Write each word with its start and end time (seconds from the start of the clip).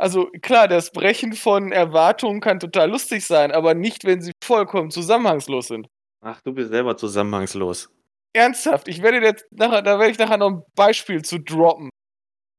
Also 0.00 0.30
klar, 0.40 0.66
das 0.66 0.92
Brechen 0.92 1.34
von 1.34 1.72
Erwartungen 1.72 2.40
kann 2.40 2.58
total 2.58 2.90
lustig 2.90 3.26
sein, 3.26 3.52
aber 3.52 3.74
nicht, 3.74 4.04
wenn 4.04 4.22
sie 4.22 4.32
vollkommen 4.42 4.90
zusammenhangslos 4.90 5.68
sind. 5.68 5.88
Ach, 6.24 6.40
du 6.40 6.54
bist 6.54 6.70
selber 6.70 6.96
zusammenhangslos. 6.96 7.90
Ernsthaft, 8.32 8.88
ich 8.88 9.02
werde 9.02 9.18
jetzt 9.18 9.44
nachher, 9.50 9.82
da 9.82 9.98
werde 9.98 10.12
ich 10.12 10.18
nachher 10.18 10.38
noch 10.38 10.48
ein 10.48 10.62
Beispiel 10.74 11.20
zu 11.22 11.38
droppen. 11.38 11.90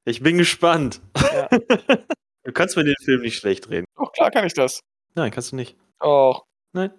Ich 0.06 0.22
bin 0.22 0.38
gespannt. 0.38 1.02
Ja. 1.34 1.48
du 2.44 2.52
kannst 2.52 2.78
mir 2.78 2.84
den 2.84 2.96
Film 3.04 3.22
nicht 3.22 3.38
schlecht 3.38 3.72
reden. 3.72 3.86
Doch, 3.98 4.12
klar 4.12 4.30
kann 4.30 4.46
ich 4.46 4.54
das. 4.54 4.80
Nein, 5.16 5.32
kannst 5.32 5.52
du 5.52 5.56
nicht. 5.56 5.76
Och. 6.00 6.44
Nein. 6.74 6.92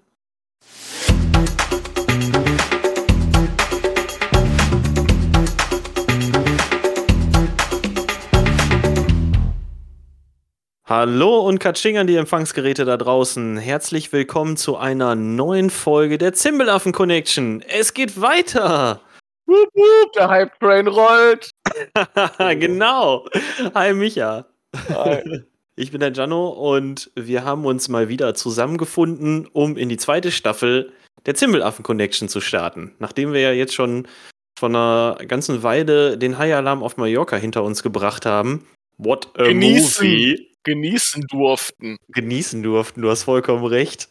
Hallo 10.84 11.46
und 11.46 11.60
Katsching 11.60 11.96
an 11.96 12.08
die 12.08 12.16
Empfangsgeräte 12.16 12.84
da 12.84 12.96
draußen. 12.96 13.56
Herzlich 13.56 14.12
willkommen 14.12 14.56
zu 14.56 14.76
einer 14.76 15.14
neuen 15.14 15.70
Folge 15.70 16.18
der 16.18 16.32
Zimbelaffen 16.32 16.90
Connection. 16.90 17.62
Es 17.68 17.94
geht 17.94 18.20
weiter. 18.20 19.00
Wup, 19.46 19.68
wup, 19.74 20.12
der 20.14 20.28
Hype 20.28 20.58
Train 20.58 20.88
rollt. 20.88 21.50
genau. 22.58 23.28
Hi 23.74 23.92
Micha. 23.94 24.46
Hi. 24.88 25.22
Ich 25.74 25.90
bin 25.90 26.00
der 26.00 26.10
Gianno 26.10 26.50
und 26.50 27.10
wir 27.14 27.44
haben 27.44 27.64
uns 27.64 27.88
mal 27.88 28.10
wieder 28.10 28.34
zusammengefunden, 28.34 29.46
um 29.54 29.78
in 29.78 29.88
die 29.88 29.96
zweite 29.96 30.30
Staffel 30.30 30.92
der 31.24 31.34
Zimbelaffen 31.34 31.82
Connection 31.82 32.28
zu 32.28 32.42
starten. 32.42 32.94
Nachdem 32.98 33.32
wir 33.32 33.40
ja 33.40 33.52
jetzt 33.52 33.72
schon 33.72 34.06
von 34.58 34.76
einer 34.76 35.16
ganzen 35.26 35.62
Weile 35.62 36.18
den 36.18 36.36
High 36.36 36.52
Alarm 36.56 36.82
auf 36.82 36.98
Mallorca 36.98 37.36
hinter 37.36 37.64
uns 37.64 37.82
gebracht 37.82 38.26
haben. 38.26 38.66
What 38.98 39.30
a 39.38 39.44
Genießen. 39.44 40.06
movie 40.06 40.51
Genießen 40.64 41.24
durften. 41.28 41.96
genießen 42.08 42.62
durften. 42.62 43.02
Du 43.02 43.10
hast 43.10 43.24
vollkommen 43.24 43.64
recht. 43.64 44.08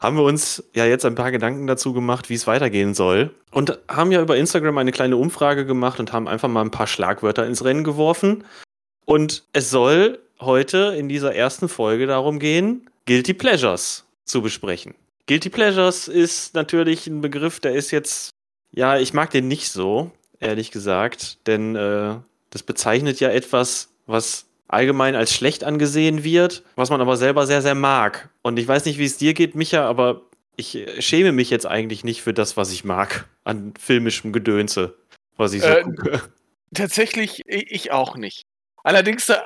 Haben 0.00 0.16
wir 0.16 0.24
uns 0.24 0.64
ja 0.74 0.86
jetzt 0.86 1.04
ein 1.04 1.14
paar 1.14 1.30
Gedanken 1.30 1.66
dazu 1.66 1.92
gemacht, 1.92 2.30
wie 2.30 2.34
es 2.34 2.46
weitergehen 2.46 2.94
soll. 2.94 3.34
Und 3.50 3.78
haben 3.88 4.12
ja 4.12 4.22
über 4.22 4.36
Instagram 4.36 4.78
eine 4.78 4.92
kleine 4.92 5.16
Umfrage 5.16 5.66
gemacht 5.66 6.00
und 6.00 6.12
haben 6.12 6.26
einfach 6.26 6.48
mal 6.48 6.62
ein 6.62 6.70
paar 6.70 6.86
Schlagwörter 6.86 7.46
ins 7.46 7.64
Rennen 7.64 7.84
geworfen. 7.84 8.44
Und 9.04 9.44
es 9.52 9.70
soll 9.70 10.18
heute 10.40 10.94
in 10.96 11.08
dieser 11.08 11.34
ersten 11.34 11.68
Folge 11.68 12.06
darum 12.06 12.38
gehen, 12.38 12.88
Guilty 13.06 13.34
Pleasures 13.34 14.04
zu 14.24 14.42
besprechen. 14.42 14.94
Guilty 15.26 15.50
Pleasures 15.50 16.08
ist 16.08 16.54
natürlich 16.54 17.06
ein 17.06 17.20
Begriff, 17.20 17.60
der 17.60 17.74
ist 17.74 17.90
jetzt, 17.90 18.30
ja, 18.72 18.98
ich 18.98 19.12
mag 19.12 19.30
den 19.30 19.48
nicht 19.48 19.70
so, 19.70 20.10
ehrlich 20.40 20.70
gesagt, 20.70 21.46
denn 21.46 21.76
äh, 21.76 22.16
das 22.50 22.62
bezeichnet 22.62 23.20
ja 23.20 23.30
etwas, 23.30 23.90
was 24.06 24.46
allgemein 24.72 25.14
als 25.16 25.34
schlecht 25.34 25.64
angesehen 25.64 26.24
wird, 26.24 26.62
was 26.76 26.90
man 26.90 27.00
aber 27.00 27.16
selber 27.16 27.46
sehr, 27.46 27.62
sehr 27.62 27.74
mag. 27.74 28.30
Und 28.42 28.58
ich 28.58 28.66
weiß 28.68 28.84
nicht, 28.84 28.98
wie 28.98 29.04
es 29.04 29.16
dir 29.18 29.34
geht, 29.34 29.54
Micha, 29.54 29.86
aber 29.88 30.22
ich 30.56 30.76
äh, 30.76 31.02
schäme 31.02 31.32
mich 31.32 31.50
jetzt 31.50 31.66
eigentlich 31.66 32.04
nicht 32.04 32.22
für 32.22 32.32
das, 32.34 32.56
was 32.56 32.72
ich 32.72 32.84
mag 32.84 33.28
an 33.44 33.74
filmischem 33.78 34.32
Gedönse, 34.32 34.96
was 35.36 35.52
ich 35.52 35.62
so 35.62 35.68
Äh, 35.68 35.82
gucke. 35.82 36.22
Tatsächlich, 36.74 37.42
ich 37.46 37.90
auch 37.90 38.16
nicht. 38.16 38.42
Allerdings 38.84 39.28
äh, 39.28 39.38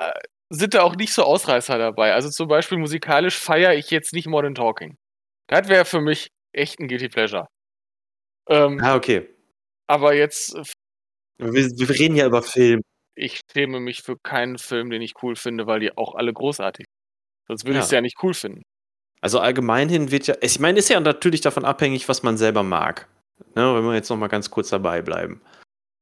sind 0.49 0.73
da 0.75 0.83
auch 0.83 0.95
nicht 0.95 1.11
so 1.13 1.23
Ausreißer 1.23 1.77
dabei. 1.77 2.13
Also 2.13 2.29
zum 2.29 2.47
Beispiel 2.47 2.77
musikalisch 2.77 3.37
feiere 3.37 3.73
ich 3.73 3.89
jetzt 3.89 4.13
nicht 4.13 4.27
Modern 4.27 4.53
Talking. 4.55 4.95
Das 5.47 5.67
wäre 5.67 5.85
für 5.85 6.01
mich 6.01 6.29
echt 6.53 6.79
ein 6.79 6.87
Guilty 6.87 7.09
Pleasure. 7.09 7.47
Ähm, 8.47 8.79
Ah, 8.83 8.95
okay. 8.95 9.27
Aber 9.87 10.13
jetzt, 10.13 10.55
äh, 10.55 10.63
Wir, 11.39 11.65
wir 11.65 11.89
reden 11.89 12.15
ja 12.15 12.27
über 12.27 12.43
Film. 12.43 12.81
Ich 13.15 13.41
schäme 13.51 13.79
mich 13.79 14.01
für 14.03 14.17
keinen 14.17 14.57
Film, 14.57 14.89
den 14.89 15.01
ich 15.01 15.13
cool 15.23 15.35
finde, 15.35 15.67
weil 15.67 15.79
die 15.79 15.97
auch 15.97 16.15
alle 16.15 16.33
großartig 16.33 16.85
sind. 16.85 17.47
Sonst 17.47 17.65
würde 17.65 17.75
Ja. 17.75 17.79
ich 17.79 17.85
es 17.85 17.91
ja 17.91 18.01
nicht 18.01 18.17
cool 18.23 18.33
finden. 18.33 18.63
Also 19.21 19.39
allgemein 19.39 19.89
hin 19.89 20.11
wird 20.11 20.27
ja, 20.27 20.35
ich 20.41 20.59
meine, 20.59 20.79
ist 20.79 20.89
ja 20.89 20.99
natürlich 20.99 21.41
davon 21.41 21.65
abhängig, 21.65 22.07
was 22.09 22.21
man 22.23 22.37
selber 22.37 22.63
mag. 22.63 23.07
Ne, 23.55 23.75
wenn 23.75 23.83
wir 23.83 23.93
jetzt 23.95 24.09
noch 24.09 24.17
mal 24.17 24.27
ganz 24.27 24.49
kurz 24.51 24.69
dabei 24.69 25.01
bleiben. 25.01 25.41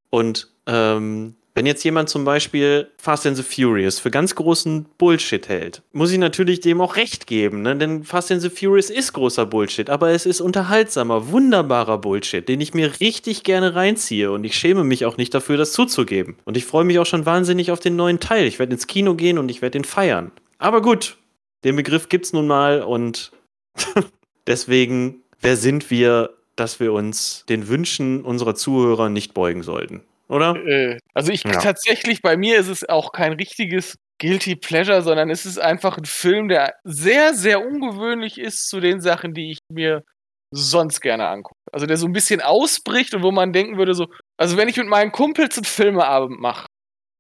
Und 0.09 0.51
ähm, 0.67 1.35
wenn 1.55 1.65
jetzt 1.65 1.83
jemand 1.83 2.09
zum 2.09 2.25
Beispiel 2.25 2.89
Fast 2.97 3.27
and 3.27 3.37
the 3.37 3.43
Furious 3.43 3.99
für 3.99 4.09
ganz 4.09 4.33
großen 4.35 4.87
Bullshit 4.97 5.47
hält, 5.47 5.83
muss 5.91 6.11
ich 6.11 6.17
natürlich 6.17 6.61
dem 6.61 6.81
auch 6.81 6.95
recht 6.95 7.27
geben, 7.27 7.61
ne? 7.61 7.75
denn 7.75 8.03
Fast 8.03 8.31
and 8.31 8.41
the 8.41 8.49
Furious 8.49 8.89
ist 8.89 9.13
großer 9.13 9.45
Bullshit, 9.45 9.89
aber 9.89 10.09
es 10.11 10.25
ist 10.25 10.41
unterhaltsamer, 10.41 11.31
wunderbarer 11.31 11.99
Bullshit, 11.99 12.47
den 12.47 12.59
ich 12.59 12.73
mir 12.73 12.99
richtig 12.99 13.43
gerne 13.43 13.75
reinziehe 13.75 14.31
und 14.31 14.43
ich 14.43 14.55
schäme 14.55 14.83
mich 14.83 15.05
auch 15.05 15.17
nicht 15.17 15.33
dafür, 15.33 15.57
das 15.57 15.73
zuzugeben. 15.73 16.37
Und 16.45 16.57
ich 16.57 16.65
freue 16.65 16.85
mich 16.85 16.97
auch 16.99 17.05
schon 17.05 17.25
wahnsinnig 17.25 17.71
auf 17.71 17.79
den 17.79 17.95
neuen 17.95 18.19
Teil. 18.19 18.45
Ich 18.45 18.59
werde 18.59 18.73
ins 18.73 18.87
Kino 18.87 19.13
gehen 19.15 19.37
und 19.37 19.49
ich 19.49 19.61
werde 19.61 19.77
den 19.77 19.85
feiern. 19.85 20.31
Aber 20.57 20.81
gut, 20.81 21.17
den 21.63 21.75
Begriff 21.75 22.09
gibt's 22.09 22.33
nun 22.33 22.47
mal 22.47 22.81
und 22.81 23.31
deswegen, 24.47 25.21
wer 25.39 25.55
sind 25.55 25.91
wir, 25.91 26.31
dass 26.55 26.79
wir 26.79 26.93
uns 26.93 27.45
den 27.47 27.67
Wünschen 27.67 28.23
unserer 28.23 28.55
Zuhörer 28.55 29.09
nicht 29.09 29.33
beugen 29.33 29.61
sollten? 29.61 30.01
Oder? 30.33 30.55
Äh, 30.65 30.97
also 31.13 31.31
ich 31.31 31.43
Ja. 31.43 31.51
tatsächlich, 31.51 32.21
bei 32.21 32.35
mir 32.37 32.57
ist 32.59 32.67
es 32.67 32.87
auch 32.87 33.11
kein 33.11 33.33
richtiges 33.33 33.95
Guilty 34.19 34.55
Pleasure, 34.55 35.01
sondern 35.01 35.29
es 35.29 35.45
ist 35.45 35.57
einfach 35.59 35.97
ein 35.97 36.05
Film, 36.05 36.47
der 36.47 36.75
sehr, 36.83 37.33
sehr 37.33 37.65
ungewöhnlich 37.65 38.37
ist 38.39 38.67
zu 38.69 38.79
den 38.79 39.01
Sachen, 39.01 39.33
die 39.33 39.51
ich 39.51 39.59
mir 39.69 40.03
sonst 40.51 41.01
gerne 41.01 41.27
angucke. 41.27 41.59
Also 41.71 41.85
der 41.87 41.97
so 41.97 42.05
ein 42.07 42.13
bisschen 42.13 42.41
ausbricht 42.41 43.13
und 43.15 43.23
wo 43.23 43.31
man 43.31 43.53
denken 43.53 43.77
würde, 43.77 43.93
so, 43.95 44.07
also 44.37 44.55
wenn 44.57 44.69
ich 44.69 44.77
mit 44.77 44.87
meinen 44.87 45.11
Kumpels 45.11 45.57
einen 45.57 45.65
Filmeabend 45.65 46.39
mache, 46.39 46.67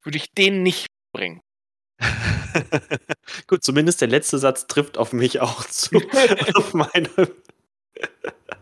würde 0.03 0.17
ich 0.17 0.27
den 0.37 0.61
nicht 0.63 0.87
bringen. 1.15 1.41
Gut, 3.47 3.63
zumindest 3.63 4.01
der 4.01 4.07
letzte 4.07 4.37
Satz 4.37 4.67
trifft 4.67 4.97
auf 4.97 5.13
mich 5.13 5.39
auch 5.41 5.65
zu. 5.65 5.95
auf, 6.55 6.73
meine, 6.73 7.09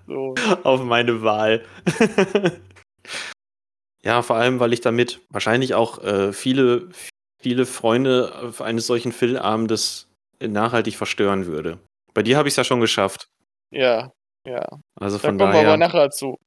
So. 0.07 0.35
auf 0.63 0.81
meine 0.83 1.22
Wahl. 1.22 1.66
Ja, 4.03 4.22
vor 4.22 4.35
allem, 4.38 4.59
weil 4.59 4.73
ich 4.73 4.81
damit 4.81 5.22
wahrscheinlich 5.29 5.73
auch 5.75 6.03
äh, 6.03 6.34
viele, 6.34 6.89
viele 7.41 7.66
Freunde 7.66 8.53
eines 8.59 8.88
solchen 8.88 9.12
Filmabendes 9.12 10.07
nachhaltig 10.39 10.95
verstören 10.97 11.45
würde. 11.45 11.79
Bei 12.13 12.23
dir 12.23 12.38
habe 12.38 12.47
ich 12.47 12.53
es 12.53 12.57
ja 12.57 12.63
schon 12.63 12.81
geschafft. 12.81 13.28
Ja, 13.72 14.12
ja. 14.45 14.67
Also 15.00 15.17
Da 15.17 15.28
von 15.28 15.38
kommen 15.38 15.39
wir 15.39 15.53
daher. 15.53 15.67
aber 15.69 15.78
nachher 15.78 16.09
zu. 16.09 16.38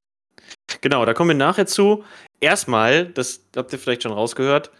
Genau, 0.80 1.04
da 1.04 1.14
kommen 1.14 1.30
wir 1.30 1.36
nachher 1.36 1.66
zu. 1.66 2.04
Erstmal, 2.40 3.06
das 3.06 3.46
habt 3.56 3.72
ihr 3.72 3.78
vielleicht 3.78 4.02
schon 4.02 4.12
rausgehört, 4.12 4.70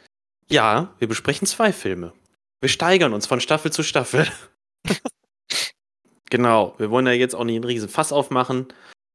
ja, 0.50 0.92
wir 0.98 1.08
besprechen 1.08 1.46
zwei 1.46 1.72
Filme. 1.72 2.12
Wir 2.60 2.68
steigern 2.68 3.14
uns 3.14 3.26
von 3.26 3.41
Staffel 3.41 3.72
zu 3.72 3.82
Staffel. 3.82 4.26
genau, 6.30 6.74
wir 6.78 6.91
wollen 6.91 7.06
ja 7.06 7.12
jetzt 7.12 7.34
auch 7.34 7.44
nicht 7.44 7.56
einen 7.56 7.64
riesen 7.64 7.88
Fass 7.88 8.12
aufmachen, 8.12 8.68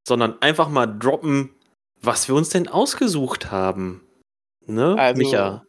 sondern 0.07 0.41
einfach 0.41 0.69
mal 0.69 0.87
droppen, 0.87 1.53
was 2.01 2.27
wir 2.27 2.35
uns 2.35 2.49
denn 2.49 2.67
ausgesucht 2.67 3.51
haben. 3.51 4.07
Ne, 4.65 4.95
Also, 4.97 5.21
Micha? 5.21 5.63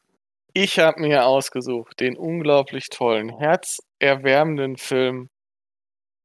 Ich 0.53 0.79
habe 0.79 1.01
mir 1.01 1.27
ausgesucht 1.27 2.01
den 2.01 2.17
unglaublich 2.17 2.89
tollen, 2.89 3.31
herzerwärmenden 3.39 4.77
Film 4.77 5.29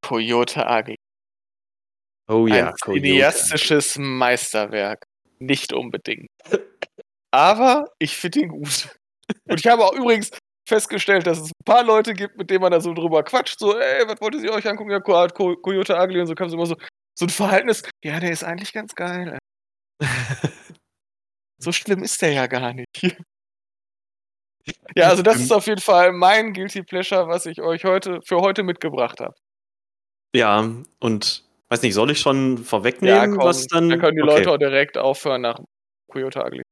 Coyote 0.01 0.65
Ugly. 0.67 0.95
Oh 2.27 2.47
ja, 2.47 2.69
ein 2.69 2.73
cineastisches 2.83 3.97
Meisterwerk. 3.99 5.03
Nicht 5.39 5.73
unbedingt. 5.73 6.27
Aber 7.31 7.85
ich 7.99 8.17
finde 8.17 8.39
ihn 8.41 8.49
gut. 8.49 8.89
Und 9.47 9.59
ich 9.59 9.67
habe 9.67 9.85
auch 9.85 9.94
übrigens 9.94 10.31
festgestellt, 10.67 11.27
dass 11.27 11.39
es 11.39 11.49
ein 11.49 11.65
paar 11.65 11.83
Leute 11.83 12.13
gibt, 12.13 12.38
mit 12.38 12.49
denen 12.49 12.61
man 12.61 12.71
da 12.71 12.81
so 12.81 12.94
drüber 12.94 13.23
quatscht. 13.23 13.59
So, 13.59 13.77
ey, 13.77 14.07
was 14.07 14.19
wolltet 14.21 14.41
ihr 14.44 14.53
euch 14.53 14.67
angucken? 14.67 14.91
Ja, 14.91 14.99
Co 14.99 15.27
Co 15.27 15.55
Coyote 15.57 15.95
Ugly 15.95 16.21
und 16.21 16.27
so 16.27 16.35
kam 16.35 16.47
es 16.47 16.53
immer 16.53 16.65
so, 16.65 16.75
so 17.17 17.25
ein 17.25 17.29
Verhaltenes. 17.29 17.83
Ja, 18.03 18.19
der 18.19 18.31
ist 18.31 18.44
eigentlich 18.44 18.73
ganz 18.73 18.95
geil. 18.95 19.38
So 21.57 21.72
schlimm 21.72 22.03
ist 22.03 22.22
der 22.22 22.33
ja 22.33 22.47
gar 22.47 22.73
nicht. 22.73 22.88
Ja, 24.95 25.09
also 25.09 25.22
das 25.22 25.39
ist 25.39 25.51
auf 25.53 25.67
jeden 25.67 25.79
Fall 25.81 26.11
mein 26.11 26.51
Guilty 26.53 26.81
Pleasure, 26.81 27.27
was 27.27 27.45
ich 27.45 27.62
euch 27.62 27.86
heute 27.86 28.19
für 28.24 28.38
heute 28.38 28.63
mitgebracht 28.63 29.19
habe. 29.19 29.36
Ja, 30.36 30.68
und 31.00 31.44
weiß 31.69 31.83
nicht, 31.83 31.94
soll 31.94 32.09
ich 32.09 32.19
schon 32.19 32.57
vorwegnehmen, 32.57 33.38
was 33.38 33.68
dann. 33.68 33.89
da 33.89 33.97
können 33.97 34.15
die 34.18 34.24
Okay. 34.24 34.38
Leute 34.38 34.51
auch 34.51 34.57
direkt 34.57 34.97
aufhören 34.97 35.42
nach 35.42 35.59
Coyote 36.12 36.44
Ugly. 36.44 36.63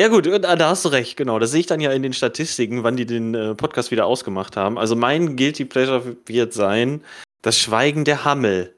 Ja 0.00 0.06
gut, 0.06 0.26
da, 0.26 0.54
da 0.54 0.68
hast 0.70 0.84
du 0.84 0.90
recht, 0.90 1.16
genau. 1.16 1.40
Das 1.40 1.50
sehe 1.50 1.58
ich 1.60 1.66
dann 1.66 1.80
ja 1.80 1.90
in 1.90 2.04
den 2.04 2.12
Statistiken, 2.12 2.84
wann 2.84 2.96
die 2.96 3.04
den 3.04 3.34
äh, 3.34 3.54
Podcast 3.56 3.90
wieder 3.90 4.06
ausgemacht 4.06 4.56
haben. 4.56 4.78
Also 4.78 4.94
mein 4.94 5.36
Guilty 5.36 5.64
Pleasure 5.64 6.16
wird 6.26 6.52
sein, 6.52 7.02
das 7.42 7.58
Schweigen 7.58 8.04
der 8.04 8.24
Hammel. 8.24 8.76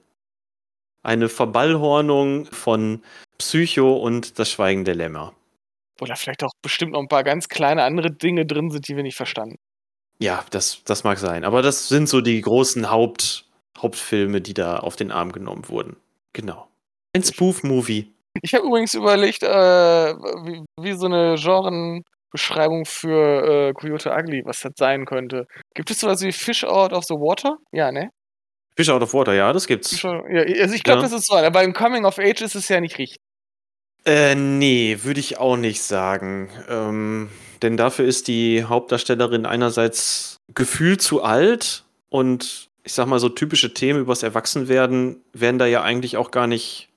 Eine 1.03 1.29
Verballhornung 1.29 2.47
von 2.47 3.03
Psycho 3.39 3.97
und 3.97 4.39
das 4.39 4.51
Schweigen 4.51 4.85
der 4.85 4.95
Lämmer. 4.95 5.35
Oder 6.01 6.17
vielleicht 6.17 6.43
auch 6.45 6.53
bestimmt 6.63 6.93
noch 6.93 7.01
ein 7.01 7.09
paar 7.09 7.25
ganz 7.25 7.49
kleine 7.49 7.85
andere 7.85 8.11
Dinge 8.11 8.47
drin 8.47 8.71
sind, 8.71 8.89
die 8.89 8.97
wir 8.97 9.03
nicht 9.03 9.17
verstanden. 9.17 9.57
Ja, 10.19 10.45
das, 10.51 10.83
das 10.85 11.05
mag 11.05 11.19
sein. 11.19 11.45
Aber 11.45 11.63
das 11.63 11.89
sind 11.89 12.09
so 12.09 12.21
die 12.21 12.41
großen 12.41 12.91
Haupt, 12.91 13.47
Hauptfilme, 13.79 14.41
die 14.41 14.55
da 14.55 14.79
auf 14.79 14.97
den 14.97 15.11
Arm 15.11 15.33
genommen 15.33 15.69
wurden. 15.69 15.97
Genau. 16.33 16.69
Ein 17.15 17.25
Spoof-Movie. 17.25 18.13
Ich 18.41 18.55
habe 18.55 18.67
übrigens 18.67 18.95
überlegt, 18.95 19.43
äh, 19.43 19.49
wie, 19.49 20.65
wie 20.81 20.93
so 20.95 21.07
eine 21.07 21.35
Genre, 21.37 22.01
Beschreibung 22.31 22.87
für 22.87 23.69
äh, 23.69 23.73
Coyote 23.75 24.11
Ugly, 24.11 24.43
was 24.47 24.61
das 24.61 24.73
sein 24.77 25.05
könnte. 25.05 25.47
Gibt 25.75 25.91
es 25.91 26.01
sowas 26.01 26.23
wie 26.23 26.33
Fish 26.33 26.65
Out 26.65 26.93
of 26.93 27.05
the 27.05 27.15
Water? 27.15 27.59
Ja, 27.73 27.93
ne? 27.93 28.11
Fish 28.77 28.89
Out 28.89 29.03
of 29.03 29.13
Water, 29.15 29.35
ja, 29.35 29.53
das 29.53 29.67
gibt's. 29.67 30.03
Ja, 30.03 30.11
also 30.11 30.75
ich 30.75 30.83
glaube, 30.83 31.01
Ja. 31.01 31.09
das 31.09 31.13
ist 31.13 31.27
so. 31.27 31.37
Aber 31.37 31.63
im 31.63 31.73
Coming 31.75 32.05
of 32.05 32.19
Age 32.19 32.41
ist 32.43 32.55
es 32.55 32.69
ja 32.69 32.81
nicht 32.81 32.99
richtig. 32.99 33.19
Äh, 34.05 34.35
nee, 34.35 34.99
würde 35.03 35.21
ich 35.21 35.39
auch 35.39 35.57
nicht 35.57 35.83
sagen. 35.83 36.51
Ähm, 36.69 37.31
denn 37.63 37.77
dafür 37.77 38.05
ist 38.07 38.29
die 38.29 38.65
Hauptdarstellerin 38.65 39.47
einerseits 39.47 40.37
gefühlt 40.55 41.03
zu 41.03 41.23
alt 41.23 41.85
und 42.09 42.69
ich 42.85 42.95
sag 42.95 43.07
mal, 43.07 43.21
so 43.21 43.29
typische 43.29 43.75
Themen 43.75 44.01
übers 44.01 44.25
Erwachsenwerden 44.25 45.23
werden 45.33 45.59
da 45.59 45.67
ja 45.67 45.83
eigentlich 45.83 46.17
auch 46.17 46.33
gar 46.33 46.49
nicht. 46.49 46.89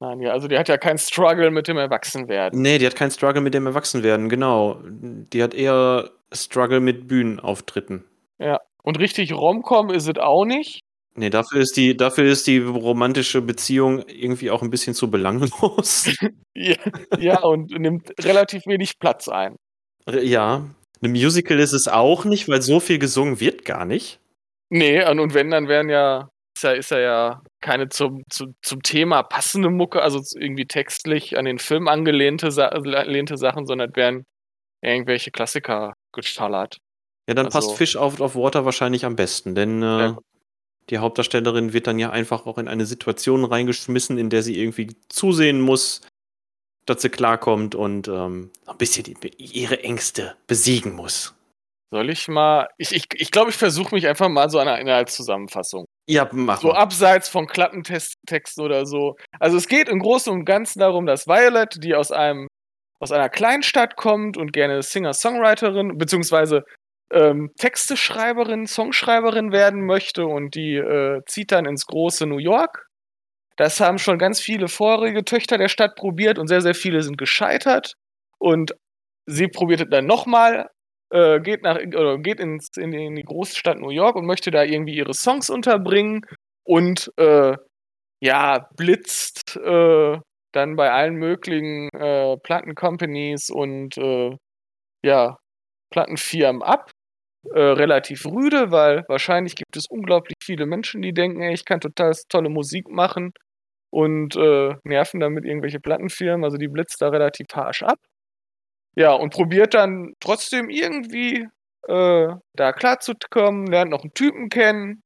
Nein, 0.00 0.20
ja, 0.20 0.32
also 0.32 0.48
die 0.48 0.58
hat 0.58 0.68
ja 0.68 0.78
keinen 0.78 0.98
Struggle 0.98 1.50
mit 1.52 1.68
dem 1.68 1.76
Erwachsenwerden. 1.76 2.60
Nee, 2.60 2.78
die 2.78 2.86
hat 2.86 2.96
keinen 2.96 3.10
Struggle 3.12 3.40
mit 3.40 3.54
dem 3.54 3.66
Erwachsenwerden, 3.66 4.28
genau. 4.28 4.80
Die 4.82 5.42
hat 5.42 5.54
eher 5.54 6.10
Struggle 6.32 6.80
mit 6.80 7.06
Bühnenauftritten. 7.06 8.04
Ja. 8.38 8.58
Und 8.82 8.98
richtig 8.98 9.32
Romcom 9.32 9.90
ist 9.90 10.08
es 10.08 10.16
auch 10.18 10.44
nicht. 10.44 10.80
Nee, 11.18 11.30
dafür 11.30 11.60
ist 11.60 11.76
die, 11.76 11.96
dafür 11.96 12.24
ist 12.26 12.46
die 12.46 12.58
romantische 12.58 13.42
Beziehung 13.42 14.04
irgendwie 14.08 14.52
auch 14.52 14.62
ein 14.62 14.70
bisschen 14.70 14.94
zu 14.94 15.10
belanglos. 15.10 16.10
Ja, 16.60 16.74
ja, 17.20 17.40
und 17.42 17.70
nimmt 17.70 18.10
relativ 18.20 18.66
wenig 18.66 18.98
Platz 18.98 19.28
ein. 19.28 19.54
ja. 20.08 20.68
Eine 21.00 21.12
Musical 21.12 21.60
ist 21.60 21.72
es 21.72 21.86
auch 21.86 22.24
nicht, 22.24 22.48
weil 22.48 22.60
so 22.62 22.80
viel 22.80 22.98
gesungen 22.98 23.38
wird 23.38 23.64
gar 23.64 23.84
nicht. 23.84 24.18
Nee, 24.68 25.08
und 25.08 25.20
und 25.20 25.34
wenn, 25.34 25.50
dann 25.52 25.68
wären 25.68 25.88
ja, 25.88 26.28
ist 26.56 26.64
ja, 26.64 26.72
ist 26.72 26.90
ja, 26.90 26.98
ja 26.98 27.42
keine 27.60 27.88
zum, 27.90 28.24
zu, 28.28 28.46
zum 28.62 28.82
Thema 28.82 29.22
passende 29.22 29.70
Mucke, 29.70 30.02
also 30.02 30.20
irgendwie 30.36 30.66
textlich 30.66 31.38
an 31.38 31.44
den 31.44 31.60
Film 31.60 31.86
angelehnte 31.86 32.50
Sa 32.50 32.76
lehnte 32.76 33.36
Sachen, 33.36 33.64
sondern 33.64 33.94
wären 33.94 34.24
irgendwelche 34.82 35.30
Klassiker 35.30 35.94
geschallert. 36.12 36.78
Ja, 37.28 37.34
dann 37.34 37.46
Also- 37.46 37.58
passt 37.68 37.78
Fish 37.78 37.94
Out 37.94 38.20
of 38.20 38.34
Water 38.34 38.64
wahrscheinlich 38.64 39.04
am 39.04 39.14
besten, 39.14 39.54
denn 39.54 39.80
äh. 39.84 40.14
Die 40.90 40.98
Hauptdarstellerin 40.98 41.72
wird 41.72 41.86
dann 41.86 41.98
ja 41.98 42.10
einfach 42.10 42.46
auch 42.46 42.58
in 42.58 42.68
eine 42.68 42.86
Situation 42.86 43.44
reingeschmissen, 43.44 44.18
in 44.18 44.30
der 44.30 44.42
sie 44.42 44.58
irgendwie 44.58 44.96
zusehen 45.08 45.60
muss, 45.60 46.00
dass 46.86 47.02
sie 47.02 47.10
klarkommt 47.10 47.74
und 47.74 48.08
ähm, 48.08 48.50
ein 48.66 48.78
bisschen 48.78 49.04
die, 49.04 49.16
ihre 49.36 49.82
Ängste 49.82 50.36
besiegen 50.46 50.94
muss. 50.94 51.34
Soll 51.90 52.10
ich 52.10 52.28
mal, 52.28 52.68
ich 52.76 52.92
ich, 52.92 53.06
ich, 53.14 53.30
glaube, 53.30 53.50
ich 53.50 53.56
versuche 53.56 53.94
mich 53.94 54.06
einfach 54.06 54.28
mal 54.28 54.50
so 54.50 54.58
an 54.58 54.68
einer 54.68 54.80
Inhaltszusammenfassung. 54.80 55.86
Ja, 56.06 56.28
mach 56.32 56.60
So 56.60 56.72
abseits 56.72 57.28
von 57.28 57.46
Klappentexten 57.46 58.62
oder 58.62 58.86
so. 58.86 59.16
Also 59.38 59.56
es 59.56 59.68
geht 59.68 59.88
im 59.88 60.00
Großen 60.00 60.32
und 60.32 60.44
Ganzen 60.44 60.80
darum, 60.80 61.06
dass 61.06 61.26
Violet, 61.26 61.82
die 61.82 61.94
aus 61.94 62.12
einem 62.12 62.46
aus 63.00 63.12
einer 63.12 63.28
Kleinstadt 63.28 63.96
kommt 63.96 64.36
und 64.36 64.52
gerne 64.52 64.82
Singer-Songwriterin 64.82 65.98
beziehungsweise 65.98 66.64
ähm, 67.12 67.52
Texteschreiberin, 67.58 68.66
Songschreiberin 68.66 69.52
werden 69.52 69.84
möchte 69.86 70.26
und 70.26 70.54
die 70.54 70.76
äh, 70.76 71.22
zieht 71.26 71.52
dann 71.52 71.66
ins 71.66 71.86
große 71.86 72.26
New 72.26 72.38
York. 72.38 72.86
Das 73.56 73.80
haben 73.80 73.98
schon 73.98 74.18
ganz 74.18 74.40
viele 74.40 74.68
vorherige 74.68 75.24
Töchter 75.24 75.58
der 75.58 75.68
Stadt 75.68 75.96
probiert 75.96 76.38
und 76.38 76.48
sehr, 76.48 76.60
sehr 76.62 76.74
viele 76.74 77.02
sind 77.02 77.18
gescheitert. 77.18 77.94
Und 78.38 78.74
sie 79.26 79.48
probiert 79.48 79.80
es 79.82 79.88
dann 79.90 80.06
nochmal, 80.06 80.70
äh, 81.12 81.40
geht, 81.40 81.62
nach, 81.62 81.76
oder 81.78 82.18
geht 82.18 82.40
ins, 82.40 82.68
in, 82.76 82.92
die- 82.92 83.06
in 83.06 83.16
die 83.16 83.24
Großstadt 83.24 83.78
New 83.80 83.90
York 83.90 84.16
und 84.16 84.26
möchte 84.26 84.50
da 84.52 84.62
irgendwie 84.64 84.94
ihre 84.96 85.14
Songs 85.14 85.50
unterbringen 85.50 86.22
und 86.64 87.12
äh, 87.18 87.56
ja, 88.20 88.68
blitzt 88.76 89.56
äh, 89.56 90.18
dann 90.52 90.76
bei 90.76 90.90
allen 90.92 91.14
möglichen 91.16 91.88
äh, 91.90 92.36
Plattencompanies 92.38 93.50
und 93.50 93.96
äh, 93.98 94.36
ja, 95.04 95.38
Plattenfirmen 95.90 96.62
ab. 96.62 96.90
Äh, 97.54 97.60
relativ 97.60 98.26
rüde, 98.26 98.72
weil 98.72 99.04
wahrscheinlich 99.08 99.54
gibt 99.54 99.76
es 99.76 99.86
unglaublich 99.88 100.36
viele 100.42 100.66
Menschen, 100.66 101.02
die 101.02 101.12
denken, 101.12 101.40
ey, 101.40 101.54
ich 101.54 101.64
kann 101.64 101.80
total 101.80 102.12
tolle 102.28 102.48
Musik 102.48 102.88
machen 102.88 103.32
und 103.90 104.36
äh, 104.36 104.74
nerven 104.84 105.20
damit 105.20 105.44
irgendwelche 105.44 105.80
Plattenfirmen. 105.80 106.44
Also 106.44 106.56
die 106.58 106.68
blitzt 106.68 107.00
da 107.00 107.08
relativ 107.08 107.46
harsch 107.54 107.82
ab. 107.84 107.98
Ja, 108.96 109.12
und 109.12 109.32
probiert 109.32 109.74
dann 109.74 110.14
trotzdem 110.20 110.68
irgendwie 110.68 111.46
äh, 111.88 112.28
da 112.54 112.72
klarzukommen, 112.72 113.66
lernt 113.68 113.92
noch 113.92 114.02
einen 114.02 114.14
Typen 114.14 114.48
kennen 114.48 115.02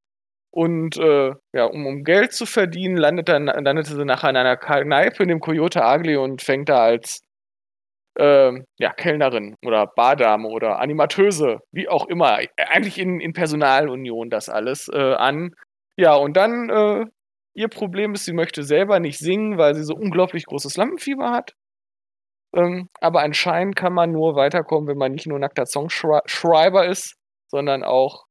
und 0.50 0.96
äh, 0.98 1.32
ja, 1.54 1.64
um, 1.66 1.86
um 1.86 2.04
Geld 2.04 2.32
zu 2.32 2.46
verdienen, 2.46 2.96
landet 2.96 3.28
dann, 3.28 3.46
landete 3.46 3.94
sie 3.94 4.04
nachher 4.04 4.30
in 4.30 4.36
einer 4.36 4.56
Kneipe 4.56 5.22
in 5.22 5.28
dem 5.28 5.40
Coyote 5.40 5.82
Ugly 5.82 6.16
und 6.16 6.42
fängt 6.42 6.70
da 6.70 6.82
als 6.84 7.20
ähm, 8.18 8.64
ja, 8.78 8.92
Kellnerin 8.92 9.56
oder 9.64 9.86
Bardame 9.86 10.48
oder 10.48 10.78
Animateuse, 10.80 11.60
wie 11.72 11.88
auch 11.88 12.06
immer, 12.06 12.38
eigentlich 12.56 12.98
in, 12.98 13.20
in 13.20 13.32
Personalunion 13.32 14.30
das 14.30 14.48
alles 14.48 14.88
äh, 14.88 15.14
an. 15.14 15.54
Ja, 15.96 16.14
und 16.14 16.36
dann 16.36 16.70
äh, 16.70 17.06
ihr 17.54 17.68
Problem 17.68 18.14
ist, 18.14 18.24
sie 18.24 18.32
möchte 18.32 18.62
selber 18.62 19.00
nicht 19.00 19.18
singen, 19.18 19.58
weil 19.58 19.74
sie 19.74 19.84
so 19.84 19.94
unglaublich 19.94 20.46
großes 20.46 20.76
Lampenfieber 20.76 21.30
hat. 21.30 21.54
Ähm, 22.54 22.88
aber 23.00 23.22
anscheinend 23.22 23.76
kann 23.76 23.94
man 23.94 24.12
nur 24.12 24.36
weiterkommen, 24.36 24.88
wenn 24.88 24.98
man 24.98 25.12
nicht 25.12 25.26
nur 25.26 25.38
nackter 25.38 25.66
Songschreiber 25.66 26.86
ist, 26.86 27.16
sondern 27.50 27.82
auch 27.82 28.24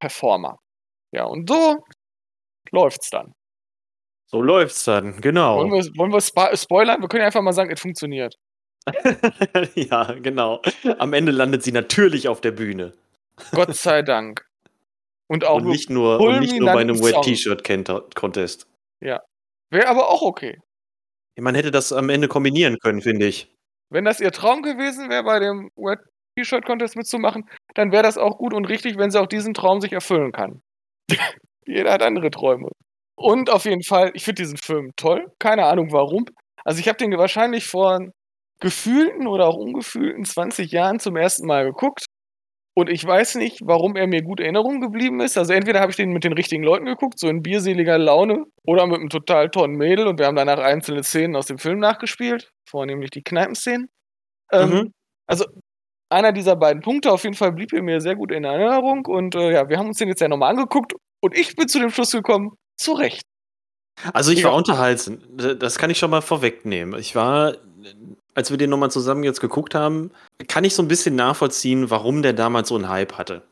Performer. 0.00 0.58
Ja, 1.12 1.24
und 1.24 1.48
so 1.48 1.84
läuft's 2.70 3.10
dann. 3.10 3.34
So 4.26 4.40
läuft's 4.40 4.84
dann, 4.84 5.20
genau. 5.20 5.58
Wollen 5.58 5.72
wir, 5.72 5.82
wollen 5.96 6.12
wir 6.12 6.20
spo 6.20 6.56
spoilern? 6.56 7.00
Wir 7.00 7.08
können 7.08 7.20
ja 7.20 7.26
einfach 7.26 7.42
mal 7.42 7.52
sagen, 7.52 7.70
es 7.70 7.80
funktioniert. 7.80 8.34
ja, 9.74 10.12
genau. 10.20 10.60
Am 10.98 11.12
Ende 11.12 11.32
landet 11.32 11.62
sie 11.62 11.72
natürlich 11.72 12.28
auf 12.28 12.40
der 12.40 12.52
Bühne. 12.52 12.92
Gott 13.52 13.74
sei 13.74 14.02
Dank. 14.02 14.46
Und 15.26 15.44
auch 15.44 15.56
Und 15.56 15.68
nicht 15.68 15.90
nur, 15.90 16.20
und 16.20 16.40
nicht 16.40 16.54
nur 16.56 16.72
bei 16.72 16.80
einem 16.80 17.00
Wet 17.00 17.22
T-Shirt 17.22 17.64
Contest. 18.14 18.66
Wäre 19.70 19.88
aber 19.88 20.08
auch 20.08 20.22
okay. 20.22 20.58
Man 21.36 21.54
hätte 21.54 21.72
das 21.72 21.92
am 21.92 22.08
Ende 22.10 22.28
kombinieren 22.28 22.78
können, 22.78 23.02
finde 23.02 23.26
ich. 23.26 23.52
Wenn 23.90 24.04
das 24.04 24.20
ihr 24.20 24.30
Traum 24.30 24.62
gewesen 24.62 25.10
wäre, 25.10 25.24
bei 25.24 25.40
dem 25.40 25.70
Wet 25.76 25.98
T-Shirt 26.36 26.64
Contest 26.64 26.96
mitzumachen, 26.96 27.48
dann 27.74 27.90
wäre 27.90 28.02
das 28.04 28.18
auch 28.18 28.38
gut 28.38 28.54
und 28.54 28.66
richtig, 28.66 28.98
wenn 28.98 29.10
sie 29.10 29.20
auch 29.20 29.26
diesen 29.26 29.54
Traum 29.54 29.80
sich 29.80 29.92
erfüllen 29.92 30.30
kann. 30.30 30.62
Jeder 31.66 31.92
hat 31.92 32.02
andere 32.02 32.30
Träume. 32.30 32.68
Und 33.16 33.50
auf 33.50 33.64
jeden 33.64 33.82
Fall, 33.82 34.10
ich 34.14 34.24
finde 34.24 34.42
diesen 34.42 34.58
Film 34.58 34.90
toll. 34.96 35.32
Keine 35.38 35.66
Ahnung 35.66 35.90
warum. 35.92 36.24
Also 36.64 36.80
ich 36.80 36.88
habe 36.88 36.98
den 36.98 37.16
wahrscheinlich 37.16 37.66
vor 37.66 37.98
gefühlten 38.64 39.26
oder 39.26 39.46
auch 39.46 39.56
ungefühlten 39.56 40.24
20 40.24 40.72
Jahren 40.72 40.98
zum 40.98 41.16
ersten 41.16 41.46
Mal 41.46 41.66
geguckt. 41.66 42.06
Und 42.76 42.90
ich 42.90 43.04
weiß 43.06 43.36
nicht, 43.36 43.60
warum 43.62 43.94
er 43.94 44.08
mir 44.08 44.22
gut 44.22 44.40
in 44.40 44.46
Erinnerung 44.46 44.80
geblieben 44.80 45.20
ist. 45.20 45.38
Also 45.38 45.52
entweder 45.52 45.80
habe 45.80 45.90
ich 45.90 45.96
den 45.96 46.10
mit 46.12 46.24
den 46.24 46.32
richtigen 46.32 46.64
Leuten 46.64 46.86
geguckt, 46.86 47.20
so 47.20 47.28
in 47.28 47.42
bierseliger 47.42 47.98
Laune, 47.98 48.44
oder 48.66 48.86
mit 48.86 48.98
einem 48.98 49.10
total 49.10 49.50
tollen 49.50 49.76
Mädel 49.76 50.08
und 50.08 50.18
wir 50.18 50.26
haben 50.26 50.34
danach 50.36 50.58
einzelne 50.58 51.04
Szenen 51.04 51.36
aus 51.36 51.46
dem 51.46 51.58
Film 51.58 51.78
nachgespielt, 51.78 52.50
vornehmlich 52.68 53.10
die 53.10 53.22
Kneipenszenen. 53.22 53.88
Ähm, 54.52 54.70
Mhm. 54.70 54.92
Also 55.28 55.44
einer 56.10 56.32
dieser 56.32 56.56
beiden 56.56 56.82
Punkte 56.82 57.12
auf 57.12 57.24
jeden 57.24 57.36
Fall 57.36 57.52
blieb 57.52 57.72
er 57.72 57.82
mir 57.82 58.00
sehr 58.00 58.16
gut 58.16 58.32
in 58.32 58.44
Erinnerung 58.44 59.06
und 59.06 59.34
äh, 59.34 59.52
ja, 59.52 59.68
wir 59.68 59.78
haben 59.78 59.88
uns 59.88 59.98
den 59.98 60.08
jetzt 60.08 60.20
ja 60.20 60.28
nochmal 60.28 60.50
angeguckt 60.50 60.94
und 61.22 61.36
ich 61.36 61.56
bin 61.56 61.68
zu 61.68 61.78
dem 61.80 61.90
Schluss 61.90 62.12
gekommen, 62.12 62.50
zu 62.76 62.92
Recht. 62.92 63.22
Also 64.12 64.32
ich 64.32 64.44
war 64.44 64.54
unterhalten. 64.54 65.22
Das 65.58 65.78
kann 65.78 65.90
ich 65.90 65.98
schon 65.98 66.10
mal 66.10 66.20
vorwegnehmen. 66.20 66.98
Ich 66.98 67.14
war, 67.14 67.56
als 68.34 68.50
wir 68.50 68.58
den 68.58 68.70
nochmal 68.70 68.90
zusammen 68.90 69.24
jetzt 69.24 69.40
geguckt 69.40 69.74
haben, 69.74 70.10
kann 70.48 70.64
ich 70.64 70.74
so 70.74 70.82
ein 70.82 70.88
bisschen 70.88 71.16
nachvollziehen, 71.16 71.90
warum 71.90 72.22
der 72.22 72.32
damals 72.32 72.68
so 72.68 72.74
einen 72.74 72.88
Hype 72.88 73.16
hatte. 73.18 73.42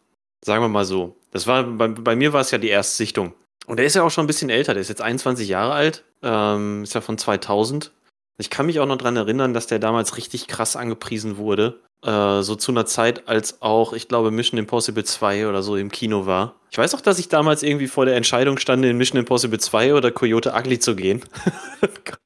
Sagen 0.45 0.63
wir 0.63 0.69
mal 0.69 0.85
so. 0.85 1.17
Das 1.31 1.47
war, 1.47 1.65
bei, 1.65 1.89
bei 1.89 2.17
mir 2.17 2.33
war 2.33 2.41
es 2.41 2.51
ja 2.51 2.59
die 2.59 2.69
Erstsichtung. 2.69 3.33
Und 3.67 3.77
der 3.77 3.87
ist 3.87 3.95
ja 3.95 4.03
auch 4.03 4.11
schon 4.11 4.25
ein 4.25 4.27
bisschen 4.27 4.51
älter. 4.51 4.75
Der 4.75 4.81
ist 4.81 4.89
jetzt 4.89 5.03
21 5.03 5.49
Jahre 5.49 5.73
alt. 5.73 6.05
Ähm, 6.23 6.83
ist 6.83 6.95
ja 6.95 7.01
von 7.01 7.17
2000. 7.17 7.93
Ich 8.39 8.51
kann 8.51 8.67
mich 8.67 8.81
auch 8.81 8.87
noch 8.87 8.97
dran 8.97 9.17
erinnern, 9.17 9.55
dass 9.55 9.69
der 9.69 9.79
damals 9.79 10.17
richtig 10.17 10.49
krass 10.49 10.75
angepriesen 10.75 11.37
wurde. 11.37 11.81
Äh, 12.05 12.43
so 12.43 12.57
zu 12.57 12.73
einer 12.73 12.87
Zeit, 12.87 13.29
als 13.29 13.63
auch, 13.63 13.93
ich 13.93 14.09
glaube, 14.09 14.33
Mission 14.33 14.59
Impossible 14.59 15.05
2 15.05 15.47
oder 15.47 15.63
so 15.63 15.77
im 15.77 15.91
Kino 15.91 16.27
war. 16.27 16.57
Ich 16.71 16.79
weiß 16.79 16.95
auch, 16.95 17.01
dass 17.01 17.21
ich 17.21 17.29
damals 17.29 17.63
irgendwie 17.63 17.87
vor 17.87 18.05
der 18.05 18.17
Entscheidung 18.17 18.59
stand, 18.59 18.85
in 18.85 18.97
Mission 18.97 19.21
Impossible 19.21 19.61
2 19.61 19.95
oder 19.95 20.11
Coyote 20.11 20.53
Ugly 20.55 20.81
zu 20.81 20.97
gehen. 20.97 21.23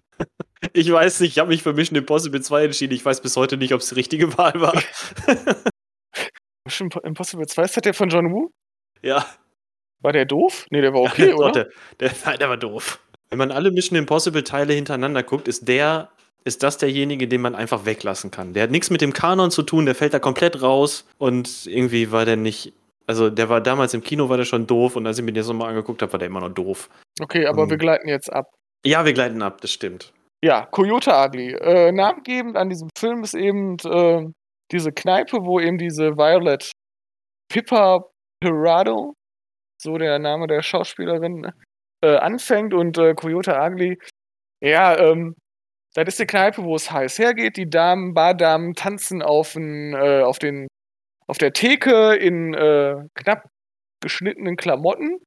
ich 0.72 0.90
weiß 0.90 1.20
nicht, 1.20 1.32
ich 1.32 1.38
habe 1.38 1.48
mich 1.50 1.62
für 1.62 1.72
Mission 1.72 1.96
Impossible 1.96 2.40
2 2.40 2.64
entschieden. 2.64 2.94
Ich 2.94 3.04
weiß 3.04 3.20
bis 3.20 3.36
heute 3.36 3.56
nicht, 3.56 3.72
ob 3.75 3.80
es 3.80 3.88
die 3.88 3.94
richtige 3.94 4.36
Wahl 4.38 4.60
war. 4.60 4.75
Mission 6.64 6.90
Impossible 7.04 7.46
2, 7.46 7.62
ist 7.62 7.76
das 7.76 7.82
der 7.82 7.94
von 7.94 8.08
John 8.08 8.32
Woo? 8.32 8.50
ja. 9.02 9.25
War 10.02 10.12
der 10.12 10.26
doof? 10.26 10.66
Nee, 10.70 10.82
der 10.82 10.92
war 10.92 11.00
okay, 11.00 11.30
Doch, 11.30 11.38
oder? 11.38 11.50
Der, 11.52 11.68
der, 12.00 12.12
nein, 12.26 12.38
der 12.38 12.48
war 12.50 12.58
doof. 12.58 13.00
Wenn 13.30 13.38
man 13.38 13.50
alle 13.50 13.70
Mission 13.70 13.98
Impossible 13.98 14.44
Teile 14.44 14.75
hintereinander 14.75 15.22
guckt, 15.22 15.48
ist 15.48 15.66
der, 15.66 16.10
ist 16.44 16.62
das 16.62 16.76
derjenige, 16.76 17.26
den 17.26 17.40
man 17.40 17.54
einfach 17.54 17.86
weglassen 17.86 18.30
kann. 18.30 18.52
Der 18.52 18.64
hat 18.64 18.70
nichts 18.70 18.90
mit 18.90 19.00
dem 19.00 19.14
Kanon 19.14 19.50
zu 19.50 19.62
tun, 19.62 19.86
der 19.86 19.94
fällt 19.94 20.12
da 20.12 20.18
komplett 20.18 20.60
raus 20.60 21.06
und 21.16 21.66
irgendwie 21.66 22.12
war 22.12 22.26
der 22.26 22.36
nicht, 22.36 22.75
also 23.06 23.30
der 23.30 23.48
war 23.48 23.62
damals 23.62 23.94
im 23.94 24.02
Kino 24.02 24.28
war 24.28 24.36
der 24.36 24.44
schon 24.44 24.66
doof 24.66 24.96
und 24.96 25.06
als 25.06 25.18
ich 25.18 25.25
mir 25.25 25.32
den 25.32 25.36
jetzt 25.36 25.48
nochmal 25.48 25.70
angeguckt 25.70 26.02
habe, 26.02 26.12
war 26.12 26.18
der 26.18 26.26
immer 26.28 26.40
noch 26.40 26.50
doof. 26.52 26.90
Okay, 27.18 27.46
aber 27.46 27.64
Mhm. 27.64 27.70
wir 27.70 27.76
gleiten 27.78 28.08
jetzt 28.08 28.30
ab. 28.30 28.50
Ja, 28.84 29.06
wir 29.06 29.14
gleiten 29.14 29.40
ab, 29.40 29.62
das 29.62 29.72
stimmt. 29.72 30.12
Ja, 30.45 30.66
Coyote 30.66 31.12
Ugly. 31.12 31.55
Äh, 31.55 31.93
namengebend 31.93 32.57
an 32.57 32.69
diesem 32.69 32.88
Film 32.97 33.23
ist 33.25 33.35
eben 33.35 33.76
äh, 33.85 34.26
diese 34.71 34.93
Kneipe, 34.93 35.38
wo 35.45 35.61
eben 35.61 35.78
diese 35.78 36.16
Violet 36.16 36.71
Pippa 37.49 38.05
Pirado, 38.40 39.14
so 39.81 39.97
der 39.99 40.19
Name 40.19 40.47
der 40.47 40.62
Schauspielerin, 40.62 41.50
äh, 42.02 42.16
anfängt 42.16 42.75
und 42.75 42.99
äh, 42.99 43.14
Coyote 43.14 43.57
Ugly, 43.59 43.99
ja, 44.62 44.99
ähm, 44.99 45.37
das 45.95 46.09
ist 46.09 46.19
die 46.19 46.26
Kneipe, 46.26 46.62
wo 46.62 46.76
es 46.76 46.90
heiß 46.90 47.19
hergeht. 47.19 47.57
Die 47.57 47.71
Damen, 47.71 48.12
Bardamen 48.12 48.75
tanzen 48.75 49.23
auf, 49.23 49.55
den, 49.55 49.95
äh, 49.95 50.23
auf, 50.23 50.38
den, 50.38 50.66
auf 51.26 51.38
der 51.38 51.52
Theke 51.52 52.14
in 52.14 52.52
äh, 52.55 52.97
knapp 53.14 53.49
geschnittenen 54.02 54.57
Klamotten. 54.57 55.19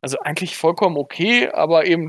Also 0.00 0.18
eigentlich 0.20 0.56
vollkommen 0.56 0.96
okay, 0.96 1.48
aber 1.48 1.86
eben 1.86 2.08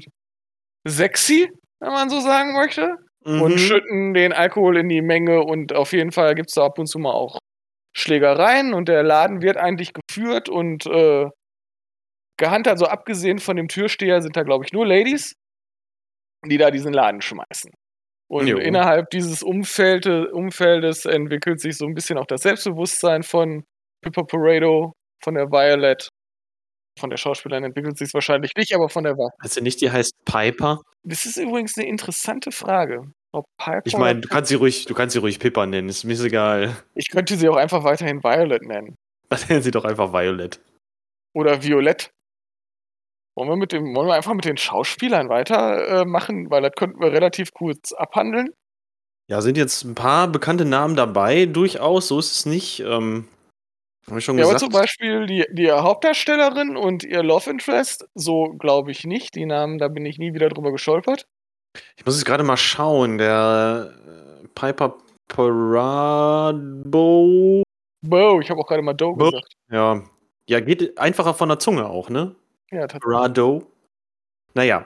sexy, 0.88 1.50
wenn 1.80 1.92
man 1.92 2.10
so 2.10 2.20
sagen 2.20 2.54
möchte. 2.54 2.96
Mhm. 3.26 3.42
Und 3.42 3.60
schütten 3.60 4.14
den 4.14 4.34
Alkohol 4.34 4.78
in 4.78 4.90
die 4.90 5.02
Menge 5.02 5.42
und 5.42 5.74
auf 5.74 5.92
jeden 5.92 6.12
Fall 6.12 6.36
gibt 6.36 6.50
es 6.50 6.56
da 6.56 6.66
ab 6.66 6.80
und 6.80 6.88
zu 6.88 7.00
mal 7.00 7.12
auch 7.12 7.40
Schlägereien 7.96 8.74
und 8.74 8.88
der 8.88 9.04
Laden 9.04 9.42
wird 9.42 9.58
eigentlich 9.58 9.92
geführt 9.94 10.50
und 10.50 10.86
äh, 10.86 11.28
gehandelt. 12.38 12.74
Also 12.74 12.86
abgesehen 12.86 13.40
von 13.40 13.58
dem 13.58 13.68
Türsteher 13.68 14.22
sind 14.22 14.38
da, 14.38 14.44
glaube 14.44 14.66
ich, 14.66 14.72
nur 14.72 14.86
Ladies, 14.86 15.34
die 16.46 16.58
da 16.58 16.72
diesen 16.72 16.94
Laden 16.94 17.22
schmeißen. 17.22 17.72
Und 18.30 18.48
jo. 18.48 18.58
innerhalb 18.58 19.10
dieses 19.10 19.42
Umfelde, 19.42 20.32
Umfeldes 20.32 21.06
entwickelt 21.06 21.62
sich 21.62 21.78
so 21.78 21.86
ein 21.86 21.94
bisschen 21.94 22.18
auch 22.18 22.26
das 22.26 22.42
Selbstbewusstsein 22.42 23.24
von 23.24 23.64
Pippa 24.02 24.24
Parado, 24.24 24.94
von 25.24 25.34
der 25.34 25.50
Violet. 25.50 26.10
Von 27.00 27.10
der 27.10 27.18
Schauspielerin 27.18 27.64
entwickelt 27.64 27.98
sich 27.98 28.08
es 28.08 28.14
wahrscheinlich 28.14 28.52
nicht, 28.58 28.74
aber 28.74 28.90
von 28.90 29.04
der 29.04 29.16
Violet. 29.16 29.34
Also 29.40 29.62
nicht, 29.62 29.82
die 29.82 29.92
heißt 29.92 30.14
Piper? 30.26 30.82
Das 31.04 31.26
ist 31.26 31.38
übrigens 31.38 31.78
eine 31.78 31.88
interessante 31.88 32.52
Frage. 32.52 33.12
Piper 33.58 33.82
ich 33.86 33.98
meine, 33.98 34.22
du 34.22 34.30
kannst 34.30 34.50
sie 34.50 34.56
ruhig, 34.56 34.86
du 34.86 34.94
kannst 34.94 35.14
sie 35.14 35.20
ruhig 35.20 35.40
Pippa 35.40 35.66
nennen, 35.66 35.90
ist 35.90 36.04
mir 36.04 36.20
egal. 36.20 36.76
Ich 36.96 37.10
könnte 37.10 37.36
sie 37.36 37.48
auch 37.50 37.56
einfach 37.56 37.84
weiterhin 37.84 38.24
Violet 38.24 38.64
nennen. 38.64 38.96
Dann 39.30 39.40
nennen 39.50 39.62
sie 39.62 39.72
doch 39.72 39.86
einfach 39.86 40.14
Violet. 40.14 40.60
Oder 41.36 41.62
Violett. 41.62 42.10
Wollen 43.36 43.50
wir, 43.50 43.56
mit 43.58 43.72
dem, 43.72 43.94
wollen 43.94 44.08
wir 44.08 44.16
einfach 44.16 44.34
mit 44.34 44.46
den 44.46 44.58
Schauspielern 44.58 45.30
weitermachen, 45.30 46.48
äh, 46.48 46.50
weil 46.50 46.64
das 46.64 46.72
könnten 46.76 47.00
wir 47.00 47.12
relativ 47.12 47.54
kurz 47.54 47.92
abhandeln. 47.92 48.52
Ja, 49.30 49.42
sind 49.42 49.58
jetzt 49.58 49.84
ein 49.84 49.94
paar 49.94 50.28
bekannte 50.28 50.66
Namen 50.66 50.96
dabei, 50.96 51.46
durchaus, 51.46 52.08
so 52.08 52.18
ist 52.18 52.32
es 52.32 52.46
nicht. 52.48 52.80
Ähm, 52.80 53.28
Habe 54.10 54.20
ich 54.20 54.26
schon 54.26 54.38
ja, 54.38 54.46
gesagt. 54.46 54.64
aber 54.64 54.72
zum 54.72 54.82
Beispiel 54.82 55.26
die, 55.26 55.46
die 55.52 55.70
Hauptdarstellerin 55.70 56.78
und 56.78 57.04
ihr 57.04 57.24
Love 57.24 57.50
Interest, 57.50 58.08
so 58.16 58.54
glaube 58.58 58.92
ich 58.92 59.06
nicht. 59.06 59.36
Die 59.36 59.46
Namen, 59.46 59.78
da 59.80 59.90
bin 59.90 60.06
ich 60.06 60.18
nie 60.18 60.34
wieder 60.34 60.48
drüber 60.50 60.72
gestolpert. 60.72 61.28
Ich 61.98 62.06
muss 62.06 62.16
jetzt 62.16 62.26
gerade 62.26 62.44
mal 62.44 62.58
schauen. 62.58 63.18
Der 63.18 63.94
äh, 64.44 64.48
Piper 64.56 64.96
Parabo. 65.28 66.84
Bo, 68.02 68.40
ich 68.40 68.50
habe 68.50 68.62
auch 68.62 68.68
gerade 68.68 68.82
mal 68.82 68.94
Doe 68.94 69.16
gesagt. 69.16 69.54
Ja. 69.70 70.02
Ja, 70.50 70.62
geht 70.62 70.98
einfacher 70.98 71.34
von 71.34 71.50
der 71.50 71.60
Zunge 71.60 71.90
auch, 71.90 72.10
ne? 72.10 72.34
Ja, 72.72 72.88
Rado. 73.04 73.70
Naja, 74.54 74.86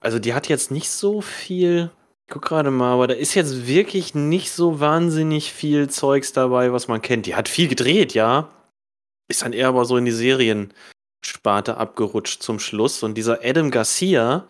also 0.00 0.18
die 0.18 0.34
hat 0.34 0.48
jetzt 0.48 0.70
nicht 0.70 0.90
so 0.90 1.22
viel. 1.22 1.90
Ich 2.26 2.34
guck 2.34 2.42
gerade 2.42 2.70
mal, 2.70 2.92
aber 2.92 3.06
da 3.06 3.14
ist 3.14 3.34
jetzt 3.34 3.66
wirklich 3.66 4.14
nicht 4.14 4.52
so 4.52 4.80
wahnsinnig 4.80 5.50
viel 5.54 5.88
Zeugs 5.88 6.34
dabei, 6.34 6.74
was 6.74 6.88
man 6.88 7.00
kennt. 7.00 7.24
Die 7.24 7.34
hat 7.34 7.48
viel 7.48 7.68
gedreht, 7.68 8.12
ja. 8.12 8.50
Ist 9.28 9.42
dann 9.42 9.52
eher 9.52 9.68
aber 9.68 9.84
so 9.84 9.96
in 9.96 10.04
die 10.04 10.10
Seriensparte 10.10 11.76
abgerutscht 11.76 12.42
zum 12.42 12.58
Schluss. 12.58 13.02
Und 13.02 13.14
dieser 13.14 13.40
Adam 13.44 13.70
Garcia, 13.70 14.48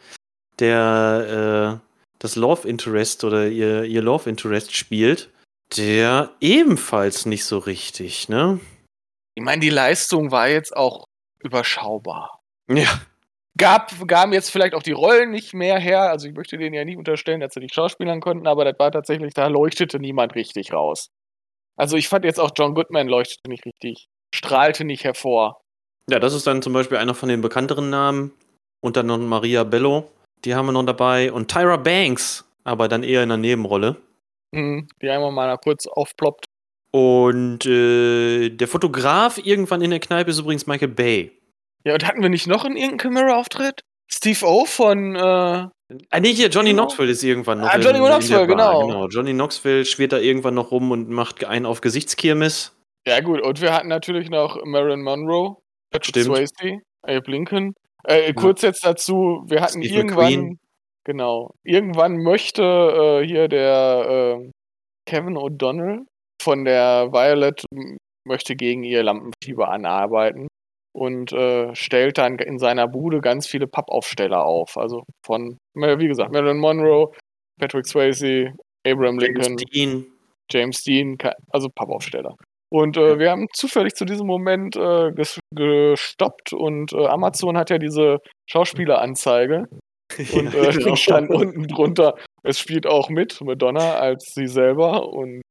der 0.58 1.80
äh, 1.82 1.88
das 2.18 2.36
Love 2.36 2.68
Interest 2.68 3.24
oder 3.24 3.48
ihr, 3.48 3.84
ihr 3.84 4.02
Love 4.02 4.28
Interest 4.30 4.74
spielt, 4.74 5.30
der 5.76 6.30
ebenfalls 6.40 7.26
nicht 7.26 7.44
so 7.44 7.58
richtig, 7.58 8.28
ne? 8.28 8.60
Ich 9.34 9.44
meine, 9.44 9.60
die 9.60 9.70
Leistung 9.70 10.32
war 10.32 10.48
jetzt 10.48 10.76
auch 10.76 11.04
überschaubar. 11.40 12.40
Ja. 12.68 13.00
Gab, 13.56 13.92
gaben 14.06 14.32
jetzt 14.32 14.50
vielleicht 14.50 14.74
auch 14.74 14.82
die 14.82 14.92
Rollen 14.92 15.30
nicht 15.30 15.52
mehr 15.54 15.78
her. 15.78 16.02
Also 16.02 16.28
ich 16.28 16.34
möchte 16.34 16.58
denen 16.58 16.74
ja 16.74 16.84
nicht 16.84 16.96
unterstellen, 16.96 17.40
dass 17.40 17.54
sie 17.54 17.60
nicht 17.60 17.74
schauspielern 17.74 18.20
konnten, 18.20 18.46
aber 18.46 18.64
das 18.64 18.78
war 18.78 18.92
tatsächlich, 18.92 19.34
da 19.34 19.48
leuchtete 19.48 19.98
niemand 19.98 20.34
richtig 20.34 20.72
raus. 20.72 21.10
Also 21.76 21.96
ich 21.96 22.08
fand 22.08 22.24
jetzt 22.24 22.40
auch 22.40 22.50
John 22.56 22.74
Goodman 22.74 23.08
leuchtete 23.08 23.48
nicht 23.48 23.64
richtig, 23.64 24.08
strahlte 24.34 24.84
nicht 24.84 25.04
hervor. 25.04 25.60
Ja, 26.10 26.18
das 26.18 26.34
ist 26.34 26.46
dann 26.46 26.62
zum 26.62 26.72
Beispiel 26.72 26.98
einer 26.98 27.14
von 27.14 27.28
den 27.28 27.40
bekannteren 27.40 27.90
Namen. 27.90 28.32
Und 28.80 28.96
dann 28.96 29.06
noch 29.06 29.18
Maria 29.18 29.64
Bello, 29.64 30.10
die 30.44 30.54
haben 30.54 30.66
wir 30.66 30.72
noch 30.72 30.84
dabei. 30.84 31.32
Und 31.32 31.50
Tyra 31.50 31.76
Banks, 31.76 32.44
aber 32.64 32.88
dann 32.88 33.02
eher 33.02 33.22
in 33.22 33.30
einer 33.30 33.40
Nebenrolle. 33.40 33.96
Mhm, 34.52 34.88
die 35.02 35.10
einmal 35.10 35.32
mal 35.32 35.56
kurz 35.58 35.86
aufploppt. 35.86 36.46
Und 36.90 37.66
äh, 37.66 38.48
der 38.48 38.68
Fotograf 38.68 39.38
irgendwann 39.38 39.82
in 39.82 39.90
der 39.90 40.00
Kneipe 40.00 40.30
ist 40.30 40.38
übrigens 40.38 40.66
Michael 40.66 40.88
Bay. 40.88 41.32
Ja, 41.84 41.94
und 41.94 42.06
hatten 42.06 42.22
wir 42.22 42.30
nicht 42.30 42.46
noch 42.46 42.64
einen 42.64 42.76
irgendeinen 42.76 43.14
Camera-Auftritt? 43.14 43.82
Steve 44.10 44.46
O 44.46 44.64
von. 44.64 45.16
Äh, 45.16 45.18
ah, 45.18 45.70
nee, 46.20 46.32
hier, 46.32 46.48
Johnny 46.48 46.70
genau. 46.70 46.84
Knoxville 46.84 47.10
ist 47.10 47.22
irgendwann 47.22 47.60
noch. 47.60 47.68
Ah, 47.68 47.78
Johnny 47.78 47.98
in, 47.98 48.04
Knoxville, 48.04 48.42
in 48.42 48.48
genau. 48.48 48.86
genau. 48.86 49.08
Johnny 49.08 49.32
Knoxville 49.32 49.84
schwirrt 49.84 50.12
da 50.12 50.18
irgendwann 50.18 50.54
noch 50.54 50.70
rum 50.70 50.90
und 50.90 51.10
macht 51.10 51.44
einen 51.44 51.66
auf 51.66 51.82
Gesichtskirmes. 51.82 52.74
Ja, 53.08 53.20
gut, 53.20 53.40
und 53.40 53.60
wir 53.62 53.72
hatten 53.72 53.88
natürlich 53.88 54.28
noch 54.28 54.62
Marilyn 54.66 55.02
Monroe, 55.02 55.56
Patrick 55.90 56.22
Swayze, 56.22 56.80
Abe 57.02 57.30
Lincoln. 57.30 57.72
Äh, 58.04 58.34
kurz 58.34 58.60
ja. 58.60 58.68
jetzt 58.68 58.84
dazu, 58.84 59.44
wir 59.46 59.62
hatten 59.62 59.82
Steve 59.82 59.96
irgendwann. 59.96 60.32
McQueen. 60.32 60.58
Genau. 61.04 61.54
Irgendwann 61.64 62.18
möchte 62.18 62.62
äh, 62.62 63.26
hier 63.26 63.48
der 63.48 64.40
äh, 64.42 64.50
Kevin 65.06 65.38
O'Donnell 65.38 66.00
von 66.42 66.66
der 66.66 67.10
Violet 67.10 67.64
möchte 68.26 68.54
gegen 68.54 68.84
ihr 68.84 69.02
Lampenfieber 69.02 69.70
anarbeiten 69.70 70.48
und 70.94 71.32
äh, 71.32 71.74
stellt 71.74 72.18
dann 72.18 72.38
in 72.38 72.58
seiner 72.58 72.88
Bude 72.88 73.22
ganz 73.22 73.46
viele 73.46 73.66
Pappaufsteller 73.66 74.44
auf. 74.44 74.76
Also 74.76 75.04
von, 75.24 75.56
wie 75.74 76.08
gesagt, 76.08 76.30
Marilyn 76.30 76.58
Monroe, 76.58 77.10
Patrick 77.58 77.86
Swayze, 77.86 78.52
Abraham 78.86 79.18
Lincoln, 79.18 79.56
James 79.56 79.64
Dean, 79.72 80.06
James 80.50 80.82
Dean 80.82 81.16
also 81.50 81.70
Pappaufsteller. 81.74 82.36
Und 82.70 82.96
äh, 82.96 83.18
wir 83.18 83.30
haben 83.30 83.46
zufällig 83.54 83.94
zu 83.94 84.04
diesem 84.04 84.26
Moment 84.26 84.76
äh, 84.76 85.10
gestoppt 85.54 86.52
und 86.52 86.92
äh, 86.92 87.06
Amazon 87.06 87.56
hat 87.56 87.70
ja 87.70 87.78
diese 87.78 88.18
Schauspieleranzeige. 88.50 89.66
Und 90.32 90.54
äh, 90.54 90.70
genau. 90.70 90.96
stand 90.96 91.28
unten 91.28 91.68
drunter, 91.68 92.14
es 92.42 92.58
spielt 92.58 92.86
auch 92.86 93.10
mit 93.10 93.42
Madonna 93.42 93.98
als 93.98 94.32
sie 94.34 94.46
selber 94.46 95.06
und 95.06 95.42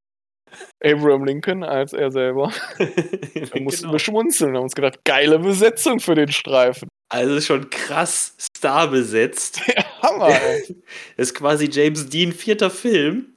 Abraham 0.84 1.26
Lincoln 1.26 1.64
als 1.64 1.94
er 1.94 2.10
selber. 2.10 2.52
da 2.80 3.60
mussten 3.60 3.82
genau. 3.84 3.92
wir 3.94 4.00
schmunzeln 4.00 4.52
und 4.52 4.58
haben 4.58 4.64
uns 4.64 4.74
gedacht, 4.74 5.06
geile 5.06 5.38
Besetzung 5.38 6.00
für 6.00 6.16
den 6.16 6.32
Streifen. 6.32 6.90
Also 7.10 7.40
schon 7.40 7.70
krass 7.70 8.36
Star 8.40 8.88
besetzt. 8.88 9.62
Ja, 9.68 9.84
Hammer, 10.02 10.30
ey. 10.30 10.76
Das 11.18 11.30
ist 11.30 11.34
quasi 11.34 11.70
James 11.72 12.10
Dean 12.10 12.32
vierter 12.32 12.70
Film. 12.70 13.36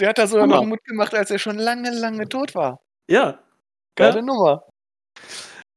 Der 0.00 0.10
hat 0.10 0.18
da 0.18 0.26
sogar 0.26 0.44
Hammer. 0.44 0.56
noch 0.56 0.66
Mut 0.66 0.84
gemacht, 0.84 1.14
als 1.14 1.30
er 1.30 1.38
schon 1.38 1.58
lange, 1.58 1.90
lange 1.90 2.28
tot 2.28 2.54
war. 2.54 2.80
Ja. 3.10 3.38
Geile 3.96 4.16
ja. 4.16 4.22
Nummer. 4.22 4.68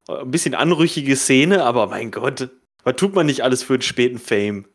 Ein 0.08 0.32
bisschen 0.32 0.56
anrüchige 0.56 1.16
Szene, 1.16 1.64
aber 1.64 1.88
mein 1.88 2.12
Gott, 2.12 2.50
was 2.84 2.96
tut 2.96 3.16
man 3.16 3.26
nicht 3.26 3.42
alles 3.42 3.64
für 3.64 3.78
den 3.78 3.82
späten 3.82 4.20
Fame? 4.20 4.66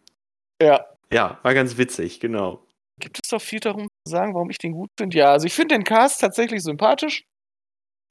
Ja. 0.60 0.86
Ja, 1.12 1.38
war 1.42 1.54
ganz 1.54 1.76
witzig, 1.76 2.20
genau. 2.20 2.66
Gibt 2.98 3.20
es 3.22 3.30
doch 3.30 3.42
viel 3.42 3.60
darum 3.60 3.88
zu 4.04 4.10
sagen, 4.10 4.34
warum 4.34 4.50
ich 4.50 4.58
den 4.58 4.72
gut 4.72 4.88
finde? 4.98 5.18
Ja, 5.18 5.32
also 5.32 5.46
ich 5.46 5.54
finde 5.54 5.74
den 5.74 5.84
Cast 5.84 6.20
tatsächlich 6.20 6.62
sympathisch. 6.62 7.24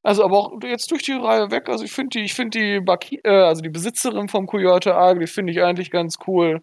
Also 0.04 0.24
aber 0.24 0.38
auch 0.38 0.64
jetzt 0.64 0.92
durch 0.92 1.02
die 1.02 1.14
Reihe 1.14 1.50
weg. 1.50 1.68
Also 1.68 1.84
ich 1.84 1.92
finde 1.92 2.20
die, 2.20 2.26
ich 2.26 2.36
finde 2.36 2.60
die 2.60 2.80
Baki 2.80 3.20
äh, 3.24 3.30
also 3.30 3.62
die 3.62 3.70
Besitzerin 3.70 4.30
vom 4.30 4.46
Coyote 4.46 4.94
Arg, 4.94 5.20
die 5.20 5.26
finde 5.26 5.52
ich 5.52 5.64
eigentlich 5.64 5.90
ganz 5.90 6.18
cool. 6.28 6.62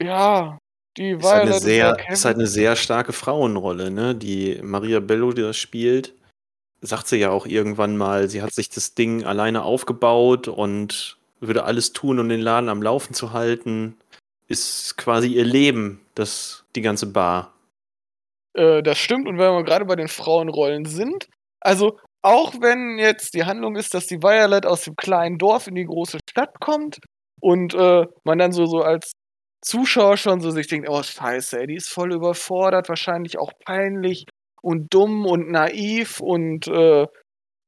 Ja, 0.00 0.58
die 0.98 1.22
war 1.22 1.36
halt 1.36 1.42
eine 1.44 1.60
sehr, 1.60 1.96
ist 2.10 2.24
halt 2.24 2.36
eine 2.36 2.46
sehr 2.46 2.76
starke 2.76 3.12
Frauenrolle, 3.12 3.90
ne? 3.90 4.14
Die 4.14 4.58
Maria 4.62 5.00
Bello, 5.00 5.32
die 5.32 5.42
das 5.42 5.56
spielt, 5.56 6.14
sagt 6.80 7.06
sie 7.06 7.18
ja 7.18 7.30
auch 7.30 7.46
irgendwann 7.46 7.96
mal, 7.96 8.28
sie 8.28 8.42
hat 8.42 8.52
sich 8.52 8.68
das 8.68 8.94
Ding 8.94 9.24
alleine 9.24 9.62
aufgebaut 9.62 10.48
und 10.48 11.16
würde 11.40 11.64
alles 11.64 11.92
tun, 11.92 12.18
um 12.18 12.28
den 12.28 12.40
Laden 12.40 12.68
am 12.68 12.82
Laufen 12.82 13.14
zu 13.14 13.32
halten. 13.32 13.96
Ist 14.48 14.96
quasi 14.96 15.28
ihr 15.28 15.44
Leben, 15.44 16.00
das 16.14 16.64
die 16.74 16.82
ganze 16.82 17.06
Bar. 17.06 17.52
Äh, 18.54 18.82
das 18.82 18.98
stimmt. 18.98 19.28
Und 19.28 19.38
wenn 19.38 19.52
wir 19.52 19.64
gerade 19.64 19.84
bei 19.84 19.96
den 19.96 20.08
Frauenrollen 20.08 20.84
sind, 20.84 21.28
also 21.60 21.98
auch 22.22 22.54
wenn 22.60 22.98
jetzt 22.98 23.34
die 23.34 23.44
Handlung 23.44 23.76
ist, 23.76 23.94
dass 23.94 24.06
die 24.06 24.22
Violet 24.22 24.66
aus 24.66 24.82
dem 24.82 24.96
kleinen 24.96 25.38
Dorf 25.38 25.66
in 25.66 25.74
die 25.76 25.84
große 25.84 26.18
Stadt 26.28 26.58
kommt 26.60 26.98
und 27.40 27.74
äh, 27.74 28.06
man 28.24 28.38
dann 28.38 28.52
so, 28.52 28.66
so 28.66 28.82
als 28.82 29.12
Zuschauer 29.60 30.16
schon 30.16 30.40
so 30.40 30.50
sich 30.50 30.66
denkt, 30.68 30.88
oh 30.88 31.02
scheiße, 31.02 31.60
ey, 31.60 31.66
die 31.66 31.76
ist 31.76 31.88
voll 31.88 32.12
überfordert, 32.12 32.88
wahrscheinlich 32.88 33.38
auch 33.38 33.52
peinlich 33.64 34.24
und 34.62 34.92
dumm 34.92 35.26
und 35.26 35.50
naiv 35.50 36.20
und 36.20 36.68
äh, 36.68 37.06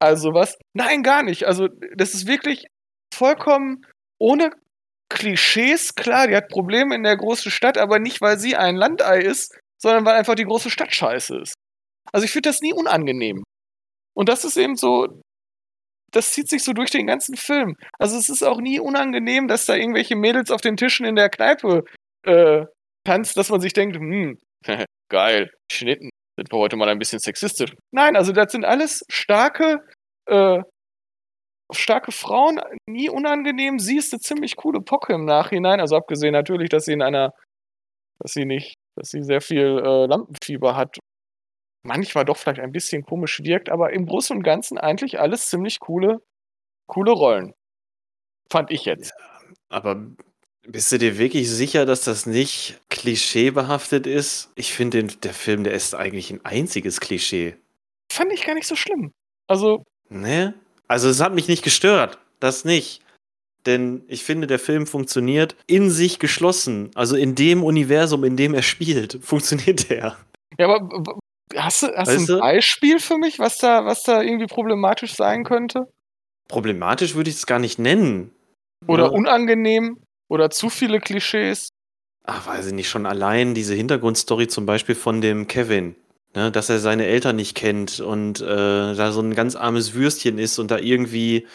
also 0.01 0.33
was. 0.33 0.57
Nein, 0.73 1.03
gar 1.03 1.23
nicht. 1.23 1.45
Also 1.45 1.69
das 1.97 2.15
ist 2.15 2.27
wirklich 2.27 2.67
vollkommen 3.15 3.87
ohne 4.19 4.51
Klischees, 5.11 5.95
klar, 5.95 6.29
die 6.29 6.37
hat 6.37 6.49
Probleme 6.49 6.95
in 6.95 7.03
der 7.03 7.17
großen 7.17 7.51
Stadt, 7.51 7.77
aber 7.77 7.99
nicht, 7.99 8.21
weil 8.21 8.39
sie 8.39 8.57
ein 8.57 8.77
Landei 8.77 9.21
ist, 9.21 9.59
sondern 9.83 10.05
weil 10.05 10.15
einfach 10.15 10.37
die 10.37 10.45
große 10.45 10.71
Stadt 10.71 10.95
scheiße 10.95 11.37
ist. 11.39 11.55
Also 12.13 12.25
ich 12.25 12.31
finde 12.31 12.49
das 12.49 12.61
nie 12.61 12.73
unangenehm. 12.73 13.43
Und 14.15 14.29
das 14.29 14.45
ist 14.45 14.57
eben 14.57 14.77
so, 14.77 15.21
das 16.13 16.33
zieht 16.33 16.49
sich 16.49 16.65
so 16.65 16.73
durch 16.73 16.91
den 16.91 17.07
ganzen 17.07 17.37
Film. 17.37 17.77
Also 17.99 18.17
es 18.17 18.29
ist 18.29 18.43
auch 18.43 18.61
nie 18.61 18.81
unangenehm, 18.81 19.49
dass 19.49 19.67
da 19.67 19.75
irgendwelche 19.75 20.17
Mädels 20.17 20.51
auf 20.51 20.61
den 20.61 20.77
Tischen 20.77 21.07
in 21.07 21.17
der 21.17 21.29
Kneipe 21.29 21.85
äh, 22.25 22.65
tanzt, 23.05 23.37
dass 23.37 23.51
man 23.51 23.61
sich 23.61 23.73
denkt, 23.73 23.97
hm, 23.97 24.39
geil, 25.11 25.51
Schnitten, 25.71 26.11
sind 26.37 26.53
wir 26.53 26.59
heute 26.59 26.77
mal 26.77 26.89
ein 26.89 26.99
bisschen 26.99 27.19
sexistisch. 27.19 27.75
Nein, 27.93 28.17
also 28.17 28.33
das 28.33 28.53
sind 28.53 28.65
alles 28.65 29.05
starke, 29.11 29.83
äh, 30.27 30.61
starke 31.73 32.13
Frauen, 32.13 32.61
nie 32.89 33.09
unangenehm. 33.09 33.79
Sie 33.79 33.97
ist 33.97 34.13
eine 34.13 34.21
ziemlich 34.21 34.57
coole 34.57 34.81
Pocke 34.81 35.15
im 35.15 35.25
Nachhinein, 35.25 35.81
also 35.81 35.97
abgesehen 35.97 36.33
natürlich, 36.33 36.69
dass 36.69 36.85
sie 36.85 36.93
in 36.93 37.03
einer, 37.03 37.33
dass 38.21 38.33
sie 38.33 38.45
nicht, 38.45 38.75
dass 38.97 39.11
sie 39.11 39.23
sehr 39.23 39.41
viel 39.41 39.81
äh, 39.85 40.07
Lampenfieber 40.07 40.77
hat 40.77 40.99
manchmal 41.83 42.25
doch 42.25 42.37
vielleicht 42.37 42.61
ein 42.61 42.73
bisschen 42.73 43.03
komisch 43.03 43.41
wirkt, 43.43 43.69
aber 43.69 43.93
im 43.93 44.07
Großen 44.07 44.37
und 44.37 44.43
Ganzen 44.43 44.79
eigentlich 44.79 45.21
alles 45.21 45.49
ziemlich 45.49 45.81
coole, 45.81 46.21
coole 46.87 47.13
Rollen. 47.13 47.55
Fand 48.51 48.71
ich 48.71 48.85
jetzt. 48.85 49.13
Ja, 49.19 49.57
aber 49.69 50.07
bist 50.67 50.93
du 50.93 50.99
dir 50.99 51.19
wirklich 51.19 51.51
sicher, 51.51 51.87
dass 51.87 52.05
das 52.05 52.27
nicht 52.27 52.81
klischeebehaftet 52.91 54.07
ist? 54.07 54.51
Ich 54.57 54.73
finde, 54.73 55.05
der 55.05 55.35
Film, 55.35 55.65
der 55.65 55.73
ist 55.73 55.95
eigentlich 55.95 56.31
ein 56.31 56.45
einziges 56.45 57.01
Klischee. 57.01 57.57
Fand 58.13 58.33
ich 58.33 58.45
gar 58.45 58.55
nicht 58.55 58.67
so 58.67 58.77
schlimm. 58.77 59.13
Also. 59.47 59.85
Ne? 60.09 60.55
Also, 60.89 61.09
es 61.09 61.21
hat 61.21 61.35
mich 61.35 61.49
nicht 61.49 61.63
gestört. 61.63 62.19
Das 62.41 62.65
nicht. 62.65 63.03
Denn 63.67 64.05
ich 64.09 64.25
finde, 64.25 64.47
der 64.47 64.59
Film 64.59 64.87
funktioniert 64.87 65.55
in 65.67 65.91
sich 65.91 66.19
geschlossen. 66.19 66.91
Also 66.95 67.17
in 67.17 67.35
dem 67.35 67.63
Universum, 67.63 68.25
in 68.25 68.37
dem 68.37 68.55
er 68.55 68.63
spielt, 68.63 69.19
funktioniert 69.23 69.91
er. 69.91 70.17
Ja, 70.59 70.67
aber 70.69 71.19
Hast 71.57 71.83
du, 71.83 71.89
hast 71.97 72.29
du 72.29 72.35
ein 72.35 72.41
Beispiel 72.41 72.99
für 73.01 73.19
mich, 73.19 73.39
was 73.39 73.59
da, 73.59 73.85
was 73.85 74.03
da 74.03 74.23
irgendwie 74.23 74.47
problematisch 74.47 75.15
sein 75.15 75.45
könnte? 75.45 75.89
Problematisch 76.49 77.15
würde 77.15 77.31
ich 77.31 77.37
es 77.37 77.47
gar 77.47 77.59
nicht 77.59 77.79
nennen. 77.79 78.33
Oder 78.87 79.05
ja. 79.05 79.11
unangenehm? 79.11 80.03
Oder 80.29 80.51
zu 80.51 80.71
viele 80.71 81.01
Klischees? 81.01 81.71
Ach, 82.25 82.47
weiß 82.47 82.69
ich 82.69 82.73
nicht, 82.73 82.89
schon 82.89 83.07
allein 83.07 83.55
diese 83.55 83.75
Hintergrundstory 83.75 84.47
zum 84.47 84.67
Beispiel 84.67 84.95
von 84.95 85.21
dem 85.21 85.49
Kevin, 85.49 85.97
ne, 86.35 86.53
dass 86.53 86.69
er 86.69 86.79
seine 86.79 87.07
Eltern 87.07 87.37
nicht 87.37 87.57
kennt 87.57 87.99
und 87.99 88.41
äh, 88.41 88.95
da 88.95 89.11
so 89.11 89.21
ein 89.21 89.35
ganz 89.35 89.57
armes 89.57 89.95
Würstchen 89.95 90.39
ist 90.39 90.59
und 90.59 90.71
da 90.71 90.79
irgendwie 90.79 91.47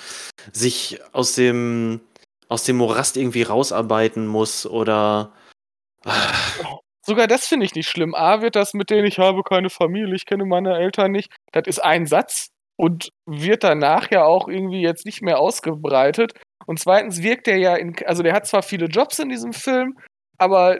sich 0.51 0.99
aus 1.13 1.35
dem, 1.35 2.01
aus 2.49 2.63
dem 2.63 2.77
Morast 2.77 3.15
irgendwie 3.15 3.43
rausarbeiten 3.43 4.27
muss 4.27 4.65
oder. 4.65 5.31
Ach. 6.03 6.79
Sogar 7.05 7.27
das 7.27 7.45
finde 7.45 7.65
ich 7.67 7.75
nicht 7.75 7.87
schlimm. 7.87 8.15
A 8.15 8.41
wird 8.41 8.55
das 8.55 8.73
mit 8.73 8.89
denen, 8.89 9.05
ich 9.05 9.19
habe 9.19 9.43
keine 9.43 9.69
Familie, 9.69 10.15
ich 10.15 10.25
kenne 10.25 10.45
meine 10.45 10.75
Eltern 10.75 11.11
nicht. 11.11 11.31
Das 11.51 11.67
ist 11.67 11.79
ein 11.79 12.07
Satz 12.07 12.49
und 12.77 13.09
wird 13.27 13.63
danach 13.63 14.09
ja 14.09 14.25
auch 14.25 14.47
irgendwie 14.47 14.81
jetzt 14.81 15.05
nicht 15.05 15.21
mehr 15.21 15.39
ausgebreitet. 15.39 16.33
Und 16.65 16.79
zweitens 16.79 17.21
wirkt 17.21 17.47
er 17.47 17.57
ja 17.57 17.75
in, 17.75 17.95
also 18.07 18.23
der 18.23 18.33
hat 18.33 18.47
zwar 18.47 18.63
viele 18.63 18.87
Jobs 18.87 19.19
in 19.19 19.29
diesem 19.29 19.53
Film, 19.53 19.99
aber 20.39 20.79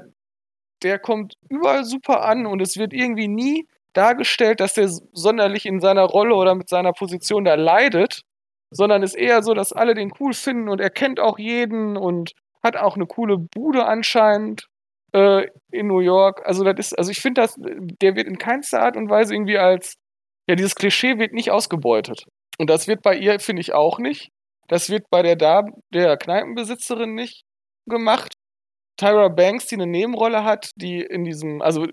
der 0.81 0.97
kommt 0.97 1.35
überall 1.47 1.85
super 1.85 2.23
an 2.23 2.47
und 2.47 2.59
es 2.59 2.75
wird 2.77 2.91
irgendwie 2.91 3.27
nie 3.27 3.67
dargestellt, 3.93 4.59
dass 4.59 4.73
der 4.73 4.89
sonderlich 5.13 5.65
in 5.65 5.79
seiner 5.79 6.03
Rolle 6.03 6.35
oder 6.35 6.55
mit 6.55 6.69
seiner 6.69 6.91
Position 6.91 7.45
da 7.45 7.53
leidet, 7.53 8.21
sondern 8.71 9.03
ist 9.03 9.15
eher 9.15 9.43
so, 9.43 9.53
dass 9.53 9.73
alle 9.73 9.93
den 9.93 10.11
cool 10.19 10.33
finden 10.33 10.69
und 10.69 10.81
er 10.81 10.89
kennt 10.89 11.19
auch 11.19 11.37
jeden 11.37 11.97
und 11.97 12.33
hat 12.63 12.75
auch 12.77 12.95
eine 12.95 13.05
coole 13.05 13.37
Bude 13.37 13.85
anscheinend 13.85 14.67
äh, 15.15 15.47
in 15.71 15.87
New 15.87 15.99
York. 15.99 16.41
Also 16.45 16.63
das 16.63 16.87
ist, 16.87 16.99
also 16.99 17.09
ich 17.09 17.21
finde 17.21 17.41
das, 17.41 17.55
der 17.57 18.15
wird 18.15 18.27
in 18.27 18.37
keinster 18.37 18.81
Art 18.81 18.97
und 18.97 19.09
Weise 19.09 19.33
irgendwie 19.33 19.57
als, 19.57 19.95
ja, 20.47 20.55
dieses 20.55 20.75
Klischee 20.75 21.17
wird 21.17 21.33
nicht 21.33 21.51
ausgebeutet. 21.51 22.25
Und 22.57 22.69
das 22.69 22.87
wird 22.87 23.01
bei 23.01 23.15
ihr, 23.15 23.39
finde 23.39 23.61
ich, 23.61 23.73
auch 23.73 23.97
nicht. 23.99 24.29
Das 24.67 24.89
wird 24.89 25.03
bei 25.09 25.21
der 25.21 25.35
Dame, 25.35 25.71
der 25.93 26.17
Kneipenbesitzerin 26.17 27.13
nicht 27.13 27.43
gemacht. 27.87 28.33
Tyra 28.97 29.29
Banks, 29.29 29.67
die 29.67 29.75
eine 29.75 29.87
Nebenrolle 29.87 30.43
hat, 30.43 30.71
die 30.75 31.01
in 31.01 31.23
diesem, 31.23 31.61
also 31.61 31.85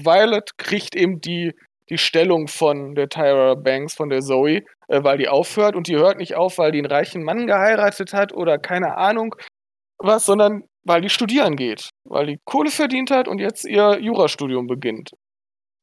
Violet 0.00 0.56
kriegt 0.58 0.94
eben 0.96 1.20
die, 1.20 1.52
die 1.88 1.98
Stellung 1.98 2.48
von 2.48 2.94
der 2.94 3.08
Tyra 3.08 3.54
Banks, 3.54 3.94
von 3.94 4.08
der 4.08 4.20
Zoe, 4.20 4.62
äh, 4.88 5.02
weil 5.02 5.18
die 5.18 5.28
aufhört 5.28 5.76
und 5.76 5.88
die 5.88 5.96
hört 5.96 6.18
nicht 6.18 6.34
auf, 6.34 6.58
weil 6.58 6.72
die 6.72 6.78
einen 6.78 6.90
reichen 6.90 7.22
Mann 7.22 7.46
geheiratet 7.46 8.12
hat 8.12 8.32
oder 8.32 8.58
keine 8.58 8.96
Ahnung 8.96 9.34
was, 9.98 10.26
sondern 10.26 10.64
weil 10.84 11.00
die 11.00 11.08
studieren 11.08 11.56
geht, 11.56 11.90
weil 12.08 12.26
die 12.26 12.40
Kohle 12.44 12.70
verdient 12.70 13.10
hat 13.10 13.28
und 13.28 13.38
jetzt 13.38 13.64
ihr 13.64 13.98
Jurastudium 14.00 14.66
beginnt. 14.66 15.12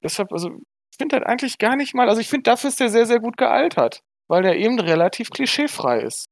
Deshalb, 0.03 0.31
also, 0.31 0.49
ich 0.49 0.97
finde 0.97 1.19
das 1.19 1.27
eigentlich 1.27 1.57
gar 1.57 1.75
nicht 1.75 1.93
mal, 1.93 2.09
also 2.09 2.21
ich 2.21 2.29
finde, 2.29 2.43
dafür 2.43 2.69
ist 2.69 2.79
der 2.79 2.89
sehr, 2.89 3.05
sehr 3.05 3.19
gut 3.19 3.37
gealtert, 3.37 4.01
weil 4.27 4.43
der 4.43 4.57
eben 4.57 4.79
relativ 4.79 5.29
klischeefrei 5.29 6.01
ist 6.01 6.27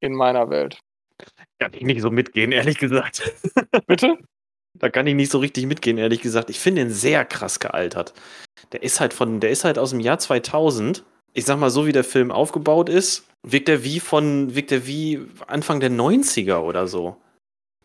in 0.00 0.14
meiner 0.14 0.50
Welt. 0.50 0.80
Kann 1.58 1.72
ich 1.72 1.82
nicht 1.82 2.02
so 2.02 2.10
mitgehen, 2.10 2.52
ehrlich 2.52 2.78
gesagt. 2.78 3.32
Bitte? 3.86 4.18
Da 4.74 4.90
kann 4.90 5.06
ich 5.06 5.14
nicht 5.14 5.32
so 5.32 5.38
richtig 5.38 5.66
mitgehen, 5.66 5.96
ehrlich 5.96 6.20
gesagt. 6.20 6.50
Ich 6.50 6.60
finde 6.60 6.82
ihn 6.82 6.90
sehr 6.90 7.24
krass 7.24 7.60
gealtert. 7.60 8.12
Der 8.72 8.82
ist 8.82 9.00
halt 9.00 9.14
von, 9.14 9.40
der 9.40 9.50
ist 9.50 9.64
halt 9.64 9.78
aus 9.78 9.90
dem 9.90 10.00
Jahr 10.00 10.18
2000. 10.18 11.04
Ich 11.32 11.46
sag 11.46 11.58
mal, 11.58 11.70
so 11.70 11.86
wie 11.86 11.92
der 11.92 12.04
Film 12.04 12.30
aufgebaut 12.30 12.88
ist, 12.88 13.26
wirkt 13.42 13.68
er 13.68 13.84
wie 13.84 14.00
von, 14.00 14.54
wirkt 14.54 14.72
er 14.72 14.86
wie 14.86 15.20
Anfang 15.46 15.80
der 15.80 15.90
90er 15.90 16.58
oder 16.58 16.86
so 16.86 17.16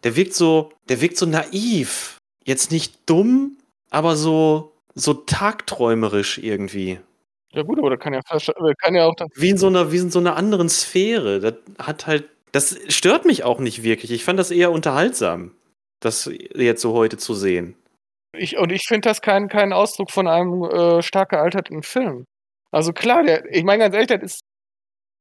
der 0.03 0.15
wirkt 0.15 0.33
so, 0.33 0.71
der 0.89 1.01
wirkt 1.01 1.17
so 1.17 1.25
naiv. 1.25 2.17
Jetzt 2.43 2.71
nicht 2.71 3.09
dumm, 3.09 3.57
aber 3.89 4.15
so, 4.15 4.73
so 4.95 5.13
tagträumerisch 5.13 6.37
irgendwie. 6.39 6.99
Ja 7.53 7.63
gut, 7.63 7.79
aber 7.79 7.89
da 7.89 7.97
kann 7.97 8.13
ja, 8.13 8.21
kann 8.79 8.95
ja 8.95 9.05
auch 9.05 9.15
wie 9.35 9.49
in 9.49 9.57
so 9.57 9.67
einer, 9.67 9.91
wie 9.91 9.97
in 9.97 10.09
so 10.09 10.19
einer 10.19 10.37
anderen 10.37 10.69
Sphäre. 10.69 11.39
Das 11.39 11.55
hat 11.79 12.07
halt, 12.07 12.29
das 12.53 12.77
stört 12.87 13.25
mich 13.25 13.43
auch 13.43 13.59
nicht 13.59 13.83
wirklich. 13.83 14.11
Ich 14.11 14.23
fand 14.23 14.39
das 14.39 14.51
eher 14.51 14.71
unterhaltsam, 14.71 15.53
das 15.99 16.31
jetzt 16.55 16.81
so 16.81 16.93
heute 16.93 17.17
zu 17.17 17.33
sehen. 17.33 17.75
Ich, 18.37 18.57
und 18.57 18.71
ich 18.71 18.83
finde 18.87 19.09
das 19.09 19.21
kein, 19.21 19.49
kein 19.49 19.73
Ausdruck 19.73 20.11
von 20.11 20.27
einem 20.27 20.63
äh, 20.63 21.01
stark 21.01 21.29
gealterten 21.29 21.83
Film. 21.83 22.25
Also 22.71 22.93
klar, 22.93 23.23
der, 23.23 23.53
ich 23.53 23.63
meine 23.63 23.83
ganz 23.83 23.93
ehrlich, 23.93 24.07
das 24.07 24.23
ist, 24.23 24.41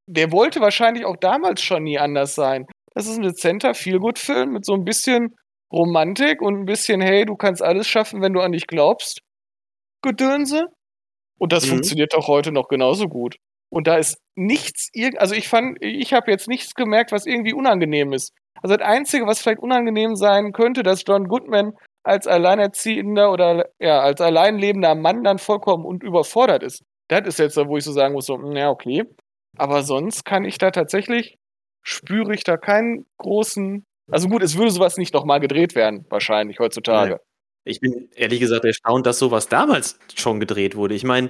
der 0.07 0.31
wollte 0.31 0.61
wahrscheinlich 0.61 1.03
auch 1.03 1.17
damals 1.17 1.61
schon 1.61 1.83
nie 1.83 1.99
anders 1.99 2.33
sein. 2.35 2.65
Das 2.93 3.07
ist 3.07 3.17
ein 3.17 3.23
dezenter 3.23 3.73
Feelgood-Film 3.73 4.51
mit 4.51 4.65
so 4.65 4.73
ein 4.73 4.83
bisschen 4.83 5.35
Romantik 5.71 6.41
und 6.41 6.59
ein 6.59 6.65
bisschen, 6.65 7.01
hey, 7.01 7.25
du 7.25 7.35
kannst 7.35 7.61
alles 7.61 7.87
schaffen, 7.87 8.21
wenn 8.21 8.33
du 8.33 8.41
an 8.41 8.51
dich 8.51 8.67
glaubst. 8.67 9.21
Gedönse. 10.01 10.67
Und 11.39 11.53
das 11.53 11.65
mhm. 11.65 11.69
funktioniert 11.69 12.13
auch 12.15 12.27
heute 12.27 12.51
noch 12.51 12.67
genauso 12.67 13.07
gut. 13.07 13.37
Und 13.69 13.87
da 13.87 13.95
ist 13.95 14.19
nichts, 14.35 14.89
also 15.17 15.33
ich 15.33 15.47
fand, 15.47 15.77
ich 15.81 16.13
habe 16.13 16.29
jetzt 16.29 16.49
nichts 16.49 16.75
gemerkt, 16.75 17.13
was 17.13 17.25
irgendwie 17.25 17.53
unangenehm 17.53 18.11
ist. 18.11 18.33
Also 18.61 18.75
das 18.75 18.85
Einzige, 18.85 19.25
was 19.25 19.41
vielleicht 19.41 19.59
unangenehm 19.59 20.15
sein 20.15 20.51
könnte, 20.51 20.83
dass 20.83 21.03
John 21.07 21.27
Goodman 21.29 21.73
als 22.03 22.27
alleinerziehender 22.27 23.31
oder 23.31 23.69
ja, 23.79 24.01
als 24.01 24.19
alleinlebender 24.19 24.95
Mann 24.95 25.23
dann 25.23 25.37
vollkommen 25.37 25.85
und 25.85 26.03
überfordert 26.03 26.63
ist. 26.63 26.83
Das 27.07 27.25
ist 27.25 27.39
jetzt 27.39 27.57
da, 27.57 27.67
wo 27.67 27.77
ich 27.77 27.83
so 27.83 27.91
sagen 27.93 28.13
muss, 28.13 28.25
so, 28.25 28.37
ja, 28.53 28.69
okay. 28.69 29.03
Aber 29.57 29.83
sonst 29.83 30.25
kann 30.25 30.43
ich 30.43 30.57
da 30.57 30.71
tatsächlich 30.71 31.37
spüre 31.83 32.33
ich 32.33 32.43
da 32.43 32.57
keinen 32.57 33.05
großen. 33.17 33.85
Also 34.11 34.27
gut, 34.27 34.43
es 34.43 34.57
würde 34.57 34.71
sowas 34.71 34.97
nicht 34.97 35.13
nochmal 35.13 35.39
gedreht 35.39 35.75
werden, 35.75 36.05
wahrscheinlich 36.09 36.59
heutzutage. 36.59 37.19
Ich 37.63 37.79
bin 37.79 38.09
ehrlich 38.15 38.39
gesagt 38.39 38.65
erstaunt, 38.65 39.05
dass 39.05 39.19
sowas 39.19 39.47
damals 39.47 39.99
schon 40.15 40.39
gedreht 40.39 40.75
wurde. 40.75 40.95
Ich 40.95 41.03
meine, 41.03 41.29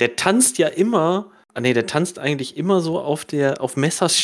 der 0.00 0.16
tanzt 0.16 0.58
ja 0.58 0.68
immer, 0.68 1.30
ah 1.54 1.60
nee, 1.60 1.74
der 1.74 1.86
tanzt 1.86 2.18
eigentlich 2.18 2.56
immer 2.56 2.80
so 2.80 2.98
auf 2.98 3.24
der, 3.24 3.60
auf 3.60 3.76
Messers 3.76 4.16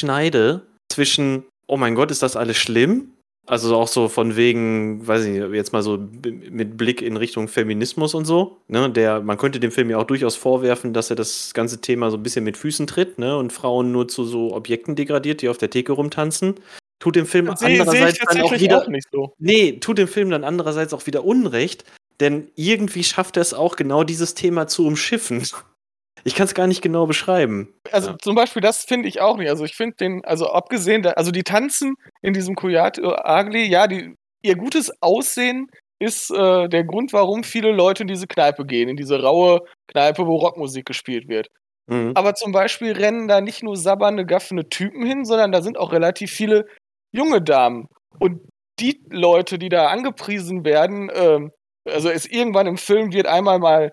zwischen, 0.91 1.45
oh 1.67 1.77
mein 1.77 1.95
Gott, 1.95 2.11
ist 2.11 2.23
das 2.23 2.37
alles 2.37 2.57
schlimm? 2.57 3.13
Also 3.49 3.75
auch 3.77 3.89
so 3.89 4.09
von 4.09 4.37
wegen, 4.37 5.07
weiß 5.07 5.25
ich 5.25 5.33
nicht, 5.33 5.53
jetzt 5.55 5.73
mal 5.73 5.83
so 5.83 5.99
mit 6.51 6.77
Blick 6.77 7.01
in 7.01 7.17
Richtung 7.17 7.49
Feminismus 7.49 8.15
und 8.15 8.27
so. 8.27 8.59
Ne, 8.69 8.91
der, 8.91 9.23
man 9.23 9.39
könnte 9.39 9.59
dem 9.59 9.71
Film 9.71 9.89
ja 9.89 9.97
auch 9.97 10.05
durchaus 10.05 10.37
vorwerfen, 10.37 10.93
dass 10.93 11.09
er 11.09 11.17
das 11.17 11.55
ganze 11.55 11.81
Thema 11.81 12.11
so 12.11 12.19
ein 12.19 12.23
bisschen 12.23 12.45
mit 12.45 12.59
Füßen 12.59 12.87
tritt, 12.87 13.19
ne? 13.19 13.39
Und 13.39 13.53
Frauen 13.53 13.91
nur 13.91 14.07
zu 14.07 14.25
so 14.25 14.55
Objekten 14.55 14.97
degradiert, 14.97 15.41
die 15.41 15.49
auf 15.49 15.57
der 15.57 15.71
Theke 15.71 15.93
rumtanzen. 15.93 16.57
Tut 16.99 17.17
dem 17.17 17.25
Film 17.25 17.47
das 17.47 17.63
andererseits 17.63 18.19
dann 18.19 18.43
auch 18.43 18.53
wieder. 18.53 18.83
Auch 18.83 18.89
nicht 18.89 19.09
so. 19.11 19.33
Nee, 19.39 19.79
tut 19.81 19.97
dem 19.97 20.09
Film 20.09 20.31
dann 20.31 20.45
andererseits 20.45 20.93
auch 20.93 21.07
wieder 21.07 21.25
Unrecht, 21.25 21.85
denn 22.21 22.51
irgendwie 22.55 23.03
schafft 23.03 23.39
er 23.39 23.43
es 23.43 23.55
auch 23.55 23.77
genau 23.77 24.05
dieses 24.05 24.35
Thema 24.35 24.67
zu 24.67 24.87
umschiffen. 24.87 25.43
Ich 26.25 26.35
kann 26.35 26.47
es 26.47 26.55
gar 26.55 26.67
nicht 26.67 26.83
genau 26.83 27.07
beschreiben. 27.07 27.75
Also 27.93 28.11
ja. 28.11 28.19
zum 28.19 28.35
Beispiel, 28.35 28.63
das 28.63 28.85
finde 28.85 29.09
ich 29.09 29.21
auch 29.21 29.37
nicht. 29.37 29.49
Also 29.49 29.65
ich 29.65 29.75
finde 29.75 29.97
den, 29.97 30.25
also 30.25 30.51
abgesehen, 30.51 31.03
da, 31.03 31.11
also 31.11 31.31
die 31.31 31.43
tanzen 31.43 31.95
in 32.23 32.33
diesem 32.33 32.55
Kuyat 32.55 33.01
Agli, 33.03 33.65
ja, 33.69 33.87
die, 33.87 34.15
ihr 34.43 34.57
gutes 34.57 34.91
Aussehen 35.01 35.69
ist 36.01 36.31
äh, 36.31 36.69
der 36.69 36.85
Grund, 36.85 37.13
warum 37.13 37.43
viele 37.43 37.73
Leute 37.73 38.03
in 38.03 38.09
diese 38.09 38.27
Kneipe 38.27 38.65
gehen, 38.65 38.89
in 38.89 38.97
diese 38.97 39.21
raue 39.23 39.61
Kneipe, 39.89 40.27
wo 40.27 40.37
Rockmusik 40.37 40.87
gespielt 40.87 41.29
wird. 41.29 41.49
Mhm. 41.89 42.13
Aber 42.15 42.35
zum 42.35 42.53
Beispiel 42.53 42.93
rennen 42.93 43.29
da 43.29 43.41
nicht 43.41 43.63
nur 43.63 43.77
sabbernde, 43.77 44.25
gaffende 44.25 44.69
Typen 44.69 45.05
hin, 45.05 45.25
sondern 45.25 45.53
da 45.53 45.63
sind 45.63 45.79
auch 45.79 45.93
relativ 45.93 46.31
viele 46.31 46.67
junge 47.13 47.43
Damen. 47.43 47.89
Und 48.19 48.41
die 48.79 49.01
Leute, 49.11 49.59
die 49.59 49.69
da 49.69 49.89
angepriesen 49.89 50.65
werden, 50.65 51.09
äh, 51.09 51.41
Also 51.91 52.11
ist 52.11 52.31
irgendwann 52.31 52.67
im 52.67 52.77
Film 52.77 53.13
wird 53.13 53.27
einmal 53.27 53.59
mal 53.59 53.93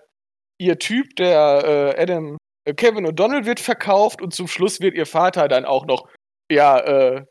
ihr 0.58 0.78
Typ, 0.78 1.16
der 1.16 1.94
äh, 1.96 2.02
Adam, 2.02 2.36
äh, 2.64 2.74
Kevin 2.74 3.06
O'Donnell 3.06 3.44
wird 3.46 3.60
verkauft 3.60 4.22
und 4.22 4.34
zum 4.34 4.48
Schluss 4.48 4.80
wird 4.80 4.94
ihr 4.94 5.06
Vater 5.06 5.48
dann 5.48 5.64
auch 5.64 5.86
noch, 5.86 6.08
ja, 6.50 6.78
äh, 6.80 7.24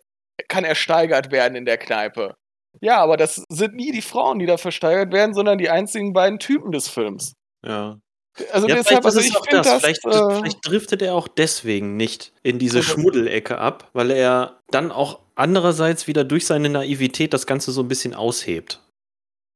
kann 0.49 0.63
ersteigert 0.65 1.31
werden 1.31 1.55
in 1.55 1.65
der 1.65 1.77
Kneipe. 1.77 2.35
Ja, 2.81 2.97
aber 2.97 3.15
das 3.15 3.43
sind 3.49 3.73
nie 3.75 3.91
die 3.93 4.01
Frauen, 4.01 4.39
die 4.39 4.45
da 4.45 4.57
versteigert 4.57 5.13
werden, 5.13 5.33
sondern 5.33 5.57
die 5.57 5.69
einzigen 5.69 6.11
beiden 6.13 6.39
Typen 6.39 6.71
des 6.73 6.89
Films. 6.89 7.33
Ja. 7.65 7.97
Also 8.51 8.67
Ja, 8.67 8.75
deshalb, 8.75 8.87
vielleicht 9.01 9.05
also 9.05 9.19
ist 9.19 9.25
es 9.27 9.31
ich 9.31 9.37
auch 9.37 9.45
finde 9.45 9.57
das. 9.57 9.67
das, 9.67 9.81
Vielleicht, 9.81 10.05
äh, 10.05 10.35
vielleicht 10.39 10.67
driftet 10.67 11.01
er 11.01 11.15
auch 11.15 11.29
deswegen 11.29 11.95
nicht 11.95 12.33
in 12.43 12.59
diese 12.59 12.79
Also- 12.79 12.91
Schmuddelecke 12.91 13.57
ab, 13.57 13.89
weil 13.93 14.11
er 14.11 14.59
dann 14.71 14.91
auch 14.91 15.21
andererseits 15.35 16.07
wieder 16.07 16.25
durch 16.25 16.45
seine 16.45 16.67
Naivität 16.69 17.33
das 17.33 17.47
Ganze 17.47 17.71
so 17.71 17.81
ein 17.81 17.87
bisschen 17.87 18.13
aushebt. 18.13 18.81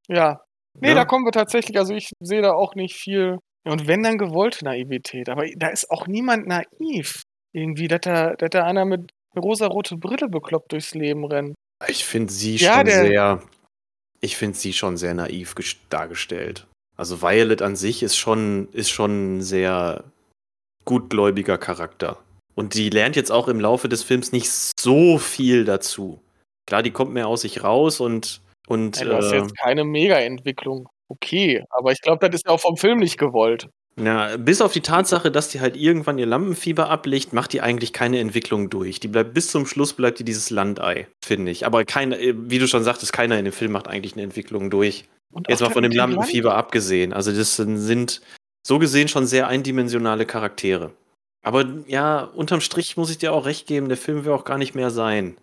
ja. 0.08 0.40
Nee, 0.80 0.90
Ja. 0.90 0.94
da 0.94 1.04
kommen 1.04 1.24
wir 1.26 1.32
tatsächlich, 1.32 1.76
also 1.78 1.92
ich 1.94 2.10
sehe 2.20 2.42
da 2.42 2.52
auch 2.52 2.74
nicht 2.76 2.94
viel. 2.94 3.38
Und 3.64 3.86
wenn 3.86 4.02
dann 4.02 4.18
gewollte 4.18 4.64
Naivität, 4.64 5.28
aber 5.28 5.44
da 5.56 5.68
ist 5.68 5.90
auch 5.90 6.06
niemand 6.06 6.46
naiv. 6.46 7.22
Irgendwie, 7.52 7.88
dass 7.88 8.00
da, 8.02 8.34
dass 8.36 8.50
da 8.50 8.64
einer 8.64 8.84
mit 8.84 9.10
rosarote 9.36 9.96
Brille 9.96 10.28
bekloppt 10.28 10.72
durchs 10.72 10.94
Leben 10.94 11.24
rennt. 11.24 11.54
Ich 11.88 12.04
finde 12.04 12.32
sie 12.32 12.56
Ja, 12.56 12.76
schon 12.76 12.86
sehr. 12.86 13.42
Ich 14.20 14.36
finde 14.36 14.56
sie 14.56 14.72
schon 14.72 14.96
sehr 14.96 15.14
naiv 15.14 15.54
ges- 15.54 15.76
dargestellt. 15.88 16.66
Also 16.96 17.22
Violet 17.22 17.62
an 17.62 17.76
sich 17.76 18.02
ist 18.02 18.16
schon, 18.16 18.68
ist 18.72 18.90
schon 18.90 19.38
ein 19.38 19.42
sehr 19.42 20.04
gutgläubiger 20.84 21.58
Charakter. 21.58 22.18
Und 22.54 22.74
die 22.74 22.90
lernt 22.90 23.16
jetzt 23.16 23.32
auch 23.32 23.48
im 23.48 23.60
Laufe 23.60 23.88
des 23.88 24.02
Films 24.02 24.32
nicht 24.32 24.50
so 24.78 25.18
viel 25.18 25.64
dazu. 25.64 26.20
Klar, 26.66 26.82
die 26.82 26.90
kommt 26.90 27.12
mehr 27.12 27.26
aus 27.26 27.42
sich 27.42 27.62
raus 27.64 28.00
und. 28.00 28.42
und 28.68 28.98
Ja, 28.98 29.04
du 29.04 29.16
hast 29.16 29.32
äh, 29.32 29.38
jetzt 29.38 29.56
keine 29.56 29.84
Mega-Entwicklung. 29.84 30.88
Okay, 31.10 31.64
aber 31.70 31.90
ich 31.90 32.00
glaube, 32.00 32.30
das 32.30 32.40
ist 32.40 32.46
ja 32.46 32.52
auch 32.52 32.60
vom 32.60 32.76
Film 32.76 33.00
nicht 33.00 33.18
gewollt. 33.18 33.68
Ja, 34.00 34.36
bis 34.36 34.62
auf 34.62 34.72
die 34.72 34.80
Tatsache, 34.80 35.30
dass 35.32 35.48
die 35.48 35.60
halt 35.60 35.76
irgendwann 35.76 36.16
ihr 36.18 36.24
Lampenfieber 36.26 36.88
ablegt, 36.88 37.32
macht 37.32 37.52
die 37.52 37.60
eigentlich 37.60 37.92
keine 37.92 38.20
Entwicklung 38.20 38.70
durch. 38.70 39.00
Die 39.00 39.08
bleibt 39.08 39.34
bis 39.34 39.50
zum 39.50 39.66
Schluss 39.66 39.92
bleibt 39.92 40.20
die 40.20 40.24
dieses 40.24 40.50
Landei, 40.50 41.08
finde 41.22 41.50
ich. 41.50 41.66
Aber 41.66 41.84
keiner, 41.84 42.18
äh, 42.18 42.34
wie 42.36 42.60
du 42.60 42.68
schon 42.68 42.84
sagtest, 42.84 43.12
keiner 43.12 43.38
in 43.38 43.44
dem 43.44 43.52
Film 43.52 43.72
macht 43.72 43.88
eigentlich 43.88 44.12
eine 44.12 44.22
Entwicklung 44.22 44.70
durch. 44.70 45.04
Und 45.32 45.48
Jetzt 45.48 45.60
mal 45.60 45.70
von 45.70 45.82
dem 45.82 45.90
mit 45.90 45.98
Land- 45.98 46.14
Lampenfieber 46.14 46.54
abgesehen. 46.54 47.12
Also 47.12 47.32
das 47.32 47.56
sind, 47.56 47.76
sind 47.78 48.20
so 48.66 48.78
gesehen 48.78 49.08
schon 49.08 49.26
sehr 49.26 49.48
eindimensionale 49.48 50.24
Charaktere. 50.24 50.92
Aber 51.42 51.64
ja, 51.88 52.22
unterm 52.22 52.60
Strich 52.60 52.96
muss 52.96 53.10
ich 53.10 53.18
dir 53.18 53.32
auch 53.32 53.46
recht 53.46 53.66
geben, 53.66 53.88
der 53.88 53.96
Film 53.96 54.24
will 54.24 54.32
auch 54.32 54.44
gar 54.44 54.58
nicht 54.58 54.74
mehr 54.74 54.90
sein. 54.90 55.36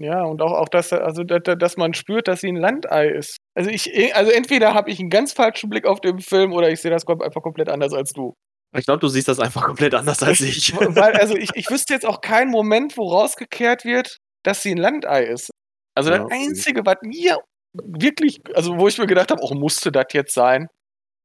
Ja, 0.00 0.22
und 0.24 0.42
auch, 0.42 0.52
auch 0.52 0.68
dass, 0.68 0.92
also, 0.92 1.22
dass, 1.22 1.76
man 1.76 1.94
spürt, 1.94 2.26
dass 2.26 2.40
sie 2.40 2.48
ein 2.48 2.56
Landei 2.56 3.08
ist. 3.08 3.36
Also, 3.54 3.70
ich, 3.70 4.14
also 4.16 4.32
entweder 4.32 4.74
habe 4.74 4.90
ich 4.90 4.98
einen 4.98 5.10
ganz 5.10 5.32
falschen 5.32 5.70
Blick 5.70 5.86
auf 5.86 6.00
den 6.00 6.18
Film 6.18 6.52
oder 6.52 6.68
ich 6.70 6.80
sehe 6.80 6.90
das 6.90 7.06
einfach 7.06 7.42
komplett 7.42 7.68
anders 7.68 7.92
als 7.92 8.12
du. 8.12 8.34
Ich 8.76 8.86
glaube, 8.86 8.98
du 8.98 9.06
siehst 9.08 9.28
das 9.28 9.38
einfach 9.38 9.62
komplett 9.62 9.94
anders 9.94 10.20
als 10.22 10.40
ich. 10.40 10.74
Weil, 10.76 11.12
also 11.14 11.36
ich, 11.36 11.50
ich 11.54 11.70
wüsste 11.70 11.94
jetzt 11.94 12.04
auch 12.06 12.20
keinen 12.20 12.50
Moment, 12.50 12.96
wo 12.96 13.08
rausgekehrt 13.08 13.84
wird, 13.84 14.16
dass 14.42 14.62
sie 14.62 14.72
ein 14.72 14.78
Landei 14.78 15.26
ist. 15.26 15.50
Also 15.94 16.10
Ja, 16.10 16.16
das 16.18 16.24
okay. 16.26 16.44
Einzige, 16.48 16.84
was 16.84 16.96
mir 17.02 17.38
wirklich, 17.72 18.40
also 18.54 18.76
wo 18.76 18.88
ich 18.88 18.98
mir 18.98 19.06
gedacht 19.06 19.30
habe, 19.30 19.40
auch 19.42 19.54
musste 19.54 19.92
das 19.92 20.06
jetzt 20.12 20.34
sein, 20.34 20.66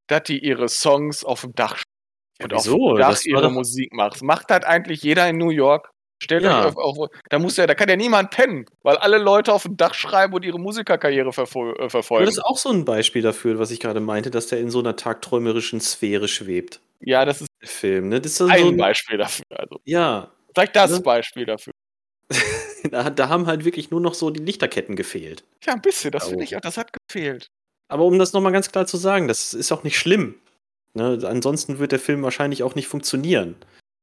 dass 0.08 0.24
die 0.24 0.38
ihre 0.46 0.70
Songs 0.70 1.24
auf 1.24 1.42
dem 1.42 1.54
Dach 1.56 1.82
Ja, 2.40 2.46
und 2.46 2.54
auf 2.54 2.66
wieso? 2.66 2.94
dem 2.94 2.98
Dach 3.00 3.20
ihre 3.26 3.42
doch- 3.42 3.52
Musik 3.52 3.94
macht. 3.94 4.22
Macht 4.22 4.52
das 4.52 4.64
eigentlich 4.64 5.02
jeder 5.02 5.28
in 5.28 5.38
New 5.38 5.50
York? 5.50 5.90
Stellt 6.22 6.44
Ja. 6.44 6.60
euch 6.68 6.76
auf, 6.76 6.98
auf, 6.98 7.10
da 7.30 7.40
muss 7.40 7.56
ja, 7.58 7.66
da 7.66 7.76
kann 7.76 7.88
ja 7.90 7.96
niemand 7.96 8.32
pennen, 8.32 8.66
weil 8.84 8.98
alle 8.98 9.18
Leute 9.18 9.54
auf 9.54 9.64
dem 9.64 9.78
Dach 9.78 9.94
schreiben 9.94 10.34
und 10.34 10.44
ihre 10.44 10.60
Musikerkarriere 10.60 11.32
verfol 11.32 11.76
äh, 11.80 11.90
verfolgen. 11.90 12.26
das 12.26 12.36
ist 12.38 12.44
auch 12.44 12.58
so 12.58 12.70
ein 12.70 12.84
Beispiel 12.86 13.22
dafür, 13.22 13.58
was 13.60 13.72
ich 13.72 13.80
gerade 13.80 14.00
meinte, 14.02 14.30
dass 14.32 14.48
der 14.48 14.60
in 14.60 14.70
so 14.70 14.80
einer 14.80 14.96
tagträumerischen 14.96 15.80
Sphäre 15.82 16.28
schwebt. 16.28 16.82
Ja, 17.02 17.24
das 17.24 17.40
ist 17.42 17.48
Der 17.62 17.70
Film, 17.70 18.10
ne? 18.10 18.20
Das 18.20 18.34
ist 18.34 18.38
so 18.40 18.46
ein 18.46 18.52
ein, 18.52 18.78
Beispiel 18.78 19.18
dafür. 19.18 19.46
Also 19.52 19.80
Ja, 19.86 20.32
vielleicht 20.54 20.76
das 20.76 20.92
Ne? 20.92 21.00
Beispiel 21.00 21.46
dafür. 21.46 21.72
da, 22.92 23.10
da 23.10 23.30
haben 23.30 23.48
halt 23.48 23.66
wirklich 23.66 23.92
nur 23.92 24.02
noch 24.02 24.14
so 24.14 24.30
die 24.30 24.44
Lichterketten 24.44 24.96
gefehlt. 24.96 25.44
Ja, 25.66 25.74
ein 25.74 25.82
bisschen, 25.82 26.12
das 26.12 26.24
Ja, 26.26 26.30
finde 26.30 26.44
ich 26.44 26.56
auch, 26.56 26.62
das 26.62 26.78
hat 26.78 26.92
gefehlt. 27.08 27.48
Aber 27.88 28.04
um 28.04 28.20
das 28.20 28.34
nochmal 28.34 28.52
ganz 28.52 28.72
klar 28.72 28.86
zu 28.86 28.98
sagen, 28.98 29.28
das 29.28 29.54
ist 29.54 29.72
auch 29.72 29.84
nicht 29.84 29.98
schlimm. 29.98 30.36
Ne? 30.94 31.20
Ansonsten 31.24 31.80
wird 31.80 31.92
der 31.92 32.00
Film 32.00 32.22
wahrscheinlich 32.24 32.62
auch 32.64 32.76
nicht 32.76 32.88
funktionieren. 32.88 33.56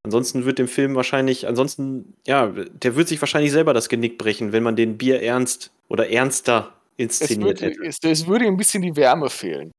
Ansonsten 0.06 0.44
wird 0.44 0.58
dem 0.60 0.68
Film 0.68 0.94
wahrscheinlich, 0.94 1.48
ansonsten, 1.48 2.14
ja, 2.26 2.46
der 2.46 2.94
wird 2.94 3.08
sich 3.08 3.20
wahrscheinlich 3.20 3.50
selber 3.50 3.74
das 3.74 3.88
Genick 3.88 4.18
brechen, 4.18 4.52
wenn 4.52 4.62
man 4.62 4.76
den 4.76 4.96
Bier 4.96 5.20
ernst 5.20 5.72
oder 5.88 6.08
ernster 6.08 6.72
Es 7.18 7.20
inszeniert 7.20 7.60
würde, 7.60 7.66
hätte. 7.66 7.84
es, 7.84 7.98
es 8.02 8.26
würde 8.28 8.44
ihm 8.46 8.54
ein 8.54 8.56
bisschen 8.56 8.82
die 8.82 8.94
Wärme 8.96 9.28
fehlen. 9.30 9.72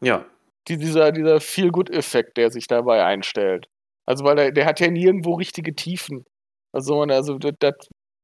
Ja, 0.00 0.24
Die, 0.68 0.76
dieser 0.78 1.10
dieser 1.10 1.40
Feel-Good-Effekt, 1.40 2.36
der 2.36 2.50
sich 2.52 2.66
dabei 2.68 3.04
einstellt. 3.04 3.66
Also, 4.06 4.24
weil 4.24 4.36
der, 4.36 4.52
der 4.52 4.66
hat 4.66 4.78
ja 4.80 4.88
nirgendwo 4.88 5.34
richtige 5.34 5.74
Tiefen. 5.74 6.24
Also, 6.72 6.96
man, 6.98 7.10
also 7.10 7.38
das, 7.38 7.52
das, 7.60 7.74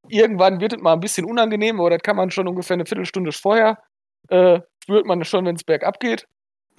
irgendwann 0.09 0.61
wird 0.61 0.75
es 0.75 0.81
mal 0.81 0.93
ein 0.95 1.01
bisschen 1.01 1.27
unangenehm, 1.27 1.81
aber 1.81 1.91
das 1.91 2.03
kann 2.03 2.17
man 2.17 2.31
schon 2.31 2.49
ungefähr 2.49 2.75
eine 2.75 2.87
Viertelstunde 2.87 3.33
vorher, 3.33 3.79
äh, 4.29 4.61
spürt 4.85 5.07
man 5.07 5.25
schon, 5.25 5.45
wenn 5.47 5.57
es 5.57 5.65
bergab 5.65 6.01
geht. 6.01 6.27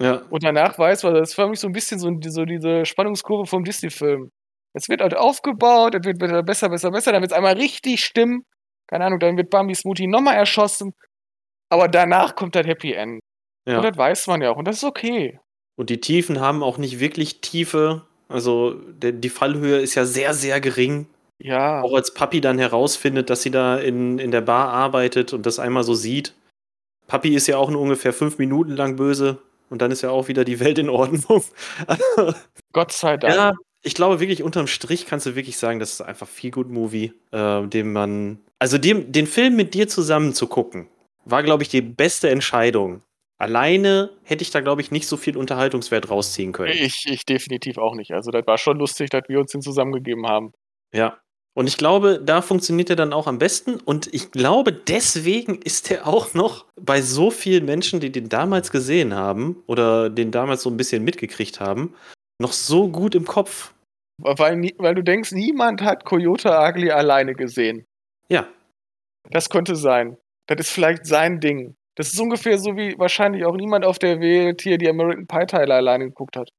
ja, 0.00 0.22
Und 0.30 0.42
danach 0.44 0.78
weiß 0.78 1.02
man, 1.04 1.14
das 1.14 1.30
ist 1.30 1.34
für 1.34 1.48
mich 1.48 1.60
so 1.60 1.66
ein 1.68 1.72
bisschen 1.72 1.98
so, 2.00 2.10
so 2.28 2.44
diese 2.46 2.86
Spannungskurve 2.86 3.46
vom 3.46 3.64
Disney-Film. 3.64 4.30
Es 4.72 4.88
wird 4.88 5.00
halt 5.00 5.16
aufgebaut, 5.16 5.94
es 5.94 6.04
wird 6.04 6.20
wieder 6.20 6.42
besser, 6.42 6.68
besser, 6.68 6.90
besser, 6.90 7.12
dann 7.12 7.22
wird 7.22 7.32
es 7.32 7.36
einmal 7.36 7.54
richtig 7.54 8.04
stimmen. 8.04 8.44
Keine 8.86 9.04
Ahnung, 9.04 9.20
dann 9.20 9.36
wird 9.36 9.50
Bambi 9.50 9.74
Smoothie 9.74 10.06
nochmal 10.06 10.36
erschossen. 10.36 10.94
Aber 11.70 11.88
danach 11.88 12.34
kommt 12.34 12.54
das 12.54 12.66
Happy 12.66 12.92
End. 12.92 13.20
Und 13.66 13.72
ja. 13.72 13.80
das 13.80 13.96
weiß 13.96 14.26
man 14.26 14.42
ja 14.42 14.50
auch. 14.50 14.56
Und 14.56 14.66
das 14.66 14.78
ist 14.78 14.84
okay. 14.84 15.38
Und 15.76 15.90
die 15.90 16.00
Tiefen 16.00 16.40
haben 16.40 16.62
auch 16.62 16.78
nicht 16.78 17.00
wirklich 17.00 17.40
Tiefe. 17.40 18.02
Also 18.28 18.74
der, 18.74 19.12
die 19.12 19.28
Fallhöhe 19.28 19.78
ist 19.78 19.94
ja 19.94 20.04
sehr, 20.04 20.34
sehr 20.34 20.60
gering. 20.60 21.06
Ja. 21.38 21.82
Auch 21.82 21.94
als 21.94 22.12
Papi 22.12 22.40
dann 22.40 22.58
herausfindet, 22.58 23.30
dass 23.30 23.42
sie 23.42 23.50
da 23.50 23.78
in, 23.78 24.18
in 24.18 24.30
der 24.30 24.42
Bar 24.42 24.68
arbeitet 24.68 25.32
und 25.32 25.46
das 25.46 25.58
einmal 25.58 25.84
so 25.84 25.94
sieht. 25.94 26.34
Papi 27.06 27.34
ist 27.34 27.46
ja 27.46 27.56
auch 27.56 27.70
nur 27.70 27.80
ungefähr 27.80 28.12
fünf 28.12 28.38
Minuten 28.38 28.72
lang 28.72 28.96
böse 28.96 29.38
und 29.70 29.80
dann 29.80 29.90
ist 29.90 30.02
ja 30.02 30.10
auch 30.10 30.28
wieder 30.28 30.44
die 30.44 30.60
Welt 30.60 30.78
in 30.78 30.90
Ordnung. 30.90 31.42
Gott 32.72 32.92
sei 32.92 33.16
Dank. 33.16 33.34
ja, 33.34 33.52
ich 33.82 33.94
glaube 33.94 34.20
wirklich, 34.20 34.42
unterm 34.42 34.66
Strich 34.66 35.06
kannst 35.06 35.26
du 35.26 35.34
wirklich 35.36 35.56
sagen, 35.56 35.78
das 35.78 35.92
ist 35.92 36.00
einfach 36.00 36.28
viel 36.28 36.50
gut 36.50 36.68
Movie, 36.68 37.12
äh, 37.32 37.66
dem 37.66 37.92
man. 37.92 38.40
Also 38.58 38.78
dem, 38.78 39.10
den 39.10 39.26
Film 39.26 39.56
mit 39.56 39.74
dir 39.74 39.88
zusammen 39.88 40.34
zu 40.34 40.46
gucken, 40.46 40.88
war, 41.24 41.42
glaube 41.42 41.62
ich, 41.62 41.68
die 41.68 41.80
beste 41.80 42.28
Entscheidung. 42.28 43.02
Alleine 43.38 44.10
hätte 44.22 44.42
ich 44.42 44.50
da, 44.50 44.60
glaube 44.60 44.82
ich, 44.82 44.90
nicht 44.90 45.06
so 45.06 45.16
viel 45.16 45.38
Unterhaltungswert 45.38 46.10
rausziehen 46.10 46.52
können. 46.52 46.74
Ich, 46.74 47.06
ich 47.06 47.24
definitiv 47.24 47.78
auch 47.78 47.94
nicht. 47.94 48.12
Also, 48.12 48.30
das 48.30 48.46
war 48.46 48.58
schon 48.58 48.78
lustig, 48.78 49.08
dass 49.08 49.22
wir 49.28 49.40
uns 49.40 49.52
den 49.52 49.62
zusammengegeben 49.62 50.26
haben. 50.26 50.52
Ja. 50.92 51.18
Und 51.54 51.66
ich 51.66 51.78
glaube, 51.78 52.20
da 52.22 52.42
funktioniert 52.42 52.90
er 52.90 52.96
dann 52.96 53.14
auch 53.14 53.26
am 53.26 53.38
besten. 53.38 53.76
Und 53.76 54.12
ich 54.12 54.30
glaube, 54.30 54.72
deswegen 54.72 55.60
ist 55.62 55.90
er 55.90 56.06
auch 56.06 56.34
noch 56.34 56.66
bei 56.80 57.00
so 57.00 57.30
vielen 57.30 57.64
Menschen, 57.64 57.98
die 57.98 58.12
den 58.12 58.28
damals 58.28 58.70
gesehen 58.70 59.14
haben 59.14 59.62
oder 59.66 60.10
den 60.10 60.30
damals 60.30 60.62
so 60.62 60.70
ein 60.70 60.76
bisschen 60.76 61.02
mitgekriegt 61.02 61.60
haben, 61.60 61.94
noch 62.40 62.52
so 62.52 62.88
gut 62.88 63.14
im 63.14 63.26
Kopf. 63.26 63.72
Weil, 64.22 64.60
weil 64.78 64.94
du 64.94 65.02
denkst, 65.02 65.32
niemand 65.32 65.82
hat 65.82 66.04
Coyote 66.04 66.50
Ugly 66.50 66.90
alleine 66.90 67.34
gesehen. 67.34 67.86
Ja, 68.28 68.46
Das 69.30 69.48
könnte 69.50 69.76
sein. 69.76 70.16
Das 70.46 70.58
ist 70.60 70.70
vielleicht 70.70 71.06
sein 71.06 71.40
Ding. 71.40 71.76
Das 71.96 72.12
ist 72.12 72.20
ungefähr 72.20 72.58
so, 72.58 72.76
wie 72.76 72.98
wahrscheinlich 72.98 73.44
auch 73.44 73.56
niemand 73.56 73.84
auf 73.84 73.98
der 73.98 74.20
Welt 74.20 74.62
hier 74.62 74.78
die 74.78 74.88
American 74.88 75.26
Pie 75.26 75.46
Teile 75.46 75.74
alleine 75.74 76.06
geguckt 76.06 76.36
hat. 76.36 76.50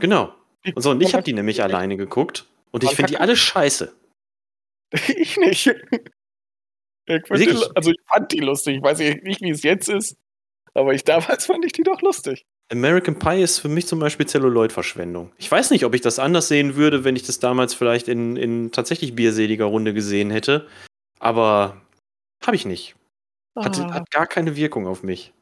genau. 0.00 0.34
Und 0.74 0.80
so, 0.80 0.92
und 0.92 1.02
ich 1.02 1.12
habe 1.12 1.22
die 1.22 1.34
nämlich 1.34 1.62
alleine 1.62 1.96
geguckt. 1.98 2.46
Und 2.70 2.84
ich 2.84 2.90
finde 2.94 3.12
die 3.12 3.18
alle 3.18 3.36
scheiße. 3.36 3.94
Ich 5.16 5.36
nicht. 5.36 5.66
Ich 7.06 7.22
die, 7.24 7.64
also 7.74 7.90
ich 7.90 8.00
fand 8.08 8.32
die 8.32 8.38
lustig. 8.38 8.76
Ich 8.76 8.82
weiß 8.82 8.98
nicht, 8.98 9.40
wie 9.42 9.50
es 9.50 9.62
jetzt 9.62 9.88
ist. 9.88 10.16
Aber 10.72 10.94
ich 10.94 11.04
damals 11.04 11.46
fand 11.46 11.64
ich 11.64 11.72
die 11.72 11.82
doch 11.82 12.00
lustig. 12.00 12.46
American 12.70 13.18
Pie 13.18 13.42
ist 13.42 13.58
für 13.58 13.68
mich 13.68 13.86
zum 13.86 13.98
Beispiel 14.00 14.26
Celluloid-Verschwendung. 14.26 15.30
Ich 15.38 15.50
weiß 15.50 15.70
nicht, 15.70 15.84
ob 15.84 15.94
ich 15.94 16.00
das 16.00 16.18
anders 16.18 16.48
sehen 16.48 16.76
würde, 16.76 17.04
wenn 17.04 17.14
ich 17.16 17.22
das 17.24 17.38
damals 17.38 17.74
vielleicht 17.74 18.08
in, 18.08 18.36
in 18.36 18.72
tatsächlich 18.72 19.14
bierseliger 19.14 19.66
Runde 19.66 19.92
gesehen 19.94 20.30
hätte. 20.30 20.66
Aber 21.20 21.80
habe 22.44 22.56
ich 22.56 22.64
nicht. 22.66 22.96
Hat, 23.56 23.78
Ah, 23.78 23.92
hat 23.94 24.10
gar 24.10 24.26
keine 24.26 24.56
Wirkung 24.56 24.86
auf 24.86 25.02
mich. 25.02 25.32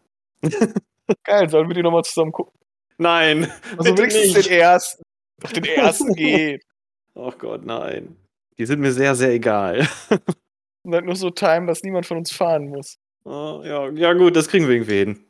geil, 1.24 1.48
sollen 1.48 1.68
wir 1.68 1.74
die 1.74 1.82
nochmal 1.82 2.04
zusammen 2.04 2.32
gucken? 2.32 2.58
Nein. 2.98 3.50
Also 3.78 3.96
wenigstens 3.96 4.34
nicht. 4.34 4.50
den 4.50 4.58
ersten. 4.58 5.02
Doch 5.40 5.52
den 5.52 5.64
ersten 5.64 6.14
geht. 6.14 6.62
Oh 7.14 7.32
Gott, 7.38 7.64
nein. 7.64 8.16
Die 8.58 8.66
sind 8.66 8.80
mir 8.80 8.92
sehr, 8.92 9.14
sehr 9.14 9.30
egal. 9.30 9.88
Und 10.84 10.94
halt 10.94 11.04
nur 11.06 11.16
so 11.16 11.30
Time, 11.30 11.66
dass 11.66 11.82
niemand 11.82 12.06
von 12.06 12.18
uns 12.18 12.32
fahren 12.32 12.68
muss. 12.68 12.96
Oh, 13.24 13.62
ja, 13.64 13.88
ja, 13.90 14.12
gut, 14.12 14.36
das 14.36 14.48
kriegen 14.48 14.66
wir 14.66 14.74
irgendwie 14.74 14.98
hin. 14.98 15.24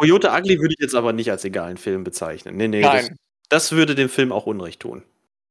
Coyote 0.00 0.30
Ugly 0.30 0.58
würde 0.60 0.74
ich 0.74 0.80
jetzt 0.82 0.94
aber 0.94 1.12
nicht 1.12 1.30
als 1.30 1.44
egalen 1.44 1.76
Film 1.76 2.04
bezeichnen. 2.04 2.56
Nee, 2.56 2.68
nee, 2.68 2.80
das, 2.80 3.08
Nein, 3.08 3.16
das 3.50 3.72
würde 3.72 3.94
dem 3.94 4.08
Film 4.08 4.32
auch 4.32 4.46
Unrecht 4.46 4.80
tun. 4.80 5.02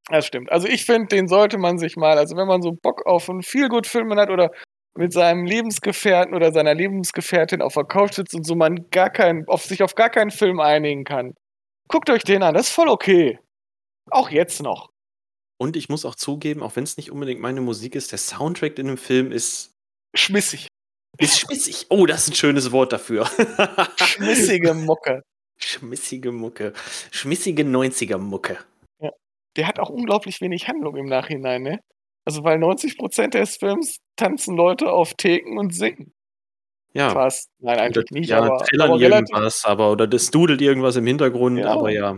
das 0.09 0.25
stimmt. 0.25 0.51
Also 0.51 0.67
ich 0.67 0.85
finde, 0.85 1.07
den 1.07 1.27
sollte 1.27 1.59
man 1.59 1.77
sich 1.77 1.95
mal, 1.95 2.17
also 2.17 2.35
wenn 2.35 2.47
man 2.47 2.63
so 2.63 2.71
Bock 2.71 3.05
auf 3.05 3.29
einen 3.29 3.43
Feel-Good-Film 3.43 4.11
hat 4.15 4.31
oder 4.31 4.51
mit 4.97 5.13
seinem 5.13 5.45
Lebensgefährten 5.45 6.33
oder 6.33 6.51
seiner 6.51 6.73
Lebensgefährtin 6.73 7.61
auf 7.61 7.75
der 7.75 7.83
Couch 7.83 8.15
sitzt 8.15 8.33
und 8.33 8.43
so 8.43 8.55
man 8.55 8.89
gar 8.89 9.11
keinen, 9.11 9.47
auf 9.47 9.63
sich 9.63 9.83
auf 9.83 9.93
gar 9.93 10.09
keinen 10.09 10.31
Film 10.31 10.59
einigen 10.59 11.03
kann. 11.03 11.35
Guckt 11.87 12.09
euch 12.09 12.23
den 12.23 12.41
an, 12.41 12.55
das 12.55 12.69
ist 12.69 12.73
voll 12.73 12.89
okay. 12.89 13.37
Auch 14.09 14.31
jetzt 14.31 14.63
noch. 14.63 14.89
Und 15.59 15.75
ich 15.75 15.89
muss 15.89 16.05
auch 16.05 16.15
zugeben, 16.15 16.63
auch 16.63 16.75
wenn 16.75 16.85
es 16.85 16.97
nicht 16.97 17.11
unbedingt 17.11 17.39
meine 17.39 17.61
Musik 17.61 17.93
ist, 17.93 18.11
der 18.11 18.17
Soundtrack 18.17 18.79
in 18.79 18.87
dem 18.87 18.97
Film 18.97 19.31
ist. 19.31 19.73
Schmissig. 20.15 20.67
Ist 21.17 21.39
schmissig. 21.39 21.85
Oh, 21.89 22.05
das 22.05 22.23
ist 22.23 22.29
ein 22.29 22.35
schönes 22.35 22.71
Wort 22.71 22.93
dafür. 22.93 23.25
Schmissige 23.97 24.73
Mucke. 24.73 25.23
Schmissige 25.57 26.31
Mucke. 26.31 26.73
Schmissige 27.11 27.63
90er-Mucke. 27.63 28.57
Ja. 29.01 29.09
Der 29.57 29.67
hat 29.67 29.79
auch 29.79 29.89
unglaublich 29.89 30.39
wenig 30.41 30.67
Handlung 30.67 30.95
im 30.95 31.07
Nachhinein, 31.07 31.63
ne? 31.63 31.79
Also, 32.25 32.43
weil 32.43 32.57
90% 32.59 33.29
des 33.31 33.57
Films 33.57 33.97
tanzen 34.15 34.55
Leute 34.55 34.91
auf 34.91 35.13
Theken 35.15 35.57
und 35.57 35.73
singen. 35.73 36.13
Ja. 36.93 37.09
Fast. 37.11 37.49
Nein, 37.59 37.79
eigentlich 37.79 38.05
Oder, 38.05 38.19
nicht, 38.19 38.29
ja, 38.29 38.39
aber, 38.41 38.57
trillern 38.65 38.91
aber 38.91 38.99
irgendwas, 39.01 39.65
aber 39.65 39.91
oder 39.91 40.07
das 40.07 40.31
dudelt 40.31 40.61
irgendwas 40.61 40.95
im 40.95 41.05
Hintergrund, 41.05 41.59
Ja. 41.59 41.71
aber 41.71 41.89
ja. 41.91 42.15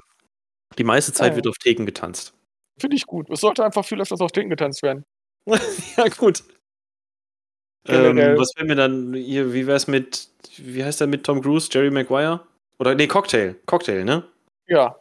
Die 0.77 0.84
meiste 0.84 1.12
Zeit 1.13 1.32
Ja. 1.32 1.36
wird 1.38 1.47
auf 1.47 1.58
Theken 1.58 1.86
getanzt. 1.86 2.34
Finde 2.80 2.95
ich 2.95 3.06
gut. 3.06 3.30
Es 3.30 3.41
sollte 3.41 3.63
einfach 3.65 3.86
viel 3.86 3.99
öfters 4.01 4.21
auf 4.21 4.32
Theken 4.32 4.49
getanzt 4.49 4.82
werden. 4.84 5.04
ja, 5.97 6.08
gut. 6.17 6.43
Ähm, 7.88 8.17
was 8.38 8.52
wäre 8.56 8.67
mir 8.67 8.76
dann 8.76 9.13
hier, 9.13 9.54
wie 9.54 9.65
wär's 9.65 9.88
mit, 9.88 10.30
wie 10.58 10.84
heißt 10.84 11.00
der 11.00 11.08
mit 11.08 11.24
Tom 11.26 11.41
Cruise, 11.41 11.70
Jerry 11.72 11.89
Maguire? 11.89 12.41
Oder 12.80 12.96
nee, 12.96 13.08
Cocktail. 13.08 13.56
Cocktail, 13.65 14.04
ne? 14.04 14.24
Ja. 14.67 14.96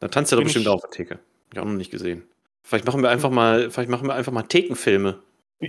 Da 0.00 0.08
tanzt 0.08 0.32
er 0.32 0.36
doch 0.36 0.44
bestimmt 0.44 0.64
ich- 0.64 0.68
auch 0.68 0.74
auf 0.74 0.82
der 0.82 0.90
Theke. 0.90 1.14
Hab 1.14 1.52
ich 1.52 1.58
auch 1.60 1.64
noch 1.64 1.72
nicht 1.72 1.90
gesehen. 1.90 2.28
Vielleicht 2.62 2.84
machen 2.84 3.02
wir 3.02 3.10
einfach 3.10 3.30
mal, 3.30 3.70
vielleicht 3.70 3.90
machen 3.90 4.06
wir 4.06 4.14
einfach 4.14 4.32
mal 4.32 4.42
Thekenfilme. 4.42 5.22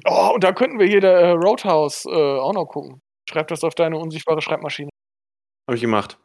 Oh, 0.05 0.31
und 0.35 0.43
da 0.43 0.53
könnten 0.53 0.79
wir 0.79 0.87
hier 0.87 1.01
der 1.01 1.17
äh, 1.19 1.31
Roadhouse 1.31 2.05
äh, 2.05 2.09
auch 2.09 2.53
noch 2.53 2.65
gucken. 2.65 3.01
Schreib 3.29 3.47
das 3.47 3.63
auf 3.63 3.75
deine 3.75 3.97
unsichtbare 3.97 4.41
Schreibmaschine. 4.41 4.89
Habe 5.67 5.75
ich 5.75 5.81
gemacht. 5.81 6.17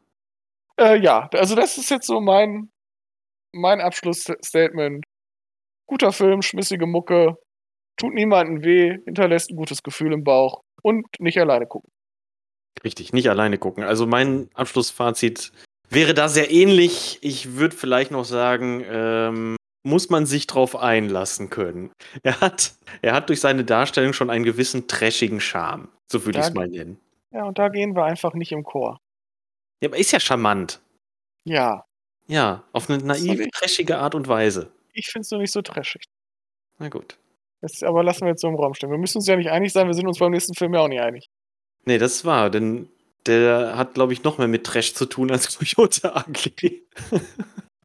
Äh, 0.79 0.99
ja, 0.99 1.29
also 1.33 1.55
das 1.55 1.79
ist 1.79 1.91
jetzt 1.91 2.07
so 2.07 2.21
mein, 2.21 2.71
mein 3.53 3.81
Abschlussstatement. 3.81 5.05
Guter 5.89 6.13
Film, 6.13 6.43
schmissige 6.43 6.87
Mucke, 6.87 7.37
tut 7.97 8.15
niemandem 8.15 8.63
weh, 8.63 8.99
hinterlässt 9.05 9.51
ein 9.51 9.57
gutes 9.57 9.83
Gefühl 9.83 10.13
im 10.13 10.25
Bauch 10.25 10.61
und 10.83 11.07
nicht 11.19 11.39
alleine 11.39 11.67
gucken. 11.67 11.91
Richtig, 12.85 13.13
nicht 13.13 13.29
alleine 13.31 13.59
gucken. 13.59 13.85
Also 13.85 14.07
mein 14.07 14.51
Abschlussfazit 14.55 15.53
wäre 15.89 16.15
da 16.15 16.29
sehr 16.29 16.51
ähnlich. 16.51 17.19
Ich 17.23 17.55
würde 17.57 17.75
vielleicht 17.75 18.11
noch 18.11 18.25
sagen, 18.25 18.85
ähm, 18.87 19.57
muss 19.83 20.11
man 20.11 20.27
sich 20.27 20.47
drauf 20.47 20.77
einlassen 20.77 21.49
können. 21.49 21.91
Er 22.23 22.41
hat, 22.41 22.75
er 23.03 23.15
hat 23.15 23.29
durch 23.29 23.41
seine 23.41 23.65
Darstellung 23.65 24.13
schon 24.13 24.31
einen 24.31 24.45
gewissen 24.45 24.89
trashigen 24.89 25.41
Charme. 25.41 25.89
So 26.11 26.25
würde 26.27 26.41
ich 26.41 26.45
es 26.45 26.55
mal 26.55 26.69
nennen. 26.69 27.01
Ja, 27.33 27.45
und 27.45 27.59
da 27.59 27.69
gehen 27.69 27.95
wir 27.97 28.05
einfach 28.05 28.35
nicht 28.35 28.53
im 28.53 28.63
Chor. 28.63 28.99
Ja, 29.83 29.89
aber 29.89 29.99
ist 29.99 30.13
ja 30.13 30.21
charmant. 30.21 30.81
Ja, 31.45 31.85
Ja, 32.29 32.65
auf 32.73 32.91
eine 32.91 32.99
naive, 33.03 33.49
trashige 33.53 33.99
Art 33.99 34.15
und 34.17 34.27
Weise. 34.29 34.73
ich 34.93 35.07
finde 35.07 35.23
es 35.25 35.31
nur 35.31 35.41
nicht 35.41 35.53
so 35.53 35.63
trashig. 35.63 36.03
Na 36.79 36.89
gut. 36.89 37.17
Das, 37.61 37.83
aber 37.83 38.03
lassen 38.03 38.23
wir 38.23 38.29
jetzt 38.29 38.43
so 38.43 38.49
im 38.49 38.55
Raum 38.55 38.75
stehen. 38.75 38.91
Wir 38.91 38.99
müssen 38.99 39.19
uns 39.19 39.27
ja 39.27 39.37
nicht 39.37 39.51
einig 39.51 39.73
sein, 39.73 39.87
wir 39.87 39.95
sind 39.95 40.07
uns 40.07 40.19
beim 40.19 40.33
nächsten 40.33 40.55
Film 40.55 40.75
ja 40.75 40.81
auch 40.81 40.89
nicht 40.89 41.01
einig. 41.01 41.31
Nee, 41.85 41.99
das 41.99 42.25
war, 42.25 42.51
denn 42.51 42.89
der 43.27 43.77
hat, 43.77 43.95
glaube 43.95 44.13
ich, 44.13 44.23
noch 44.23 44.39
mehr 44.39 44.49
mit 44.49 44.65
Trash 44.65 44.95
zu 44.95 45.07
tun 45.07 45.31
als 45.31 45.49
Toyota 45.59 46.25
Ugly. 46.29 46.87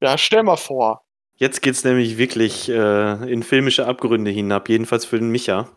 Ja, 0.01 0.17
stell 0.17 0.43
mal 0.43 0.57
vor. 0.57 1.03
Jetzt 1.35 1.61
geht's 1.61 1.83
nämlich 1.83 2.17
wirklich 2.17 2.69
äh, 2.69 3.31
in 3.31 3.43
filmische 3.43 3.87
Abgründe 3.87 4.29
hinab, 4.29 4.69
jedenfalls 4.69 5.05
für 5.05 5.17
den 5.17 5.29
Micha. 5.29 5.69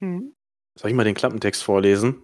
Hm. 0.00 0.34
Soll 0.74 0.90
ich 0.90 0.96
mal 0.96 1.04
den 1.04 1.14
Klappentext 1.14 1.62
vorlesen? 1.62 2.22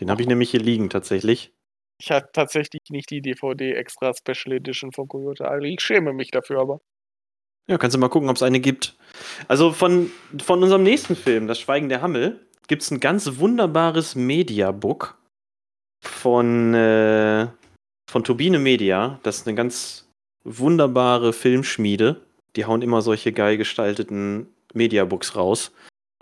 Den 0.00 0.10
habe 0.10 0.22
ich 0.22 0.28
nämlich 0.28 0.50
hier 0.50 0.60
liegen, 0.60 0.88
tatsächlich. 0.90 1.52
Ich 2.00 2.10
hatte 2.10 2.30
tatsächlich 2.32 2.82
nicht 2.90 3.10
die 3.10 3.20
DVD 3.20 3.72
Extra 3.74 4.12
Special 4.14 4.56
Edition 4.56 4.92
von 4.92 5.06
Coyote 5.06 5.44
Ugly. 5.44 5.74
Ich 5.74 5.80
schäme 5.80 6.12
mich 6.12 6.30
dafür 6.30 6.60
aber. 6.60 6.80
Ja, 7.66 7.78
kannst 7.78 7.94
du 7.94 7.98
mal 7.98 8.08
gucken, 8.08 8.28
ob 8.28 8.36
es 8.36 8.42
eine 8.42 8.60
gibt. 8.60 8.96
Also 9.48 9.72
von, 9.72 10.10
von 10.42 10.62
unserem 10.62 10.82
nächsten 10.82 11.16
Film, 11.16 11.46
Das 11.46 11.58
Schweigen 11.58 11.88
der 11.88 12.02
Hammel, 12.02 12.40
gibt 12.68 12.82
es 12.82 12.90
ein 12.90 13.00
ganz 13.00 13.38
wunderbares 13.38 14.14
Mediabook 14.14 15.16
von, 16.02 16.74
äh, 16.74 17.46
von 18.10 18.24
Turbine 18.24 18.58
Media. 18.58 19.18
Das 19.22 19.38
ist 19.38 19.46
eine 19.46 19.56
ganz 19.56 20.08
wunderbare 20.44 21.32
Filmschmiede. 21.32 22.20
Die 22.56 22.66
hauen 22.66 22.82
immer 22.82 23.02
solche 23.02 23.32
geil 23.32 23.56
gestalteten 23.56 24.46
Mediabooks 24.74 25.36
raus. 25.36 25.72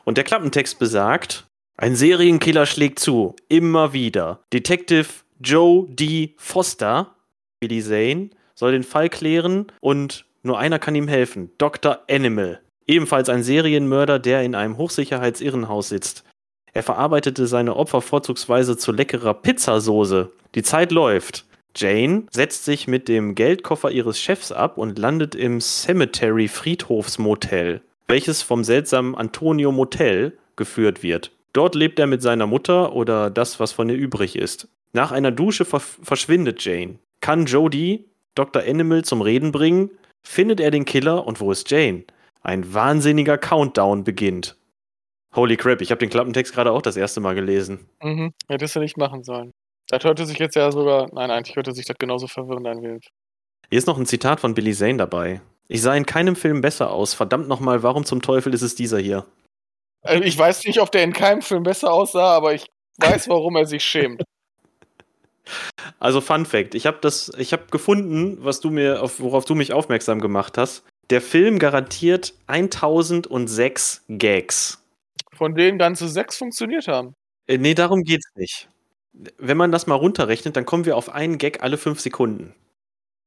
Und 0.05 0.17
der 0.17 0.25
Klappentext 0.25 0.79
besagt, 0.79 1.47
ein 1.77 1.97
Serienkiller 1.97 2.67
schlägt 2.67 2.99
zu, 2.99 3.35
immer 3.49 3.93
wieder. 3.93 4.41
Detective 4.53 5.09
Joe 5.41 5.87
D. 5.89 6.35
Foster, 6.39 7.15
Billy 7.61 7.83
Zane, 7.83 8.31
soll 8.55 8.73
den 8.73 8.85
Fall 8.85 9.09
klären 9.09 9.67
und 9.81 10.25
nur 10.43 10.59
einer 10.59 10.79
kann 10.79 10.95
ihm 10.95 11.09
helfen, 11.09 11.51
Dr. 11.59 12.01
Animal. 12.11 12.61
Ebenfalls 12.87 13.29
ein 13.29 13.43
Serienmörder, 13.43 14.19
der 14.19 14.43
in 14.43 14.55
einem 14.55 14.77
Hochsicherheitsirrenhaus 14.77 15.89
sitzt. 15.89 16.25
Er 16.73 16.83
verarbeitete 16.83 17.47
seine 17.47 17.77
Opfer 17.77 18.01
vorzugsweise 18.01 18.77
zu 18.77 18.93
leckerer 18.93 19.35
Pizzasoße. 19.35 20.33
Die 20.55 20.63
Zeit 20.63 20.91
läuft. 20.91 21.45
Jane 21.77 22.25
setzt 22.31 22.65
sich 22.65 22.89
mit 22.89 23.09
dem 23.09 23.35
Geldkoffer 23.35 23.91
ihres 23.91 24.19
Chefs 24.19 24.53
ab 24.53 24.79
und 24.79 24.99
landet 24.99 25.35
im 25.35 25.61
Cemetery 25.61 26.49
Friedhofsmotel, 26.49 27.81
welches 28.09 28.43
vom 28.43 28.65
seltsamen 28.65 29.15
Antonio 29.15 29.73
Motel 29.73 30.37
geführt 30.57 31.03
wird. 31.03 31.31
Dort 31.53 31.75
lebt 31.75 31.99
er 31.99 32.07
mit 32.07 32.21
seiner 32.23 32.47
Mutter 32.47 32.95
oder 32.95 33.31
das, 33.31 33.61
was 33.61 33.73
von 33.73 33.89
ihr 33.89 33.97
übrig 33.97 34.37
ist. 34.37 34.69
Nach 34.93 35.13
einer 35.13 35.31
Dusche 35.31 35.65
ver 35.65 35.81
verschwindet 35.81 36.63
Jane. 36.65 36.99
Kann 37.21 37.47
Jodie 37.47 38.05
Dr. 38.35 38.63
Animal 38.63 39.05
zum 39.05 39.23
Reden 39.23 39.53
bringen? 39.53 39.91
Findet 40.23 40.61
er 40.61 40.71
den 40.71 40.85
Killer 40.85 41.27
und 41.27 41.41
wo 41.41 41.51
ist 41.53 41.71
Jane? 41.71 42.05
Ein 42.43 42.75
wahnsinniger 42.75 43.39
Countdown 43.39 44.05
beginnt. 44.05 44.57
Holy 45.35 45.57
crap, 45.57 45.81
ich 45.81 45.91
habe 45.91 45.99
den 45.99 46.11
Klappentext 46.11 46.53
gerade 46.53 46.73
auch 46.73 46.83
das 46.83 46.97
erste 46.97 47.21
Mal 47.21 47.35
gelesen. 47.35 47.89
Mhm. 48.03 48.33
Hättest 48.49 48.77
du 48.77 48.81
nicht 48.81 48.97
machen 48.97 49.25
sollen. 49.25 49.53
Das 49.89 50.05
hörte 50.05 50.27
sich 50.27 50.39
jetzt 50.39 50.57
ja 50.57 50.71
sogar. 50.71 51.09
Nein, 51.13 51.31
eigentlich 51.31 51.57
hörte 51.57 51.73
sich 51.73 51.87
das 51.87 51.97
genauso 51.99 52.27
verwirrend 52.27 52.67
an 52.67 52.83
wie. 52.83 53.01
Hier 53.69 53.79
ist 53.79 53.87
noch 53.87 53.99
ein 53.99 54.07
Zitat 54.07 54.41
von 54.41 54.55
Billy 54.55 54.75
Zane 54.75 54.99
dabei. 54.99 55.41
Ich 55.69 55.81
sah 55.81 55.95
in 55.95 56.07
keinem 56.07 56.37
Film 56.37 56.61
besser 56.61 56.91
aus. 56.91 57.15
Verdammt 57.15 57.49
nochmal, 57.49 57.83
warum 57.83 58.05
zum 58.05 58.21
Teufel 58.21 58.53
ist 58.53 58.63
es 58.63 58.75
dieser 58.75 58.99
hier? 58.99 59.25
Also 60.03 60.23
ich 60.23 60.37
weiß 60.37 60.65
nicht, 60.65 60.81
ob 60.81 60.93
der 60.93 61.05
in 61.05 61.13
keinem 61.13 61.43
Film 61.43 61.63
besser 61.63 61.93
aussah, 61.93 62.37
aber 62.37 62.55
ich 62.55 62.67
weiß, 62.99 63.29
warum 63.29 63.57
er 63.57 63.67
sich 63.67 63.85
schämt. 63.85 64.23
Also 65.99 66.21
Fun 66.21 66.47
Fact, 66.47 66.75
ich 66.75 66.87
habe 66.87 66.99
das, 67.01 67.33
ich 67.37 67.53
habe 67.53 67.65
gefunden, 67.71 68.39
was 68.41 68.61
du 68.61 68.71
mir, 68.71 69.03
auf, 69.03 69.21
worauf 69.21 69.45
du 69.45 69.55
mich 69.55 69.73
aufmerksam 69.73 70.21
gemacht 70.21 70.59
hast. 70.59 70.85
Der 71.11 71.21
Film 71.21 71.59
garantiert 71.59 72.35
1006 72.47 74.05
Gags. 74.09 74.83
Von 75.35 75.55
denen 75.55 75.79
ganze 75.79 76.09
sechs 76.09 76.37
funktioniert 76.37 76.89
haben. 76.89 77.15
Äh, 77.47 77.59
nee, 77.59 77.75
darum 77.75 78.03
geht's 78.03 78.31
nicht. 78.37 78.69
Wenn 79.13 79.57
man 79.57 79.73
das 79.73 79.87
mal 79.87 79.97
runterrechnet, 79.97 80.57
dann 80.57 80.65
kommen 80.65 80.87
wir 80.87 80.97
auf 80.97 81.11
einen 81.11 81.39
Gag 81.39 81.63
alle 81.63 81.77
fünf 81.77 82.01
Sekunden. 82.01 82.55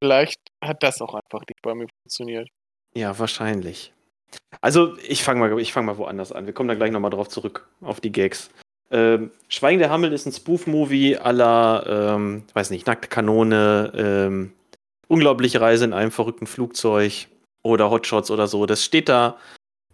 Vielleicht 0.01 0.39
hat 0.63 0.83
das 0.83 1.01
auch 1.01 1.13
einfach 1.13 1.41
nicht 1.47 1.61
bei 1.61 1.75
mir 1.75 1.87
funktioniert. 2.01 2.49
Ja, 2.95 3.17
wahrscheinlich. 3.19 3.93
Also, 4.61 4.97
ich 4.97 5.23
fange 5.23 5.39
mal, 5.41 5.59
ich 5.59 5.73
fang 5.73 5.85
mal 5.85 5.97
woanders 5.97 6.31
an. 6.31 6.45
Wir 6.45 6.53
kommen 6.53 6.69
da 6.69 6.75
gleich 6.75 6.91
nochmal 6.91 7.11
drauf 7.11 7.29
zurück, 7.29 7.67
auf 7.81 8.01
die 8.01 8.11
Gags. 8.11 8.49
Ähm, 8.91 9.31
Schweigen 9.47 9.79
der 9.79 9.89
Hammel 9.89 10.13
ist 10.13 10.25
ein 10.25 10.31
Spoof-Movie 10.31 11.17
aller, 11.17 12.13
ähm, 12.15 12.43
weiß 12.53 12.69
nicht, 12.69 12.87
Nackte 12.87 13.07
Kanone, 13.07 13.91
ähm, 13.95 14.53
Unglaubliche 15.07 15.61
Reise 15.61 15.85
in 15.85 15.93
einem 15.93 16.11
verrückten 16.11 16.47
Flugzeug 16.47 17.27
oder 17.61 17.91
Hotshots 17.91 18.31
oder 18.31 18.47
so. 18.47 18.65
Das 18.65 18.83
steht 18.83 19.07
da 19.07 19.37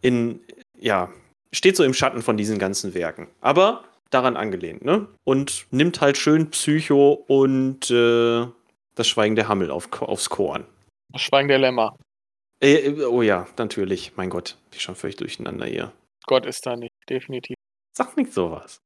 in, 0.02 0.40
ja, 0.80 1.10
steht 1.52 1.76
so 1.76 1.84
im 1.84 1.94
Schatten 1.94 2.22
von 2.22 2.38
diesen 2.38 2.60
ganzen 2.60 2.94
Werken. 2.94 3.28
Aber 3.42 3.84
daran 4.10 4.38
angelehnt, 4.38 4.86
ne? 4.86 5.08
Und 5.24 5.66
nimmt 5.72 6.02
halt 6.02 6.18
schön 6.18 6.50
Psycho 6.52 7.14
und 7.28 7.90
äh, 7.92 8.46
das 8.96 9.08
Schweigen 9.08 9.36
der 9.36 9.48
Hammel 9.48 9.72
auf, 9.72 9.90
aufs 10.02 10.30
Korn. 10.30 10.66
Das 11.12 11.22
Schweigen 11.22 11.48
der 11.48 11.60
Lämmer. 11.60 11.98
Äh, 12.62 12.76
äh, 12.76 13.06
oh 13.06 13.22
ja, 13.22 13.48
natürlich. 13.58 14.14
Mein 14.16 14.30
Gott, 14.30 14.58
bin 14.70 14.78
ich 14.78 14.84
schon 14.84 14.96
völlig 14.96 15.16
durcheinander 15.16 15.66
hier. 15.66 15.92
Gott 16.26 16.46
ist 16.46 16.66
da 16.66 16.76
nicht, 16.76 16.94
definitiv. 17.10 17.56
Sag 18.02 18.18
nicht 18.18 18.34
sowas. 18.34 18.82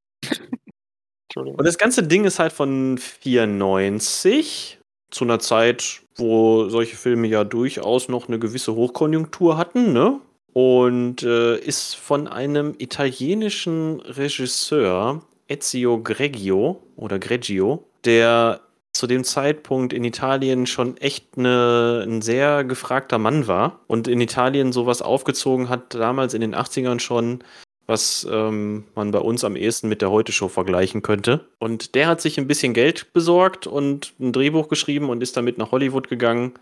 Entschuldigung. 1.29 1.57
Und 1.57 1.65
das 1.65 1.77
ganze 1.77 2.03
Ding 2.03 2.25
ist 2.25 2.39
halt 2.39 2.51
von 2.51 2.97
94, 2.97 4.79
zu 5.09 5.23
einer 5.23 5.39
Zeit, 5.39 6.01
wo 6.17 6.67
solche 6.67 6.97
Filme 6.97 7.27
ja 7.27 7.45
durchaus 7.45 8.09
noch 8.09 8.27
eine 8.27 8.39
gewisse 8.39 8.75
Hochkonjunktur 8.75 9.57
hatten, 9.57 9.93
ne? 9.93 10.19
Und 10.51 11.23
äh, 11.23 11.57
ist 11.57 11.95
von 11.95 12.27
einem 12.27 12.75
italienischen 12.77 14.01
Regisseur, 14.01 15.21
Ezio 15.47 16.01
Greggio 16.01 16.81
oder 16.97 17.17
Greggio, 17.17 17.85
der 18.03 18.59
zu 18.93 19.07
dem 19.07 19.23
Zeitpunkt 19.23 19.93
in 19.93 20.03
Italien 20.03 20.65
schon 20.65 20.97
echt 20.97 21.37
eine, 21.37 22.03
ein 22.05 22.21
sehr 22.21 22.63
gefragter 22.63 23.17
Mann 23.17 23.47
war 23.47 23.79
und 23.87 24.07
in 24.07 24.21
Italien 24.21 24.71
sowas 24.71 25.01
aufgezogen 25.01 25.69
hat, 25.69 25.93
damals 25.93 26.33
in 26.33 26.41
den 26.41 26.55
80ern 26.55 26.99
schon, 26.99 27.43
was 27.87 28.27
ähm, 28.29 28.85
man 28.95 29.11
bei 29.11 29.19
uns 29.19 29.43
am 29.43 29.55
ehesten 29.55 29.89
mit 29.89 30.01
der 30.01 30.11
Heute-Show 30.11 30.47
vergleichen 30.47 31.01
könnte. 31.01 31.47
Und 31.59 31.95
der 31.95 32.07
hat 32.07 32.21
sich 32.21 32.37
ein 32.37 32.47
bisschen 32.47 32.73
Geld 32.73 33.13
besorgt 33.13 33.67
und 33.67 34.13
ein 34.19 34.31
Drehbuch 34.31 34.69
geschrieben 34.69 35.09
und 35.09 35.21
ist 35.21 35.37
damit 35.37 35.57
nach 35.57 35.71
Hollywood 35.71 36.07
gegangen 36.07 36.53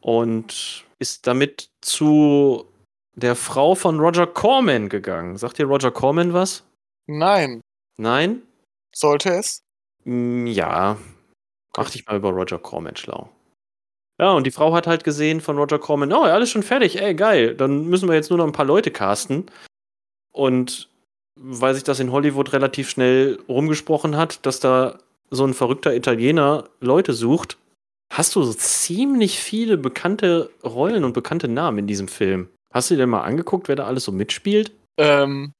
und 0.00 0.84
ist 0.98 1.26
damit 1.26 1.70
zu 1.80 2.66
der 3.14 3.36
Frau 3.36 3.74
von 3.74 4.00
Roger 4.00 4.26
Corman 4.26 4.88
gegangen. 4.88 5.36
Sagt 5.36 5.58
dir 5.58 5.66
Roger 5.66 5.90
Corman 5.90 6.32
was? 6.32 6.64
Nein. 7.06 7.60
Nein? 7.98 8.42
Sollte 8.94 9.30
es? 9.30 9.62
Mm, 10.04 10.46
ja. 10.46 10.96
Mach 11.76 11.90
dich 11.90 12.06
mal 12.06 12.16
über 12.16 12.30
Roger 12.30 12.58
Corman 12.58 12.96
schlau. 12.96 13.30
Ja, 14.18 14.32
und 14.32 14.46
die 14.46 14.50
Frau 14.50 14.74
hat 14.74 14.86
halt 14.86 15.04
gesehen 15.04 15.40
von 15.40 15.56
Roger 15.56 15.78
Corman, 15.78 16.12
oh, 16.12 16.22
alles 16.22 16.50
schon 16.50 16.62
fertig, 16.62 17.00
ey, 17.00 17.14
geil. 17.14 17.54
Dann 17.54 17.86
müssen 17.86 18.08
wir 18.08 18.14
jetzt 18.14 18.28
nur 18.28 18.38
noch 18.38 18.46
ein 18.46 18.52
paar 18.52 18.66
Leute 18.66 18.90
casten. 18.90 19.46
Und 20.32 20.88
weil 21.36 21.74
sich 21.74 21.84
das 21.84 22.00
in 22.00 22.12
Hollywood 22.12 22.52
relativ 22.52 22.90
schnell 22.90 23.38
rumgesprochen 23.48 24.16
hat, 24.16 24.44
dass 24.44 24.60
da 24.60 24.98
so 25.30 25.44
ein 25.44 25.54
verrückter 25.54 25.94
Italiener 25.94 26.68
Leute 26.80 27.12
sucht, 27.12 27.56
hast 28.12 28.34
du 28.34 28.42
so 28.42 28.52
ziemlich 28.52 29.38
viele 29.38 29.78
bekannte 29.78 30.50
Rollen 30.64 31.04
und 31.04 31.12
bekannte 31.12 31.48
Namen 31.48 31.78
in 31.78 31.86
diesem 31.86 32.08
Film. 32.08 32.50
Hast 32.72 32.90
du 32.90 32.94
dir 32.94 33.02
denn 33.02 33.10
mal 33.10 33.22
angeguckt, 33.22 33.68
wer 33.68 33.76
da 33.76 33.86
alles 33.86 34.04
so 34.04 34.12
mitspielt? 34.12 34.72
Ähm, 34.98 35.52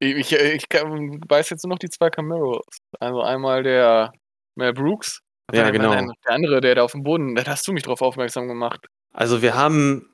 ich, 0.00 0.32
ich, 0.32 0.32
ich 0.32 0.64
weiß 0.70 1.50
jetzt 1.50 1.64
nur 1.64 1.70
noch 1.70 1.78
die 1.78 1.90
zwei 1.90 2.10
Cameros. 2.10 2.64
Also 2.98 3.22
einmal 3.22 3.62
der 3.62 4.12
Mel 4.56 4.72
Brooks. 4.72 5.20
Ja, 5.52 5.70
genau. 5.70 5.92
Der 5.92 6.34
andere, 6.34 6.60
der 6.60 6.74
da 6.74 6.82
auf 6.82 6.92
dem 6.92 7.02
Boden, 7.02 7.34
da 7.34 7.44
hast 7.46 7.66
du 7.66 7.72
mich 7.72 7.82
drauf 7.82 8.02
aufmerksam 8.02 8.48
gemacht. 8.48 8.86
Also 9.14 9.40
wir 9.40 9.54
haben 9.54 10.08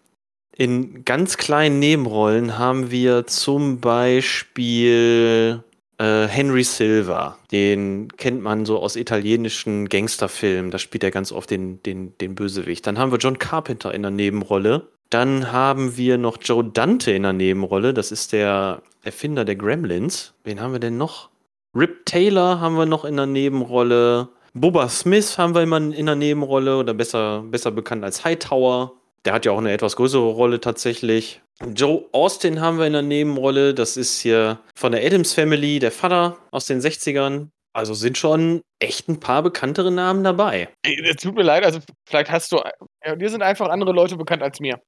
in 0.56 1.04
ganz 1.04 1.36
kleinen 1.36 1.78
Nebenrollen 1.78 2.58
haben 2.58 2.90
wir 2.90 3.26
zum 3.26 3.80
Beispiel 3.80 5.62
äh, 5.98 6.26
Henry 6.26 6.64
Silva. 6.64 7.38
Den 7.50 8.08
kennt 8.16 8.42
man 8.42 8.64
so 8.66 8.78
aus 8.78 8.96
italienischen 8.96 9.88
Gangsterfilmen. 9.88 10.70
Da 10.70 10.78
spielt 10.78 11.04
er 11.04 11.10
ganz 11.10 11.32
oft 11.32 11.50
den, 11.50 11.82
den, 11.82 12.16
den 12.18 12.34
Bösewicht. 12.34 12.86
Dann 12.86 12.98
haben 12.98 13.12
wir 13.12 13.18
John 13.18 13.38
Carpenter 13.38 13.94
in 13.94 14.02
der 14.02 14.10
Nebenrolle. 14.10 14.88
Dann 15.10 15.52
haben 15.52 15.96
wir 15.96 16.18
noch 16.18 16.38
Joe 16.40 16.64
Dante 16.64 17.12
in 17.12 17.22
der 17.22 17.32
Nebenrolle. 17.32 17.94
Das 17.94 18.10
ist 18.12 18.32
der 18.32 18.82
Erfinder 19.02 19.44
der 19.44 19.56
Gremlins. 19.56 20.34
Wen 20.44 20.60
haben 20.60 20.72
wir 20.72 20.80
denn 20.80 20.96
noch? 20.96 21.30
Rip 21.74 22.06
Taylor 22.06 22.60
haben 22.60 22.76
wir 22.76 22.86
noch 22.86 23.04
in 23.04 23.16
der 23.16 23.26
Nebenrolle. 23.26 24.28
Boba 24.54 24.88
Smith 24.88 25.36
haben 25.36 25.54
wir 25.54 25.62
immer 25.62 25.78
in 25.78 26.06
der 26.06 26.14
Nebenrolle 26.14 26.76
oder 26.78 26.94
besser, 26.94 27.42
besser 27.42 27.72
bekannt 27.72 28.04
als 28.04 28.24
Hightower. 28.24 28.92
Der 29.24 29.32
hat 29.32 29.44
ja 29.46 29.52
auch 29.52 29.58
eine 29.58 29.72
etwas 29.72 29.96
größere 29.96 30.30
Rolle 30.30 30.60
tatsächlich. 30.60 31.40
Joe 31.74 32.04
Austin 32.12 32.60
haben 32.60 32.78
wir 32.78 32.86
in 32.86 32.92
der 32.92 33.02
Nebenrolle. 33.02 33.74
Das 33.74 33.96
ist 33.96 34.20
hier 34.20 34.58
von 34.74 34.92
der 34.92 35.04
Adams 35.04 35.32
Family, 35.32 35.78
der 35.78 35.92
Vater 35.92 36.36
aus 36.50 36.66
den 36.66 36.80
60ern. 36.80 37.48
Also 37.72 37.94
sind 37.94 38.18
schon 38.18 38.60
echt 38.78 39.08
ein 39.08 39.18
paar 39.18 39.42
bekanntere 39.42 39.90
Namen 39.90 40.22
dabei. 40.22 40.68
Es 40.82 41.16
tut 41.16 41.34
mir 41.34 41.42
leid, 41.42 41.64
also 41.64 41.80
vielleicht 42.08 42.30
hast 42.30 42.52
du. 42.52 42.60
Ja, 43.04 43.16
dir 43.16 43.30
sind 43.30 43.42
einfach 43.42 43.68
andere 43.68 43.92
Leute 43.92 44.16
bekannt 44.16 44.42
als 44.42 44.60
mir. 44.60 44.80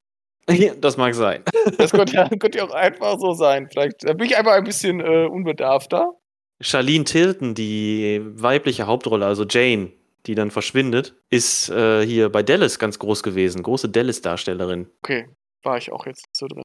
das 0.80 0.96
mag 0.96 1.14
sein. 1.14 1.42
Das 1.78 1.90
könnte 1.90 2.14
ja, 2.14 2.28
könnte 2.28 2.58
ja 2.58 2.64
auch 2.64 2.74
einfach 2.74 3.18
so 3.18 3.32
sein. 3.32 3.68
Vielleicht 3.68 3.98
bin 4.02 4.20
ich 4.20 4.36
einfach 4.36 4.52
ein 4.52 4.62
bisschen 4.62 5.00
äh, 5.00 5.26
unbedarfter. 5.26 6.12
Charlene 6.60 7.04
Tilton, 7.04 7.54
die 7.54 8.22
weibliche 8.22 8.86
Hauptrolle, 8.86 9.26
also 9.26 9.44
Jane, 9.44 9.90
die 10.26 10.34
dann 10.34 10.50
verschwindet, 10.50 11.14
ist 11.30 11.70
äh, 11.70 12.04
hier 12.04 12.28
bei 12.28 12.42
Dallas 12.42 12.78
ganz 12.78 12.98
groß 12.98 13.22
gewesen. 13.22 13.62
Große 13.62 13.88
Dallas-Darstellerin. 13.88 14.88
Okay, 15.02 15.28
war 15.62 15.78
ich 15.78 15.92
auch 15.92 16.06
jetzt 16.06 16.26
so 16.32 16.46
drin. 16.46 16.62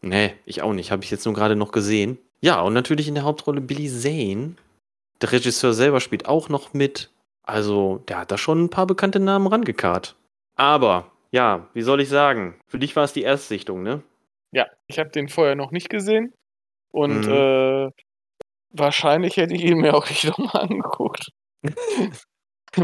Nee, 0.00 0.34
ich 0.44 0.62
auch 0.62 0.72
nicht. 0.72 0.90
Habe 0.90 1.04
ich 1.04 1.10
jetzt 1.10 1.24
nur 1.24 1.34
gerade 1.34 1.56
noch 1.56 1.72
gesehen. 1.72 2.18
Ja, 2.40 2.60
und 2.60 2.72
natürlich 2.72 3.08
in 3.08 3.14
der 3.14 3.24
Hauptrolle 3.24 3.60
Billy 3.60 3.88
Zane. 3.88 4.54
Der 5.20 5.32
Regisseur 5.32 5.72
selber 5.72 6.00
spielt 6.00 6.26
auch 6.26 6.48
noch 6.48 6.72
mit. 6.74 7.10
Also, 7.42 8.04
der 8.08 8.18
hat 8.18 8.30
da 8.30 8.38
schon 8.38 8.64
ein 8.64 8.70
paar 8.70 8.86
bekannte 8.86 9.18
Namen 9.18 9.46
rangekarrt. 9.46 10.14
Aber, 10.54 11.10
ja, 11.30 11.68
wie 11.72 11.82
soll 11.82 12.00
ich 12.00 12.08
sagen? 12.08 12.60
Für 12.66 12.78
dich 12.78 12.94
war 12.94 13.04
es 13.04 13.12
die 13.12 13.22
Erstsichtung, 13.22 13.82
ne? 13.82 14.02
Ja, 14.52 14.66
ich 14.86 14.98
habe 14.98 15.10
den 15.10 15.28
vorher 15.28 15.56
noch 15.56 15.70
nicht 15.70 15.88
gesehen. 15.88 16.32
Und 16.92 17.26
mhm. 17.26 17.32
äh, 17.32 17.90
wahrscheinlich 18.70 19.36
hätte 19.36 19.54
ich 19.54 19.64
ihn 19.64 19.78
mir 19.78 19.94
auch 19.94 20.08
nicht 20.08 20.24
nochmal 20.38 20.62
angeguckt. 20.62 21.30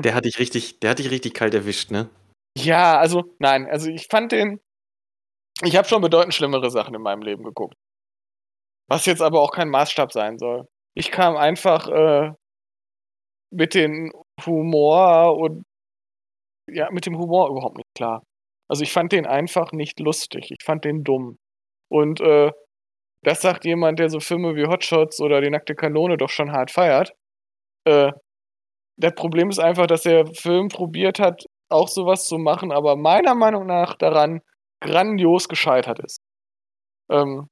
Der 0.02 0.14
hat 0.14 0.24
dich 0.24 0.38
richtig, 0.38 0.80
der 0.80 0.90
hat 0.90 0.98
dich 0.98 1.10
richtig 1.10 1.34
kalt 1.34 1.54
erwischt, 1.54 1.90
ne? 1.90 2.08
Ja, 2.56 2.98
also 2.98 3.34
nein, 3.38 3.66
also 3.66 3.90
ich 3.90 4.06
fand 4.08 4.32
den. 4.32 4.60
Ich 5.62 5.76
habe 5.76 5.88
schon 5.88 6.02
bedeutend 6.02 6.34
schlimmere 6.34 6.70
Sachen 6.70 6.94
in 6.94 7.02
meinem 7.02 7.22
Leben 7.22 7.44
geguckt. 7.44 7.74
Was 8.88 9.06
jetzt 9.06 9.22
aber 9.22 9.40
auch 9.40 9.52
kein 9.52 9.68
Maßstab 9.68 10.12
sein 10.12 10.38
soll. 10.38 10.66
Ich 10.94 11.10
kam 11.10 11.36
einfach 11.36 11.88
äh, 11.88 12.32
mit 13.50 13.74
dem 13.74 14.12
Humor 14.44 15.36
und 15.36 15.64
ja, 16.68 16.90
mit 16.90 17.06
dem 17.06 17.18
Humor 17.18 17.50
überhaupt 17.50 17.76
nicht 17.76 17.94
klar. 17.96 18.22
Also 18.68 18.82
ich 18.82 18.92
fand 18.92 19.12
den 19.12 19.26
einfach 19.26 19.72
nicht 19.72 20.00
lustig. 20.00 20.50
Ich 20.50 20.64
fand 20.64 20.84
den 20.84 21.04
dumm. 21.04 21.38
Und 21.90 22.20
äh, 22.20 22.50
das 23.22 23.42
sagt 23.42 23.64
jemand, 23.64 23.98
der 23.98 24.10
so 24.10 24.20
Filme 24.20 24.56
wie 24.56 24.66
Hotshots 24.66 25.20
oder 25.20 25.40
die 25.40 25.50
nackte 25.50 25.74
Kanone 25.74 26.16
doch 26.16 26.30
schon 26.30 26.52
hart 26.52 26.70
feiert. 26.70 27.12
Äh, 27.86 28.12
das 28.96 29.14
Problem 29.14 29.50
ist 29.50 29.58
einfach, 29.58 29.86
dass 29.86 30.02
der 30.02 30.26
Film 30.26 30.68
probiert 30.68 31.18
hat, 31.18 31.44
auch 31.68 31.88
sowas 31.88 32.26
zu 32.26 32.38
machen, 32.38 32.72
aber 32.72 32.96
meiner 32.96 33.34
Meinung 33.34 33.66
nach 33.66 33.96
daran 33.96 34.40
grandios 34.80 35.48
gescheitert 35.48 35.98
ist. 36.00 36.20
Ähm, 37.10 37.48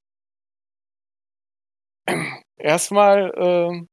erstmal 2.57 3.31
äh, 3.35 3.85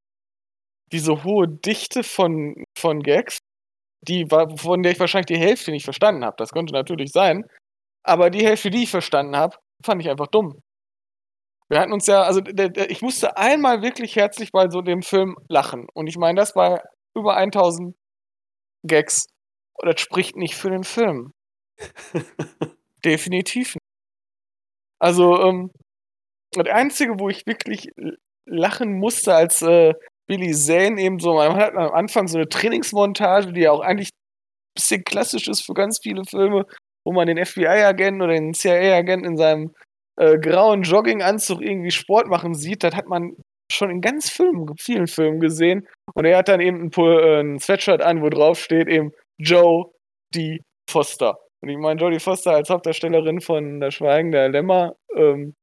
diese 0.93 1.25
hohe 1.25 1.49
Dichte 1.49 2.03
von, 2.03 2.65
von 2.77 3.03
Gags, 3.03 3.39
die 4.03 4.31
war, 4.31 4.57
von 4.57 4.83
der 4.83 4.93
ich 4.93 5.01
wahrscheinlich 5.01 5.27
die 5.27 5.39
Hälfte 5.39 5.71
nicht 5.71 5.85
verstanden 5.85 6.25
habe. 6.25 6.37
Das 6.39 6.53
könnte 6.53 6.73
natürlich 6.73 7.13
sein. 7.13 7.45
Aber 8.05 8.31
die 8.31 8.45
Hälfte, 8.45 8.71
die 8.71 8.85
ich 8.85 8.91
verstanden 8.91 9.37
habe, 9.37 9.57
fand 9.85 10.03
ich 10.03 10.11
einfach 10.11 10.29
dumm. 10.29 10.61
Wir 11.69 11.81
hatten 11.81 11.93
uns 11.93 12.07
ja, 12.07 12.23
also 12.23 12.41
der, 12.41 12.69
der, 12.71 12.91
ich 12.91 13.03
musste 13.03 13.37
einmal 13.37 13.83
wirklich 13.83 14.17
herzlich 14.17 14.51
bei 14.53 14.69
so 14.71 14.83
dem 14.83 15.03
Film 15.03 15.37
lachen. 15.49 15.87
Und 15.95 16.09
ich 16.09 16.17
meine, 16.19 16.41
das 16.41 16.57
war 16.57 16.83
über 17.17 17.37
1000 17.37 17.95
Gags. 18.87 19.27
Und 19.75 19.93
das 19.93 20.01
spricht 20.01 20.37
nicht 20.37 20.55
für 20.55 20.71
den 20.71 20.85
Film. 20.85 21.33
Definitiv 23.05 23.75
nicht. 23.75 23.85
Also, 24.99 25.41
ähm, 25.43 25.71
das 26.53 26.67
Einzige, 26.67 27.19
wo 27.19 27.29
ich 27.29 27.47
wirklich 27.47 27.89
lachen 28.47 28.99
musste, 28.99 29.35
als 29.35 29.63
äh, 29.63 29.95
Billy 30.27 30.53
Zane 30.53 31.01
eben 31.01 31.19
so, 31.19 31.35
man 31.35 31.57
hat 31.57 31.75
am 31.75 31.93
Anfang 31.93 32.29
so 32.29 32.39
eine 32.39 32.49
Trainingsmontage, 32.49 33.53
die 33.53 33.63
ja 33.63 33.73
auch 33.73 33.81
eigentlich 33.81 34.11
ein 34.11 34.75
bisschen 34.75 35.05
klassisch 35.05 35.49
ist 35.49 35.65
für 35.65 35.75
ganz 35.75 36.01
viele 36.03 36.25
Filme, 36.25 36.67
wo 37.05 37.13
man 37.13 37.27
den 37.27 37.45
FBI-Agenten 37.45 38.23
oder 38.23 38.35
den 38.35 38.55
CIA-Agenten 38.55 39.27
in 39.27 39.37
seinem 39.37 39.75
äh, 40.17 40.39
grauen 40.39 40.83
Jogginganzug 40.83 41.61
irgendwie 41.63 41.91
Sport 41.91 42.29
machen 42.29 42.55
sieht. 42.55 42.85
Das 42.85 42.95
hat 42.95 43.07
man 43.07 43.37
schon 43.73 43.91
in 43.91 44.01
ganz 44.01 44.31
Filmen, 44.31 44.75
vielen 44.79 45.07
Filmen 45.07 45.41
gesehen. 45.41 45.87
Und 46.15 46.25
er 46.25 46.39
hat 46.39 46.49
dann 46.49 46.61
eben 46.61 46.85
ein, 46.85 46.93
äh, 46.97 47.41
ein 47.41 47.59
Sweatshirt 47.59 48.03
an, 48.03 48.23
wo 48.23 48.29
drauf 48.29 48.59
steht 48.59 48.89
eben 48.89 49.13
Joe 49.39 49.93
D. 50.35 50.61
Foster. 50.89 51.39
Und 51.63 51.69
ich 51.69 51.79
meine, 51.79 52.01
Jodie 52.01 52.21
Foster 52.21 52.53
als 52.53 52.71
Hauptdarstellerin 52.71 53.41
von 53.41 53.81
Der 53.81 53.91
Schweigen 53.91 54.33
der 54.33 54.49
Lämmer. 54.49 54.97
Ähm, 55.15 55.55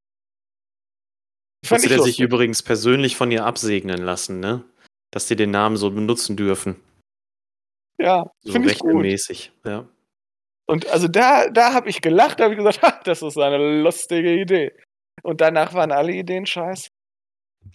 fand 1.65 1.81
Musste 1.81 1.89
der 1.89 2.03
sich 2.03 2.19
übrigens 2.19 2.63
persönlich 2.63 3.15
von 3.15 3.31
ihr 3.31 3.45
absegnen 3.45 4.01
lassen, 4.03 4.39
ne? 4.39 4.63
Dass 5.11 5.27
die 5.27 5.35
den 5.35 5.51
Namen 5.51 5.77
so 5.77 5.89
benutzen 5.89 6.37
dürfen. 6.37 6.75
Ja, 7.99 8.25
so 8.41 8.59
rechtmäßig, 8.59 9.51
ja. 9.65 9.87
Und 10.69 10.87
also 10.87 11.07
da, 11.07 11.49
da 11.49 11.73
habe 11.73 11.89
ich 11.89 12.01
gelacht, 12.01 12.39
da 12.39 12.43
habe 12.45 12.53
ich 12.53 12.59
gesagt, 12.59 12.79
das 13.07 13.21
ist 13.21 13.37
eine 13.37 13.81
lustige 13.81 14.33
Idee. 14.33 14.71
Und 15.23 15.41
danach 15.41 15.73
waren 15.73 15.91
alle 15.91 16.13
Ideen 16.13 16.45
scheiße. 16.45 16.89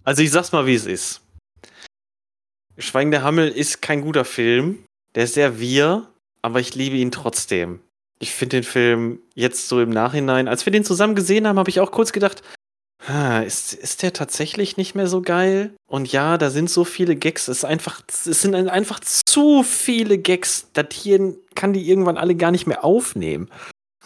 Also 0.04 0.22
ich 0.22 0.30
sag's 0.30 0.52
mal, 0.52 0.66
wie 0.66 0.74
es 0.74 0.86
ist. 0.86 1.20
Schweigen 2.78 3.10
der 3.10 3.22
Hammel 3.22 3.48
ist 3.48 3.82
kein 3.82 4.00
guter 4.00 4.24
Film. 4.24 4.84
Der 5.14 5.24
ist 5.24 5.34
sehr 5.34 5.58
wir, 5.58 6.08
aber 6.40 6.60
ich 6.60 6.74
liebe 6.74 6.96
ihn 6.96 7.10
trotzdem. 7.10 7.80
Ich 8.18 8.32
finde 8.32 8.58
den 8.58 8.64
Film 8.64 9.20
jetzt 9.34 9.68
so 9.68 9.80
im 9.80 9.90
Nachhinein, 9.90 10.48
als 10.48 10.64
wir 10.64 10.72
den 10.72 10.84
zusammen 10.84 11.14
gesehen 11.14 11.46
haben, 11.46 11.58
habe 11.58 11.70
ich 11.70 11.80
auch 11.80 11.90
kurz 11.90 12.12
gedacht, 12.12 12.42
ist, 13.44 13.74
ist 13.74 14.02
der 14.02 14.12
tatsächlich 14.12 14.76
nicht 14.76 14.94
mehr 14.94 15.08
so 15.08 15.22
geil? 15.22 15.74
Und 15.86 16.12
ja, 16.12 16.38
da 16.38 16.50
sind 16.50 16.70
so 16.70 16.84
viele 16.84 17.16
Gags. 17.16 17.48
Es, 17.48 17.64
einfach, 17.64 18.00
es 18.08 18.42
sind 18.42 18.54
einfach 18.54 19.00
zu 19.00 19.64
viele 19.64 20.18
Gags. 20.18 20.68
Das 20.72 20.86
hier 20.92 21.34
kann 21.54 21.72
die 21.72 21.88
irgendwann 21.88 22.16
alle 22.16 22.36
gar 22.36 22.52
nicht 22.52 22.66
mehr 22.66 22.84
aufnehmen. 22.84 23.50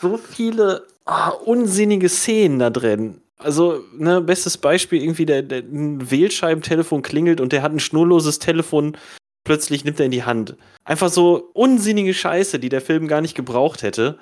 So 0.00 0.16
viele 0.16 0.86
oh, 1.04 1.32
unsinnige 1.44 2.08
Szenen 2.08 2.58
da 2.58 2.70
drin. 2.70 3.20
Also, 3.38 3.84
ne, 3.96 4.20
bestes 4.20 4.56
Beispiel, 4.56 5.02
irgendwie 5.02 5.26
der, 5.26 5.42
der 5.42 5.58
ein 5.58 6.10
Wählscheibentelefon 6.10 7.02
klingelt 7.02 7.40
und 7.40 7.52
der 7.52 7.62
hat 7.62 7.72
ein 7.72 7.80
schnurloses 7.80 8.38
Telefon, 8.38 8.96
plötzlich 9.44 9.84
nimmt 9.84 10.00
er 10.00 10.06
in 10.06 10.12
die 10.12 10.24
Hand. 10.24 10.56
Einfach 10.84 11.10
so 11.10 11.50
unsinnige 11.52 12.14
Scheiße, 12.14 12.58
die 12.58 12.70
der 12.70 12.80
Film 12.80 13.08
gar 13.08 13.20
nicht 13.20 13.34
gebraucht 13.34 13.82
hätte. 13.82 14.18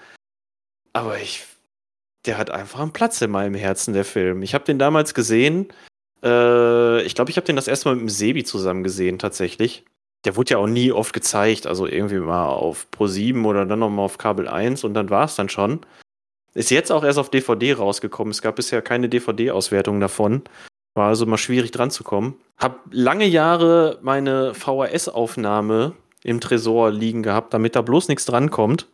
Aber 0.93 1.19
ich, 1.21 1.45
der 2.27 2.39
hat 2.39 2.51
einfach 2.51 2.81
einen 2.81 2.93
Platz 2.93 3.21
in 3.23 3.31
meinem 3.31 3.55
Herzen, 3.55 3.95
der 3.95 4.05
Film. 4.05 4.43
Ich 4.43 4.55
habe 4.55 4.65
den 4.65 4.79
damals 4.79 5.15
gesehen, 5.15 5.69
Äh, 6.25 7.03
ich 7.03 7.15
glaube, 7.15 7.31
ich 7.31 7.37
habe 7.37 7.47
den 7.47 7.57
das 7.57 7.69
erste 7.69 7.89
Mal 7.89 7.97
mit 7.97 8.03
dem 8.03 8.09
Sebi 8.11 8.45
zusammen 8.45 8.83
gesehen, 8.83 9.19
tatsächlich. 9.19 9.85
Der 10.25 10.37
wurde 10.37 10.53
ja 10.53 10.59
auch 10.59 10.67
nie 10.67 10.91
oft 10.93 11.13
gezeigt. 11.13 11.67
Also 11.67 11.87
irgendwie 11.87 12.19
mal 12.19 12.49
auf 12.49 12.91
Pro 12.91 13.07
7 13.09 13.45
oder 13.47 13.67
dann 13.67 13.81
nochmal 13.81 14.07
auf 14.07 14.19
Kabel 14.19 14.49
1 14.49 14.85
und 14.85 14.95
dann 14.95 15.11
war 15.11 15.27
es 15.27 15.37
dann 15.37 15.51
schon. 15.51 15.81
Ist 16.55 16.71
jetzt 16.71 16.93
auch 16.93 17.05
erst 17.05 17.19
auf 17.19 17.31
DVD 17.31 17.75
rausgekommen. 17.75 18.31
Es 18.31 18.41
gab 18.41 18.57
bisher 18.57 18.81
keine 18.81 19.09
DVD-Auswertung 19.09 20.01
davon. 20.01 20.43
War 20.95 21.09
also 21.09 21.27
mal 21.27 21.37
schwierig 21.37 21.73
dran 21.73 21.91
zu 21.91 22.05
kommen. 22.05 22.37
Hab 22.57 22.87
lange 22.93 23.27
Jahre 23.27 23.99
meine 24.03 24.55
VHS-Aufnahme 24.55 25.95
im 26.23 26.41
Tresor 26.41 26.93
liegen 26.93 27.25
gehabt, 27.25 27.53
damit 27.53 27.75
da 27.75 27.83
bloß 27.83 28.09
nichts 28.09 28.25
drankommt. 28.25 28.87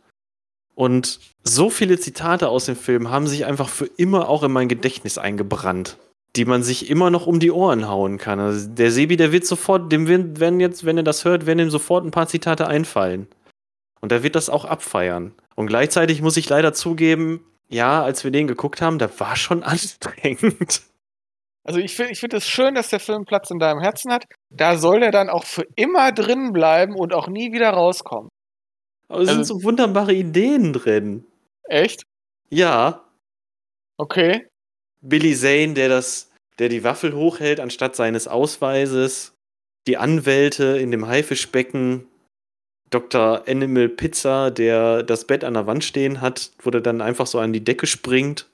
Und 0.73 1.19
so 1.43 1.69
viele 1.69 1.99
Zitate 1.99 2.49
aus 2.49 2.65
dem 2.65 2.75
Film 2.75 3.11
haben 3.11 3.27
sich 3.27 3.45
einfach 3.45 3.69
für 3.69 3.85
immer 3.85 4.27
auch 4.29 4.41
in 4.41 4.51
mein 4.51 4.67
Gedächtnis 4.67 5.19
eingebrannt, 5.19 5.97
die 6.35 6.45
man 6.45 6.63
sich 6.63 6.89
immer 6.89 7.11
noch 7.11 7.27
um 7.27 7.39
die 7.39 7.51
Ohren 7.51 7.87
hauen 7.87 8.17
kann. 8.17 8.39
Also 8.39 8.67
der 8.69 8.91
Sebi, 8.91 9.17
der 9.17 9.31
wird 9.31 9.45
sofort, 9.45 9.91
dem 9.91 10.07
werden 10.07 10.59
jetzt, 10.59 10.83
wenn 10.83 10.97
er 10.97 11.03
das 11.03 11.23
hört, 11.23 11.45
werden 11.45 11.59
ihm 11.59 11.69
sofort 11.69 12.03
ein 12.03 12.11
paar 12.11 12.27
Zitate 12.27 12.67
einfallen. 12.67 13.27
Und 13.99 14.11
er 14.11 14.23
wird 14.23 14.35
das 14.35 14.49
auch 14.49 14.65
abfeiern. 14.65 15.33
Und 15.55 15.67
gleichzeitig 15.67 16.23
muss 16.23 16.37
ich 16.37 16.49
leider 16.49 16.73
zugeben, 16.73 17.41
ja, 17.71 18.03
als 18.03 18.23
wir 18.23 18.31
den 18.31 18.47
geguckt 18.47 18.81
haben, 18.81 18.99
da 18.99 19.09
war 19.19 19.35
schon 19.35 19.63
anstrengend. 19.63 20.81
Also 21.63 21.79
ich 21.79 21.95
finde 21.95 22.11
ich 22.11 22.19
find 22.19 22.33
es 22.33 22.47
schön, 22.47 22.75
dass 22.75 22.89
der 22.89 22.99
Film 22.99 23.25
Platz 23.25 23.51
in 23.51 23.59
deinem 23.59 23.81
Herzen 23.81 24.11
hat. 24.11 24.25
Da 24.49 24.77
soll 24.77 24.99
der 24.99 25.11
dann 25.11 25.29
auch 25.29 25.45
für 25.45 25.65
immer 25.75 26.11
drin 26.11 26.53
bleiben 26.53 26.95
und 26.95 27.13
auch 27.13 27.27
nie 27.27 27.53
wieder 27.53 27.69
rauskommen. 27.69 28.29
Aber 29.07 29.21
es 29.21 29.29
also, 29.29 29.43
sind 29.43 29.61
so 29.61 29.63
wunderbare 29.63 30.13
Ideen 30.13 30.73
drin. 30.73 31.25
Echt? 31.65 32.03
Ja. 32.49 33.05
Okay. 33.97 34.47
Billy 35.01 35.35
Zane, 35.35 35.73
der 35.73 35.89
das, 35.89 36.31
der 36.59 36.69
die 36.69 36.83
Waffel 36.83 37.13
hochhält 37.13 37.59
anstatt 37.59 37.95
seines 37.95 38.27
Ausweises. 38.27 39.33
Die 39.87 39.97
Anwälte 39.97 40.77
in 40.77 40.91
dem 40.91 41.07
Haifischbecken. 41.07 42.07
Dr. 42.91 43.47
Animal 43.47 43.89
Pizza, 43.89 44.51
der 44.51 45.03
das 45.03 45.25
Bett 45.25 45.43
an 45.43 45.55
der 45.55 45.65
Wand 45.65 45.83
stehen 45.83 46.21
hat, 46.21 46.51
wo 46.61 46.69
der 46.69 46.81
dann 46.81 47.01
einfach 47.01 47.25
so 47.25 47.39
an 47.39 47.53
die 47.53 47.63
Decke 47.63 47.87
springt 47.87 48.47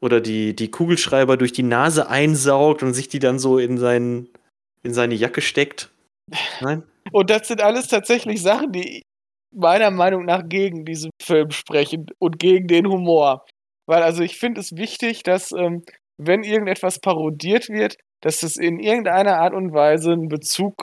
oder 0.00 0.20
die, 0.20 0.56
die 0.56 0.70
Kugelschreiber 0.70 1.36
durch 1.36 1.52
die 1.52 1.62
Nase 1.62 2.08
einsaugt 2.08 2.82
und 2.82 2.94
sich 2.94 3.08
die 3.08 3.20
dann 3.20 3.38
so 3.38 3.58
in, 3.58 3.78
seinen, 3.78 4.28
in 4.82 4.92
seine 4.94 5.14
Jacke 5.14 5.42
steckt. 5.42 5.90
Nein? 6.60 6.82
Und 7.12 7.30
das 7.30 7.48
sind 7.48 7.60
alles 7.60 7.88
tatsächlich 7.88 8.42
Sachen, 8.42 8.72
die 8.72 9.02
meiner 9.54 9.90
Meinung 9.90 10.24
nach 10.24 10.42
gegen 10.48 10.84
diesen 10.84 11.10
Film 11.20 11.50
sprechen 11.50 12.06
und 12.18 12.38
gegen 12.38 12.66
den 12.66 12.86
Humor. 12.86 13.44
Weil 13.86 14.02
also 14.02 14.22
ich 14.22 14.38
finde 14.38 14.60
es 14.60 14.76
wichtig, 14.76 15.22
dass 15.22 15.52
ähm, 15.52 15.84
wenn 16.16 16.42
irgendetwas 16.42 16.98
parodiert 16.98 17.68
wird, 17.68 17.96
dass 18.22 18.42
es 18.42 18.56
in 18.56 18.78
irgendeiner 18.78 19.38
Art 19.38 19.52
und 19.52 19.72
Weise 19.72 20.12
einen 20.12 20.28
Bezug 20.28 20.74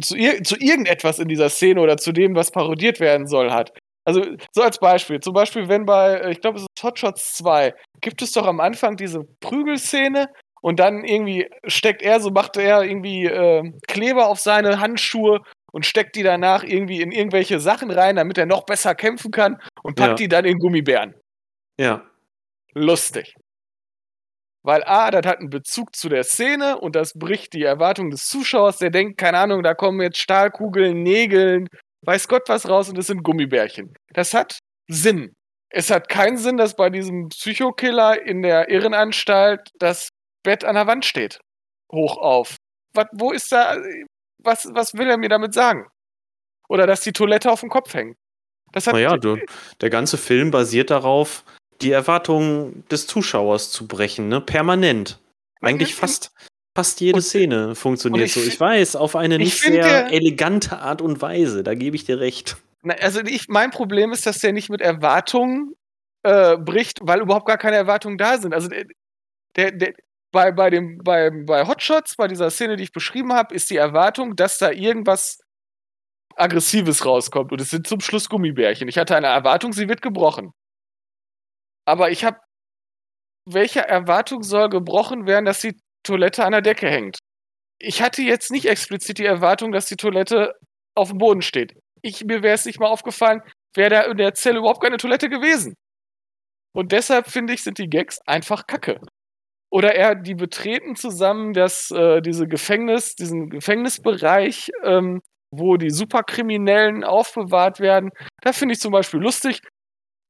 zu, 0.00 0.16
zu 0.42 0.56
irgendetwas 0.56 1.18
in 1.18 1.28
dieser 1.28 1.48
Szene 1.48 1.80
oder 1.80 1.96
zu 1.96 2.12
dem, 2.12 2.34
was 2.34 2.50
parodiert 2.50 3.00
werden 3.00 3.26
soll, 3.26 3.50
hat. 3.50 3.72
Also, 4.04 4.24
so 4.52 4.62
als 4.62 4.78
Beispiel. 4.78 5.20
Zum 5.20 5.34
Beispiel, 5.34 5.68
wenn 5.68 5.86
bei, 5.86 6.14
äh, 6.14 6.32
ich 6.32 6.40
glaube, 6.40 6.58
es 6.58 6.62
ist 6.62 6.82
Hot 6.82 6.98
Shots 6.98 7.34
2, 7.34 7.74
gibt 8.00 8.22
es 8.22 8.32
doch 8.32 8.46
am 8.46 8.60
Anfang 8.60 8.96
diese 8.96 9.20
Prügelszene 9.40 10.26
und 10.62 10.80
dann 10.80 11.04
irgendwie 11.04 11.48
steckt 11.66 12.02
er, 12.02 12.20
so 12.20 12.30
macht 12.30 12.56
er 12.56 12.82
irgendwie 12.82 13.26
äh, 13.26 13.72
Kleber 13.88 14.28
auf 14.28 14.40
seine 14.40 14.80
Handschuhe 14.80 15.40
und 15.72 15.86
steckt 15.86 16.16
die 16.16 16.22
danach 16.22 16.64
irgendwie 16.64 17.00
in 17.00 17.12
irgendwelche 17.12 17.60
Sachen 17.60 17.90
rein, 17.90 18.16
damit 18.16 18.38
er 18.38 18.46
noch 18.46 18.64
besser 18.64 18.94
kämpfen 18.94 19.30
kann 19.30 19.60
und 19.82 19.96
packt 19.96 20.10
ja. 20.10 20.14
die 20.16 20.28
dann 20.28 20.44
in 20.44 20.58
Gummibären. 20.58 21.14
Ja. 21.78 22.02
Lustig. 22.74 23.34
Weil 24.62 24.84
A, 24.84 25.10
das 25.10 25.26
hat 25.26 25.38
einen 25.38 25.50
Bezug 25.50 25.96
zu 25.96 26.08
der 26.08 26.24
Szene 26.24 26.78
und 26.78 26.94
das 26.94 27.14
bricht 27.14 27.54
die 27.54 27.62
Erwartung 27.62 28.10
des 28.10 28.26
Zuschauers, 28.26 28.78
der 28.78 28.90
denkt, 28.90 29.18
keine 29.18 29.38
Ahnung, 29.38 29.62
da 29.62 29.74
kommen 29.74 30.00
jetzt 30.02 30.18
Stahlkugeln, 30.18 31.02
Nägeln, 31.02 31.68
weiß 32.02 32.28
Gott 32.28 32.48
was 32.48 32.68
raus 32.68 32.88
und 32.88 32.98
es 32.98 33.06
sind 33.06 33.22
Gummibärchen. 33.22 33.94
Das 34.12 34.34
hat 34.34 34.58
Sinn. 34.86 35.34
Es 35.70 35.90
hat 35.90 36.08
keinen 36.08 36.36
Sinn, 36.36 36.56
dass 36.56 36.74
bei 36.74 36.90
diesem 36.90 37.28
Psychokiller 37.28 38.20
in 38.20 38.42
der 38.42 38.68
Irrenanstalt 38.68 39.70
das 39.78 40.10
Bett 40.42 40.64
an 40.64 40.74
der 40.74 40.86
Wand 40.86 41.04
steht. 41.04 41.40
Hoch 41.92 42.18
auf. 42.18 42.56
Was, 42.92 43.06
wo 43.12 43.30
ist 43.30 43.52
da. 43.52 43.76
Was, 44.42 44.68
was 44.72 44.94
will 44.94 45.08
er 45.08 45.16
mir 45.16 45.28
damit 45.28 45.54
sagen? 45.54 45.86
Oder 46.68 46.86
dass 46.86 47.02
die 47.02 47.12
Toilette 47.12 47.50
auf 47.50 47.60
dem 47.60 47.68
Kopf 47.68 47.94
hängt. 47.94 48.16
Das 48.72 48.86
naja, 48.86 49.16
du, 49.16 49.36
der 49.80 49.90
ganze 49.90 50.16
Film 50.16 50.50
basiert 50.50 50.90
darauf, 50.90 51.44
die 51.82 51.92
Erwartungen 51.92 52.84
des 52.90 53.06
Zuschauers 53.06 53.70
zu 53.70 53.86
brechen, 53.86 54.28
ne? 54.28 54.40
Permanent. 54.40 55.18
Eigentlich 55.60 55.94
fast, 55.94 56.32
fast 56.74 57.00
jede 57.00 57.16
und, 57.16 57.22
Szene 57.22 57.74
funktioniert 57.74 58.26
ich, 58.26 58.34
so. 58.34 58.40
Ich 58.40 58.58
weiß, 58.58 58.96
auf 58.96 59.16
eine 59.16 59.38
nicht 59.38 59.60
sehr 59.60 60.10
elegante 60.12 60.78
Art 60.78 61.02
und 61.02 61.20
Weise. 61.20 61.62
Da 61.62 61.74
gebe 61.74 61.96
ich 61.96 62.04
dir 62.04 62.20
recht. 62.20 62.56
Na, 62.82 62.94
also 62.94 63.20
ich, 63.20 63.48
mein 63.48 63.70
Problem 63.70 64.12
ist, 64.12 64.26
dass 64.26 64.38
der 64.38 64.52
nicht 64.52 64.70
mit 64.70 64.80
Erwartungen 64.80 65.74
äh, 66.22 66.56
bricht, 66.56 67.00
weil 67.02 67.20
überhaupt 67.20 67.46
gar 67.46 67.58
keine 67.58 67.76
Erwartungen 67.76 68.16
da 68.16 68.38
sind. 68.38 68.54
Also 68.54 68.68
der, 68.68 68.86
der, 69.56 69.72
der 69.72 69.94
bei, 70.32 70.52
bei, 70.52 70.70
dem, 70.70 70.98
bei, 70.98 71.30
bei 71.30 71.66
Hotshots, 71.66 72.16
bei 72.16 72.28
dieser 72.28 72.50
Szene, 72.50 72.76
die 72.76 72.84
ich 72.84 72.92
beschrieben 72.92 73.32
habe, 73.32 73.54
ist 73.54 73.70
die 73.70 73.76
Erwartung, 73.76 74.36
dass 74.36 74.58
da 74.58 74.70
irgendwas 74.70 75.40
Aggressives 76.36 77.04
rauskommt. 77.04 77.52
Und 77.52 77.60
es 77.60 77.70
sind 77.70 77.86
zum 77.86 78.00
Schluss 78.00 78.28
Gummibärchen. 78.28 78.88
Ich 78.88 78.96
hatte 78.96 79.16
eine 79.16 79.26
Erwartung, 79.26 79.72
sie 79.72 79.88
wird 79.88 80.02
gebrochen. 80.02 80.52
Aber 81.90 82.10
ich 82.10 82.24
habe. 82.24 82.38
Welche 83.46 83.80
Erwartung 83.80 84.42
soll 84.42 84.68
gebrochen 84.68 85.26
werden, 85.26 85.46
dass 85.46 85.60
die 85.60 85.80
Toilette 86.04 86.44
an 86.44 86.52
der 86.52 86.60
Decke 86.60 86.88
hängt. 86.88 87.18
Ich 87.80 88.02
hatte 88.02 88.22
jetzt 88.22 88.50
nicht 88.50 88.66
explizit 88.66 89.18
die 89.18 89.24
Erwartung, 89.24 89.72
dass 89.72 89.86
die 89.86 89.96
Toilette 89.96 90.54
auf 90.94 91.08
dem 91.08 91.18
Boden 91.18 91.42
steht. 91.42 91.74
Ich, 92.02 92.24
mir 92.24 92.42
wäre 92.42 92.54
es 92.54 92.66
nicht 92.66 92.78
mal 92.78 92.88
aufgefallen, 92.88 93.42
wäre 93.74 93.90
da 93.90 94.02
in 94.02 94.18
der 94.18 94.34
Zelle 94.34 94.58
überhaupt 94.58 94.82
keine 94.82 94.98
Toilette 94.98 95.28
gewesen. 95.28 95.74
Und 96.76 96.92
deshalb 96.92 97.28
finde 97.28 97.54
ich, 97.54 97.62
sind 97.62 97.78
die 97.78 97.88
Gags 97.88 98.20
einfach 98.26 98.66
kacke. 98.66 99.00
Oder 99.72 99.94
eher, 99.94 100.14
die 100.14 100.34
betreten 100.34 100.94
zusammen 100.94 101.52
das, 101.52 101.90
äh, 101.90 102.20
diese 102.20 102.46
Gefängnis, 102.46 103.14
diesen 103.14 103.48
Gefängnisbereich, 103.50 104.70
ähm, 104.84 105.22
wo 105.50 105.76
die 105.76 105.90
Superkriminellen 105.90 107.04
aufbewahrt 107.04 107.80
werden. 107.80 108.10
Da 108.42 108.52
finde 108.52 108.74
ich 108.74 108.80
zum 108.80 108.92
Beispiel 108.92 109.20
lustig. 109.20 109.60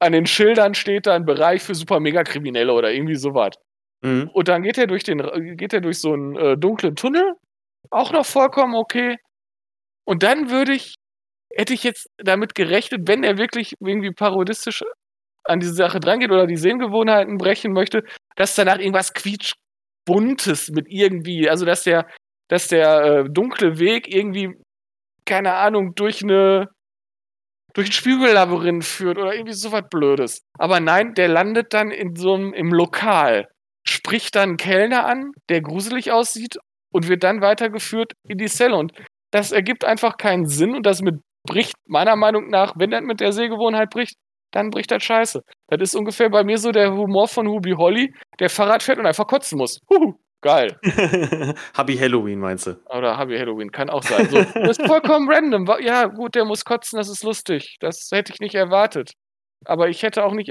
An 0.01 0.13
den 0.13 0.27
Schildern 0.27 0.75
steht 0.75 1.07
da 1.07 1.15
ein 1.15 1.27
Bereich 1.27 1.63
für 1.63 1.75
Super-Mega-Kriminelle 1.75 2.73
oder 2.73 2.91
irgendwie 2.91 3.17
sowas. 3.17 3.55
Mhm. 4.03 4.31
Und 4.33 4.49
dann 4.49 4.63
geht 4.63 4.79
er 4.79 4.87
durch 4.87 5.05
den, 5.05 5.19
geht 5.57 5.73
er 5.73 5.81
durch 5.81 6.01
so 6.01 6.13
einen 6.13 6.37
äh, 6.37 6.57
dunklen 6.57 6.97
Tunnel. 6.97 7.35
Auch 7.91 8.13
noch 8.13 8.27
vollkommen 8.27 8.75
okay. 8.75 9.17
Und 10.05 10.23
dann 10.23 10.51
würde 10.51 10.73
ich, 10.73 10.95
hätte 11.55 11.75
ich 11.75 11.85
jetzt 11.85 12.09
damit 12.17 12.55
gerechnet, 12.55 13.07
wenn 13.07 13.25
er 13.25 13.39
wirklich 13.39 13.75
irgendwie 13.81 14.13
parodistisch 14.13 14.83
an 15.45 15.61
diese 15.61 15.75
Sache 15.75 16.01
drangeht 16.01 16.31
oder 16.31 16.47
die 16.47 16.57
Sehgewohnheiten 16.57 17.39
brechen 17.39 17.73
möchte, 17.73 18.05
dass 18.37 18.55
danach 18.55 18.79
irgendwas 18.79 19.13
quietschbuntes 19.13 20.71
mit 20.71 20.87
irgendwie, 20.89 21.49
also 21.49 21.65
dass 21.65 21.85
der, 21.85 22.07
dass 22.49 22.69
der 22.69 23.03
äh, 23.03 23.25
dunkle 23.29 23.79
Weg 23.79 24.13
irgendwie, 24.13 24.55
keine 25.25 25.55
Ahnung, 25.55 25.95
durch 25.95 26.23
eine 26.23 26.69
durch 27.75 27.89
ein 27.89 27.93
Spiegellabyrinth 27.93 28.85
führt 28.85 29.19
oder 29.19 29.35
irgendwie 29.35 29.53
sowas 29.53 29.85
Blödes. 29.91 30.43
Aber 30.59 30.81
nein, 30.81 31.15
der 31.15 31.29
landet 31.29 31.73
dann 31.75 31.91
in 31.91 32.17
so 32.17 32.35
einem 32.35 32.53
im 32.53 32.73
Lokal 32.73 33.49
spricht 33.87 34.37
dann 34.37 34.51
einen 34.51 34.57
Kellner 34.57 35.07
an, 35.07 35.33
der 35.49 35.63
gruselig 35.63 36.13
aussieht 36.13 36.59
und 36.93 37.09
wird 37.09 37.25
dann 37.25 37.41
weitergeführt 37.41 38.13
in 38.29 38.39
die 38.39 38.47
Zelle. 38.47 38.77
Und 38.77 38.93
das 39.33 39.53
ergibt 39.53 39.85
einfach 39.85 40.17
keinen 40.17 40.47
Sinn 40.47 40.75
und 40.75 40.87
das 40.87 41.03
mit 41.03 41.21
bricht 41.47 41.75
meiner 41.87 42.17
Meinung 42.17 42.49
nach, 42.49 42.75
wenn 42.77 42.91
das 42.91 43.03
mit 43.03 43.21
der 43.21 43.33
Sehgewohnheit 43.33 43.91
bricht, 43.91 44.17
dann 44.53 44.71
bricht 44.71 44.91
das 44.91 45.03
scheiße. 45.03 45.43
Das 45.69 45.81
ist 45.81 45.95
ungefähr 45.95 46.29
bei 46.29 46.45
mir 46.45 46.59
so 46.59 46.73
der 46.73 46.93
Humor 46.93 47.29
von 47.29 47.49
Hubi 47.49 47.73
Holly, 47.73 48.13
der 48.39 48.51
Fahrrad 48.51 48.83
fährt 48.83 48.99
und 48.99 49.07
einfach 49.07 49.27
kotzen 49.27 49.59
muss. 49.59 49.79
Huhu, 49.89 50.15
geil. 50.41 50.79
Hubby 51.77 51.97
Halloween 51.97 52.39
meinst 52.39 52.67
du? 52.67 52.77
Oder 52.87 53.19
Hubby 53.19 53.39
Halloween, 53.39 53.71
kann 53.71 53.91
auch 53.91 54.03
sein. 54.03 54.29
So, 54.29 54.37
das 54.55 54.79
ist 54.79 54.87
vollkommen 54.87 55.31
random. 55.31 55.67
Ja, 55.81 56.07
gut, 56.07 56.35
der 56.35 56.45
muss 56.45 56.65
kotzen, 56.65 56.97
das 56.97 57.09
ist 57.09 57.23
lustig. 57.23 57.77
Das 57.81 58.09
hätte 58.13 58.33
ich 58.33 58.41
nicht 58.41 58.55
erwartet. 58.55 59.13
Aber 59.67 59.89
ich 59.89 60.03
hätte 60.03 60.25
auch 60.25 60.33
nicht 60.33 60.51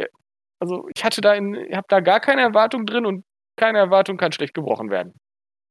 also 0.60 0.88
ich 0.94 1.04
hatte 1.04 1.22
da 1.22 1.34
in, 1.34 1.56
ich 1.56 1.76
habe 1.76 1.88
da 1.90 2.02
gar 2.02 2.20
keine 2.20 2.42
Erwartung 2.42 2.86
drin 2.86 3.06
und 3.06 3.24
keine 3.56 3.80
Erwartung 3.80 4.18
kann 4.18 4.32
schlecht 4.32 4.54
gebrochen 4.54 4.90
werden. 4.90 5.14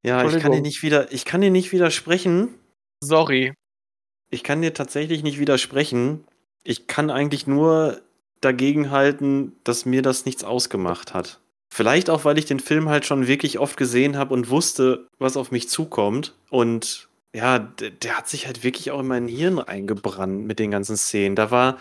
Ja, 0.02 0.24
ich 0.24 0.38
kann 0.38 0.52
dir 0.52 0.60
nicht 0.60 0.82
wieder, 0.82 1.12
ich 1.12 1.24
kann 1.24 1.40
dir 1.40 1.50
nicht 1.50 1.72
widersprechen. 1.72 2.54
Sorry. 3.02 3.52
Ich 4.30 4.42
kann 4.42 4.62
dir 4.62 4.74
tatsächlich 4.74 5.22
nicht 5.22 5.38
widersprechen. 5.38 6.24
Ich 6.64 6.86
kann 6.86 7.10
eigentlich 7.10 7.46
nur 7.46 8.00
dagegen 8.40 8.90
halten, 8.90 9.56
dass 9.64 9.86
mir 9.86 10.02
das 10.02 10.24
nichts 10.24 10.44
ausgemacht 10.44 11.14
hat. 11.14 11.40
Vielleicht 11.70 12.10
auch, 12.10 12.24
weil 12.24 12.38
ich 12.38 12.46
den 12.46 12.60
Film 12.60 12.88
halt 12.88 13.04
schon 13.04 13.26
wirklich 13.26 13.58
oft 13.58 13.76
gesehen 13.76 14.16
habe 14.16 14.34
und 14.34 14.50
wusste, 14.50 15.06
was 15.18 15.36
auf 15.36 15.50
mich 15.50 15.68
zukommt. 15.68 16.34
Und 16.50 17.08
ja, 17.34 17.58
der, 17.58 18.16
hat 18.16 18.28
sich 18.28 18.46
halt 18.46 18.64
wirklich 18.64 18.90
auch 18.90 19.00
in 19.00 19.06
mein 19.06 19.28
Hirn 19.28 19.58
eingebrannt 19.58 20.46
mit 20.46 20.58
den 20.58 20.70
ganzen 20.70 20.96
Szenen. 20.96 21.36
Da 21.36 21.50
war, 21.50 21.78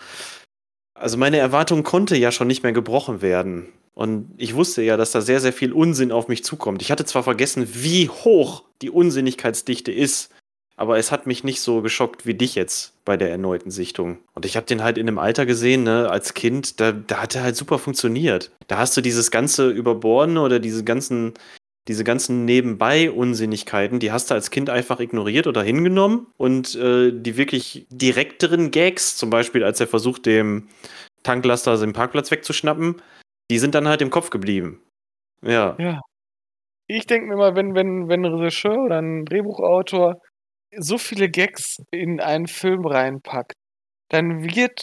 also 0.94 1.16
meine 1.16 1.38
Erwartung 1.38 1.84
konnte 1.84 2.16
ja 2.16 2.30
schon 2.30 2.48
nicht 2.48 2.62
mehr 2.62 2.72
gebrochen 2.72 3.22
werden. 3.22 3.72
Und 3.94 4.30
ich 4.36 4.54
wusste 4.54 4.82
ja, 4.82 4.96
dass 4.96 5.10
da 5.10 5.20
sehr, 5.20 5.40
sehr 5.40 5.52
viel 5.52 5.72
Unsinn 5.72 6.12
auf 6.12 6.28
mich 6.28 6.44
zukommt. 6.44 6.82
Ich 6.82 6.92
hatte 6.92 7.04
zwar 7.04 7.24
vergessen, 7.24 7.66
wie 7.72 8.08
hoch 8.08 8.62
die 8.80 8.90
Unsinnigkeitsdichte 8.90 9.90
ist, 9.90 10.32
aber 10.78 10.96
es 10.96 11.10
hat 11.10 11.26
mich 11.26 11.42
nicht 11.42 11.60
so 11.60 11.82
geschockt 11.82 12.24
wie 12.24 12.34
dich 12.34 12.54
jetzt 12.54 12.94
bei 13.04 13.16
der 13.16 13.30
erneuten 13.30 13.70
Sichtung. 13.70 14.18
Und 14.34 14.46
ich 14.46 14.56
habe 14.56 14.64
den 14.64 14.84
halt 14.84 14.96
in 14.96 15.08
einem 15.08 15.18
Alter 15.18 15.44
gesehen, 15.44 15.82
ne, 15.82 16.08
als 16.08 16.34
Kind, 16.34 16.78
da, 16.78 16.92
da 16.92 17.22
hat 17.22 17.34
er 17.34 17.42
halt 17.42 17.56
super 17.56 17.80
funktioniert. 17.80 18.52
Da 18.68 18.78
hast 18.78 18.96
du 18.96 19.00
dieses 19.00 19.32
ganze 19.32 19.70
Überbordene 19.70 20.40
oder 20.40 20.60
diese 20.60 20.84
ganzen, 20.84 21.34
diese 21.88 22.04
ganzen 22.04 22.44
Nebenbei-Unsinnigkeiten, 22.44 23.98
die 23.98 24.12
hast 24.12 24.30
du 24.30 24.34
als 24.34 24.52
Kind 24.52 24.70
einfach 24.70 25.00
ignoriert 25.00 25.48
oder 25.48 25.64
hingenommen. 25.64 26.28
Und 26.36 26.76
äh, 26.76 27.10
die 27.12 27.36
wirklich 27.36 27.88
direkteren 27.90 28.70
Gags, 28.70 29.16
zum 29.16 29.30
Beispiel 29.30 29.64
als 29.64 29.80
er 29.80 29.88
versucht, 29.88 30.26
dem 30.26 30.68
Tanklaster 31.24 31.76
den 31.76 31.92
Parkplatz 31.92 32.30
wegzuschnappen, 32.30 33.02
die 33.50 33.58
sind 33.58 33.74
dann 33.74 33.88
halt 33.88 34.00
im 34.00 34.10
Kopf 34.10 34.30
geblieben. 34.30 34.80
Ja. 35.42 35.74
Ja. 35.80 36.00
Ich 36.86 37.06
denke 37.06 37.26
mir 37.26 37.36
mal, 37.36 37.56
wenn, 37.56 37.74
wenn, 37.74 38.08
wenn 38.08 38.24
ein 38.24 38.32
Regisseur 38.32 38.78
oder 38.78 39.02
ein 39.02 39.24
Drehbuchautor 39.24 40.20
so 40.76 40.98
viele 40.98 41.28
Gags 41.30 41.82
in 41.90 42.20
einen 42.20 42.46
Film 42.46 42.86
reinpackt, 42.86 43.54
dann 44.10 44.44
wird 44.44 44.82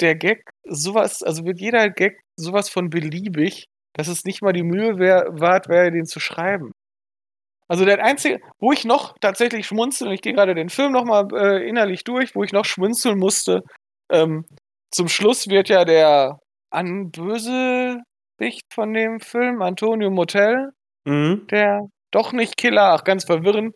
der 0.00 0.14
Gag 0.16 0.50
sowas, 0.64 1.22
also 1.22 1.44
wird 1.44 1.60
jeder 1.60 1.90
Gag 1.90 2.20
sowas 2.36 2.68
von 2.68 2.90
beliebig, 2.90 3.66
dass 3.94 4.08
es 4.08 4.24
nicht 4.24 4.42
mal 4.42 4.52
die 4.52 4.62
Mühe 4.62 4.98
wär, 4.98 5.26
wert 5.40 5.68
wäre, 5.68 5.90
den 5.90 6.06
zu 6.06 6.20
schreiben. 6.20 6.72
Also 7.68 7.84
der 7.84 8.04
einzige, 8.04 8.40
wo 8.58 8.72
ich 8.72 8.84
noch 8.84 9.16
tatsächlich 9.20 9.66
schmunzeln, 9.66 10.12
ich 10.12 10.20
gehe 10.22 10.34
gerade 10.34 10.54
den 10.54 10.68
Film 10.68 10.92
nochmal 10.92 11.28
äh, 11.34 11.68
innerlich 11.68 12.04
durch, 12.04 12.34
wo 12.34 12.44
ich 12.44 12.52
noch 12.52 12.64
schmunzeln 12.64 13.18
musste, 13.18 13.62
ähm, 14.10 14.44
zum 14.90 15.08
Schluss 15.08 15.48
wird 15.48 15.68
ja 15.70 15.84
der 15.84 16.38
Anbösewicht 16.70 18.64
von 18.72 18.92
dem 18.92 19.20
Film, 19.20 19.62
Antonio 19.62 20.10
Motel, 20.10 20.70
Mhm. 21.06 21.46
der 21.50 21.88
doch 22.12 22.32
nicht 22.32 22.56
Killer, 22.56 22.92
ach 22.92 23.04
ganz 23.04 23.24
verwirrend, 23.24 23.74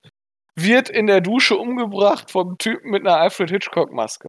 wird 0.57 0.89
in 0.89 1.07
der 1.07 1.21
Dusche 1.21 1.57
umgebracht 1.57 2.31
vom 2.31 2.59
Typen 2.59 2.91
mit 2.91 3.07
einer 3.07 3.19
Alfred 3.19 3.51
Hitchcock-Maske. 3.51 4.29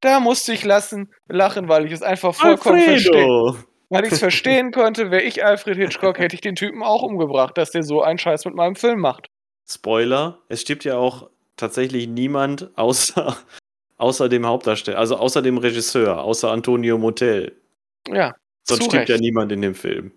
Da 0.00 0.20
musste 0.20 0.52
ich 0.52 0.64
lassen, 0.64 1.12
lachen, 1.28 1.68
weil 1.68 1.86
ich 1.86 1.92
es 1.92 2.02
einfach 2.02 2.34
vollkommen 2.34 2.80
verstehe. 2.80 3.54
Weil 3.90 4.04
ich 4.04 4.12
es 4.12 4.18
verstehen 4.18 4.70
konnte, 4.70 5.10
wäre 5.10 5.22
ich 5.22 5.44
Alfred 5.44 5.76
Hitchcock, 5.76 6.18
hätte 6.18 6.34
ich 6.34 6.42
den 6.42 6.54
Typen 6.54 6.82
auch 6.82 7.02
umgebracht, 7.02 7.56
dass 7.56 7.70
der 7.70 7.82
so 7.82 8.02
einen 8.02 8.18
Scheiß 8.18 8.44
mit 8.44 8.54
meinem 8.54 8.76
Film 8.76 9.00
macht. 9.00 9.28
Spoiler, 9.68 10.38
es 10.48 10.60
stirbt 10.60 10.84
ja 10.84 10.96
auch 10.96 11.30
tatsächlich 11.56 12.06
niemand 12.06 12.70
außer, 12.76 13.36
außer 13.96 14.28
dem 14.28 14.46
Hauptdarsteller, 14.46 14.98
also 14.98 15.16
außer 15.16 15.40
dem 15.40 15.56
Regisseur, 15.58 16.22
außer 16.22 16.50
Antonio 16.50 16.98
Motel. 16.98 17.56
Ja, 18.06 18.34
Sonst 18.68 18.84
stirbt 18.84 19.08
ja 19.08 19.16
niemand 19.16 19.50
in 19.52 19.62
dem 19.62 19.74
Film. 19.74 20.12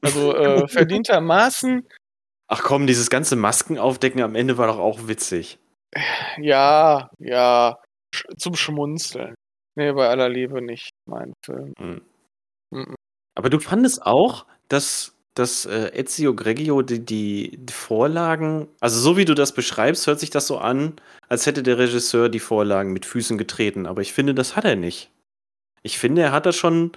also 0.00 0.34
äh, 0.34 0.66
verdientermaßen, 0.66 1.86
Ach 2.48 2.62
komm, 2.62 2.86
dieses 2.86 3.10
ganze 3.10 3.36
Maskenaufdecken 3.36 4.22
am 4.22 4.34
Ende 4.34 4.58
war 4.58 4.68
doch 4.68 4.78
auch 4.78 5.08
witzig. 5.08 5.58
ja, 6.38 7.10
ja, 7.18 7.78
sch 8.14 8.24
zum 8.38 8.54
Schmunzeln. 8.54 9.34
Nee, 9.76 9.92
bei 9.92 10.08
aller 10.08 10.28
Liebe 10.28 10.62
nicht, 10.62 10.90
mein 11.06 11.32
Film. 11.44 11.74
Hm. 11.78 12.02
Mhm. 12.70 12.94
Aber 13.34 13.50
du 13.50 13.60
fandest 13.60 14.02
auch, 14.02 14.46
dass, 14.68 15.14
dass 15.34 15.66
äh, 15.66 15.90
Ezio 15.92 16.34
Greggio 16.34 16.82
die, 16.82 17.04
die, 17.04 17.58
die 17.58 17.72
Vorlagen, 17.72 18.68
also 18.80 18.98
so 18.98 19.16
wie 19.16 19.26
du 19.26 19.34
das 19.34 19.52
beschreibst, 19.52 20.06
hört 20.06 20.20
sich 20.20 20.30
das 20.30 20.46
so 20.46 20.58
an, 20.58 20.94
als 21.28 21.44
hätte 21.46 21.62
der 21.62 21.78
Regisseur 21.78 22.28
die 22.28 22.40
Vorlagen 22.40 22.92
mit 22.92 23.04
Füßen 23.04 23.36
getreten. 23.36 23.86
Aber 23.86 24.00
ich 24.00 24.12
finde, 24.14 24.34
das 24.34 24.56
hat 24.56 24.64
er 24.64 24.76
nicht. 24.76 25.10
Ich 25.82 25.98
finde, 25.98 26.22
er 26.22 26.32
hat 26.32 26.46
das 26.46 26.56
schon 26.56 26.92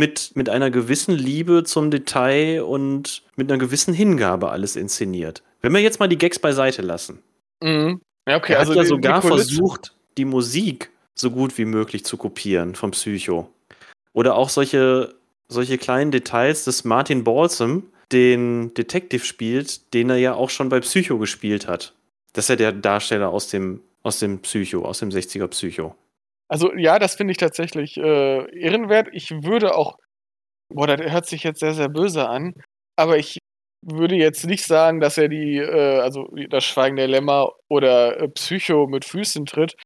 mit, 0.00 0.32
mit 0.34 0.48
einer 0.48 0.70
gewissen 0.70 1.14
Liebe 1.14 1.62
zum 1.62 1.90
Detail 1.90 2.62
und 2.62 3.22
mit 3.36 3.50
einer 3.52 3.58
gewissen 3.58 3.94
Hingabe 3.94 4.50
alles 4.50 4.74
inszeniert. 4.74 5.42
Wenn 5.60 5.72
wir 5.74 5.80
jetzt 5.80 6.00
mal 6.00 6.08
die 6.08 6.18
Gags 6.18 6.38
beiseite 6.38 6.82
lassen. 6.82 7.22
Mhm. 7.62 8.00
Ja, 8.26 8.36
okay, 8.38 8.54
Er 8.54 8.60
also 8.60 8.72
hat 8.72 8.76
ja 8.78 8.82
die- 8.82 8.88
die 8.88 8.94
sogar 8.94 9.20
Kulisse- 9.20 9.36
versucht, 9.36 9.94
die 10.16 10.24
Musik 10.24 10.90
so 11.14 11.30
gut 11.30 11.56
wie 11.58 11.66
möglich 11.66 12.04
zu 12.04 12.16
kopieren 12.16 12.74
vom 12.74 12.92
Psycho. 12.92 13.48
Oder 14.14 14.34
auch 14.36 14.48
solche, 14.48 15.14
solche 15.48 15.76
kleinen 15.78 16.10
Details, 16.10 16.64
dass 16.64 16.84
Martin 16.84 17.22
Balsam 17.24 17.84
den 18.10 18.72
Detective 18.74 19.24
spielt, 19.24 19.92
den 19.94 20.10
er 20.10 20.16
ja 20.16 20.34
auch 20.34 20.50
schon 20.50 20.68
bei 20.70 20.80
Psycho 20.80 21.18
gespielt 21.18 21.68
hat. 21.68 21.94
Das 22.32 22.46
ist 22.46 22.48
ja 22.48 22.56
der 22.56 22.72
Darsteller 22.72 23.28
aus 23.28 23.48
dem, 23.48 23.82
aus 24.02 24.18
dem 24.18 24.38
Psycho, 24.40 24.82
aus 24.84 24.98
dem 25.00 25.10
60er 25.10 25.46
Psycho. 25.48 25.94
Also 26.50 26.74
ja, 26.74 26.98
das 26.98 27.14
finde 27.14 27.30
ich 27.30 27.36
tatsächlich 27.36 27.96
äh, 27.96 28.58
ehrenwert. 28.58 29.08
Ich 29.12 29.30
würde 29.30 29.76
auch, 29.76 29.96
boah, 30.68 30.88
das 30.88 31.00
hört 31.12 31.26
sich 31.26 31.44
jetzt 31.44 31.60
sehr, 31.60 31.74
sehr 31.74 31.88
böse 31.88 32.28
an, 32.28 32.54
aber 32.96 33.18
ich 33.18 33.38
würde 33.82 34.16
jetzt 34.16 34.44
nicht 34.44 34.64
sagen, 34.64 35.00
dass 35.00 35.16
er 35.16 35.28
die, 35.28 35.58
äh, 35.58 36.00
also 36.00 36.28
das 36.50 36.64
Schweigen 36.64 36.96
der 36.96 37.06
Lämmer 37.06 37.52
oder 37.68 38.18
äh, 38.20 38.28
Psycho 38.28 38.88
mit 38.88 39.04
Füßen 39.04 39.46
tritt, 39.46 39.76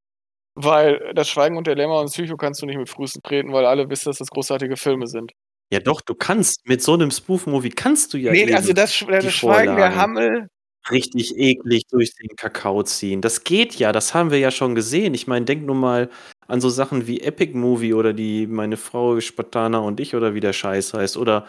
weil 0.54 1.12
das 1.14 1.28
Schweigen 1.28 1.58
und 1.58 1.66
der 1.66 1.76
Lämmer 1.76 2.00
und 2.00 2.06
Psycho 2.06 2.36
kannst 2.36 2.62
du 2.62 2.66
nicht 2.66 2.78
mit 2.78 2.88
Füßen 2.88 3.20
treten, 3.22 3.52
weil 3.52 3.66
alle 3.66 3.90
wissen, 3.90 4.08
dass 4.08 4.18
das 4.18 4.28
großartige 4.28 4.76
Filme 4.76 5.06
sind. 5.06 5.32
Ja 5.70 5.80
doch, 5.80 6.00
du 6.00 6.14
kannst, 6.14 6.66
mit 6.66 6.82
so 6.82 6.94
einem 6.94 7.10
Spoof-Movie 7.10 7.70
kannst 7.70 8.14
du 8.14 8.18
ja 8.18 8.32
nee, 8.32 8.52
also 8.54 8.72
das, 8.72 9.04
das 9.06 9.32
Schweigen 9.32 9.76
der. 9.76 9.96
Hammel, 9.96 10.48
richtig 10.90 11.36
eklig 11.36 11.84
durch 11.90 12.14
den 12.14 12.36
Kakao 12.36 12.82
ziehen. 12.82 13.20
Das 13.20 13.44
geht 13.44 13.74
ja, 13.76 13.92
das 13.92 14.14
haben 14.14 14.30
wir 14.30 14.38
ja 14.38 14.50
schon 14.50 14.74
gesehen. 14.74 15.14
Ich 15.14 15.26
meine, 15.26 15.44
denk 15.44 15.64
nur 15.64 15.74
mal 15.74 16.10
an 16.46 16.60
so 16.60 16.68
Sachen 16.68 17.06
wie 17.06 17.20
Epic 17.20 17.56
Movie 17.56 17.94
oder 17.94 18.12
die 18.12 18.46
Meine 18.46 18.76
Frau 18.76 19.20
Spartaner 19.20 19.82
und 19.82 20.00
ich 20.00 20.14
oder 20.14 20.34
wie 20.34 20.40
der 20.40 20.52
Scheiß 20.52 20.94
heißt. 20.94 21.16
Oder 21.16 21.46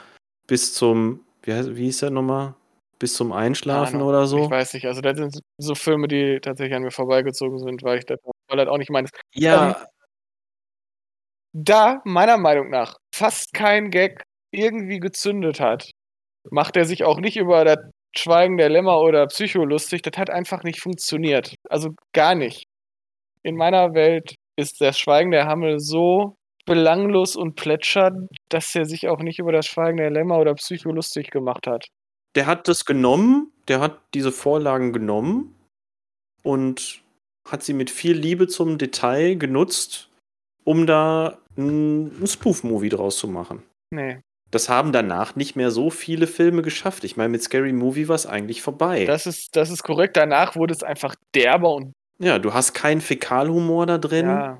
bis 0.47 0.73
zum, 0.73 1.21
wie, 1.43 1.53
heißt, 1.53 1.75
wie 1.75 1.85
hieß 1.85 1.99
der 1.99 2.11
nochmal? 2.11 2.55
Bis 2.97 3.13
zum 3.13 3.33
Einschlafen 3.33 3.97
Ahnung. 3.97 4.07
oder 4.07 4.25
so. 4.25 4.45
ich 4.45 4.49
weiß 4.49 4.73
nicht, 4.73 4.85
also 4.85 5.01
das 5.01 5.17
sind 5.17 5.39
so 5.57 5.75
Filme, 5.75 6.07
die 6.07 6.39
tatsächlich 6.41 6.75
an 6.75 6.83
mir 6.83 6.91
vorbeigezogen 6.91 7.59
sind, 7.59 7.83
weil 7.83 7.99
ich 7.99 8.05
das, 8.05 8.19
weil 8.47 8.57
das 8.57 8.69
auch 8.69 8.77
nicht 8.77 8.89
meines. 8.89 9.11
Ja, 9.33 9.85
da 11.55 12.01
meiner 12.03 12.37
Meinung 12.37 12.69
nach 12.69 12.97
fast 13.13 13.53
kein 13.53 13.89
Gag 13.89 14.23
irgendwie 14.51 14.99
gezündet 14.99 15.59
hat, 15.59 15.89
macht 16.51 16.75
er 16.75 16.85
sich 16.85 17.03
auch 17.05 17.19
nicht 17.19 17.37
über 17.37 17.63
das 17.63 17.77
Schweigen 18.17 18.57
der 18.57 18.69
Lämmer 18.69 18.99
oder 19.01 19.27
Psycho 19.27 19.63
lustig. 19.65 20.01
Das 20.03 20.17
hat 20.17 20.29
einfach 20.29 20.63
nicht 20.63 20.79
funktioniert. 20.81 21.55
Also 21.69 21.91
gar 22.13 22.35
nicht. 22.35 22.65
In 23.43 23.55
meiner 23.55 23.93
Welt 23.93 24.35
ist 24.55 24.81
das 24.81 24.97
Schweigen 24.97 25.31
der 25.31 25.45
Hammel 25.47 25.79
so 25.79 26.37
belanglos 26.65 27.35
und 27.35 27.55
plätschernd, 27.55 28.29
dass 28.49 28.73
er 28.75 28.85
sich 28.85 29.07
auch 29.07 29.19
nicht 29.19 29.39
über 29.39 29.51
das 29.51 29.67
Schweigen 29.67 29.97
der 29.97 30.09
Lämmer 30.09 30.39
oder 30.39 30.55
Psycho 30.55 30.91
lustig 30.91 31.29
gemacht 31.29 31.67
hat. 31.67 31.87
der 32.35 32.47
hat 32.47 32.67
das 32.67 32.85
genommen, 32.85 33.51
der 33.67 33.79
hat 33.79 34.01
diese 34.13 34.31
Vorlagen 34.31 34.93
genommen 34.93 35.55
und 36.43 37.01
hat 37.47 37.63
sie 37.63 37.73
mit 37.73 37.89
viel 37.89 38.17
Liebe 38.17 38.47
zum 38.47 38.77
Detail 38.77 39.35
genutzt, 39.35 40.09
um 40.63 40.85
da 40.85 41.39
ein, 41.57 42.21
ein 42.21 42.27
Spoof-Movie 42.27 42.89
draus 42.89 43.17
zu 43.17 43.27
machen. 43.27 43.63
Nee, 43.91 44.19
Das 44.51 44.69
haben 44.69 44.91
danach 44.91 45.35
nicht 45.35 45.55
mehr 45.55 45.71
so 45.71 45.89
viele 45.89 46.27
Filme 46.27 46.61
geschafft. 46.61 47.03
Ich 47.03 47.17
meine, 47.17 47.29
mit 47.29 47.43
Scary 47.43 47.73
Movie 47.73 48.07
war 48.07 48.15
es 48.15 48.25
eigentlich 48.25 48.61
vorbei. 48.61 49.05
das 49.05 49.25
ist, 49.25 49.55
das 49.55 49.69
ist 49.69 49.83
korrekt. 49.83 50.17
Danach 50.17 50.55
wurde 50.55 50.73
es 50.73 50.83
einfach 50.83 51.15
derber 51.33 51.73
und 51.73 51.93
ja, 52.19 52.39
du 52.39 52.53
hast 52.53 52.73
keinen 52.73 53.01
Fäkalhumor 53.01 53.85
da 53.85 53.97
drin. 53.97 54.27
ja. 54.27 54.59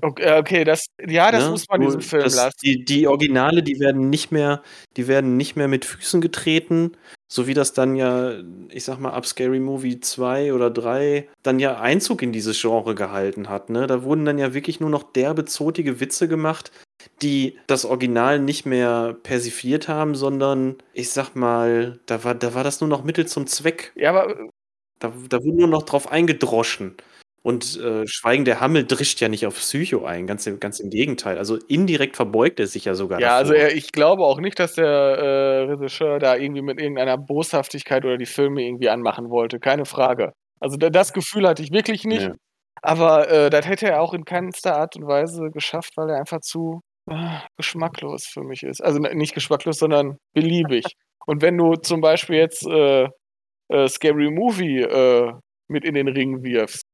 Okay, 0.00 0.38
okay, 0.38 0.64
das, 0.64 0.86
ja, 1.06 1.30
das 1.30 1.44
ne? 1.44 1.50
muss 1.50 1.68
man 1.68 1.82
diesem 1.82 2.00
Film 2.00 2.22
das, 2.22 2.36
lassen. 2.36 2.56
Die, 2.64 2.84
die 2.84 3.06
Originale, 3.06 3.62
die 3.62 3.78
werden 3.78 4.08
nicht 4.08 4.32
mehr, 4.32 4.62
die 4.96 5.06
werden 5.06 5.36
nicht 5.36 5.54
mehr 5.54 5.68
mit 5.68 5.84
Füßen 5.84 6.22
getreten, 6.22 6.96
so 7.30 7.46
wie 7.46 7.52
das 7.52 7.74
dann 7.74 7.94
ja, 7.94 8.32
ich 8.70 8.84
sag 8.84 8.98
mal, 8.98 9.10
ab 9.10 9.26
Scary 9.26 9.60
Movie 9.60 10.00
2 10.00 10.54
oder 10.54 10.70
3 10.70 11.28
dann 11.42 11.58
ja 11.58 11.78
Einzug 11.78 12.22
in 12.22 12.32
dieses 12.32 12.58
Genre 12.58 12.94
gehalten 12.94 13.50
hat. 13.50 13.68
Ne? 13.68 13.86
Da 13.86 14.02
wurden 14.02 14.24
dann 14.24 14.38
ja 14.38 14.54
wirklich 14.54 14.80
nur 14.80 14.90
noch 14.90 15.02
derbe, 15.02 15.44
zotige 15.44 16.00
Witze 16.00 16.26
gemacht, 16.26 16.72
die 17.22 17.58
das 17.66 17.84
Original 17.84 18.38
nicht 18.38 18.66
mehr 18.66 19.16
persifliert 19.22 19.88
haben, 19.88 20.14
sondern 20.14 20.76
ich 20.92 21.10
sag 21.10 21.34
mal, 21.34 22.00
da 22.06 22.24
war, 22.24 22.34
da 22.34 22.54
war 22.54 22.64
das 22.64 22.80
nur 22.80 22.88
noch 22.88 23.04
Mittel 23.04 23.26
zum 23.26 23.46
Zweck. 23.46 23.92
Ja, 23.94 24.10
aber 24.10 24.34
Da, 24.98 25.12
da 25.28 25.38
wurde 25.38 25.58
nur 25.58 25.68
noch 25.68 25.82
drauf 25.82 26.10
eingedroschen. 26.12 26.96
Und 27.44 27.76
äh, 27.80 28.06
Schweigen 28.06 28.44
der 28.44 28.60
Hammel 28.60 28.86
drischt 28.86 29.20
ja 29.20 29.28
nicht 29.28 29.46
auf 29.48 29.56
Psycho 29.56 30.04
ein, 30.04 30.28
ganz, 30.28 30.46
im- 30.46 30.60
ganz 30.60 30.78
im 30.78 30.90
Gegenteil. 30.90 31.38
Also 31.38 31.56
indirekt 31.66 32.14
verbeugt 32.14 32.60
er 32.60 32.68
sich 32.68 32.84
ja 32.84 32.94
sogar. 32.94 33.18
Ja, 33.18 33.36
also 33.36 33.52
davor. 33.52 33.68
er, 33.68 33.74
ich 33.76 33.90
glaube 33.90 34.22
auch 34.22 34.38
nicht, 34.38 34.60
dass 34.60 34.74
der 34.74 34.86
äh, 34.86 35.58
Regisseur 35.64 36.20
da 36.20 36.36
irgendwie 36.36 36.62
mit 36.62 36.80
irgendeiner 36.80 37.18
Boshaftigkeit 37.18 38.04
oder 38.04 38.16
die 38.16 38.26
Filme 38.26 38.62
irgendwie 38.62 38.90
anmachen 38.90 39.28
wollte. 39.28 39.58
Keine 39.58 39.86
Frage. 39.86 40.32
Also 40.60 40.76
da, 40.76 40.88
das 40.88 41.12
Gefühl 41.12 41.48
hatte 41.48 41.64
ich 41.64 41.72
wirklich 41.72 42.04
nicht. 42.04 42.28
Nee. 42.28 42.34
Aber 42.80 43.28
äh, 43.28 43.50
das 43.50 43.66
hätte 43.66 43.88
er 43.88 44.00
auch 44.00 44.14
in 44.14 44.24
keinster 44.24 44.76
Art 44.76 44.94
und 44.94 45.08
Weise 45.08 45.50
geschafft, 45.52 45.96
weil 45.96 46.10
er 46.10 46.18
einfach 46.18 46.40
zu 46.42 46.80
geschmacklos 47.56 48.26
für 48.26 48.42
mich 48.42 48.62
ist. 48.62 48.82
Also 48.82 48.98
ne, 48.98 49.14
nicht 49.14 49.34
geschmacklos, 49.34 49.78
sondern 49.78 50.18
beliebig. 50.34 50.84
und 51.26 51.42
wenn 51.42 51.56
du 51.56 51.74
zum 51.74 52.00
Beispiel 52.00 52.36
jetzt 52.36 52.66
äh, 52.66 53.08
äh, 53.68 53.88
Scary 53.88 54.30
Movie 54.30 54.80
äh, 54.80 55.32
mit 55.68 55.84
in 55.84 55.94
den 55.94 56.08
Ring 56.08 56.42
wirfst, 56.42 56.84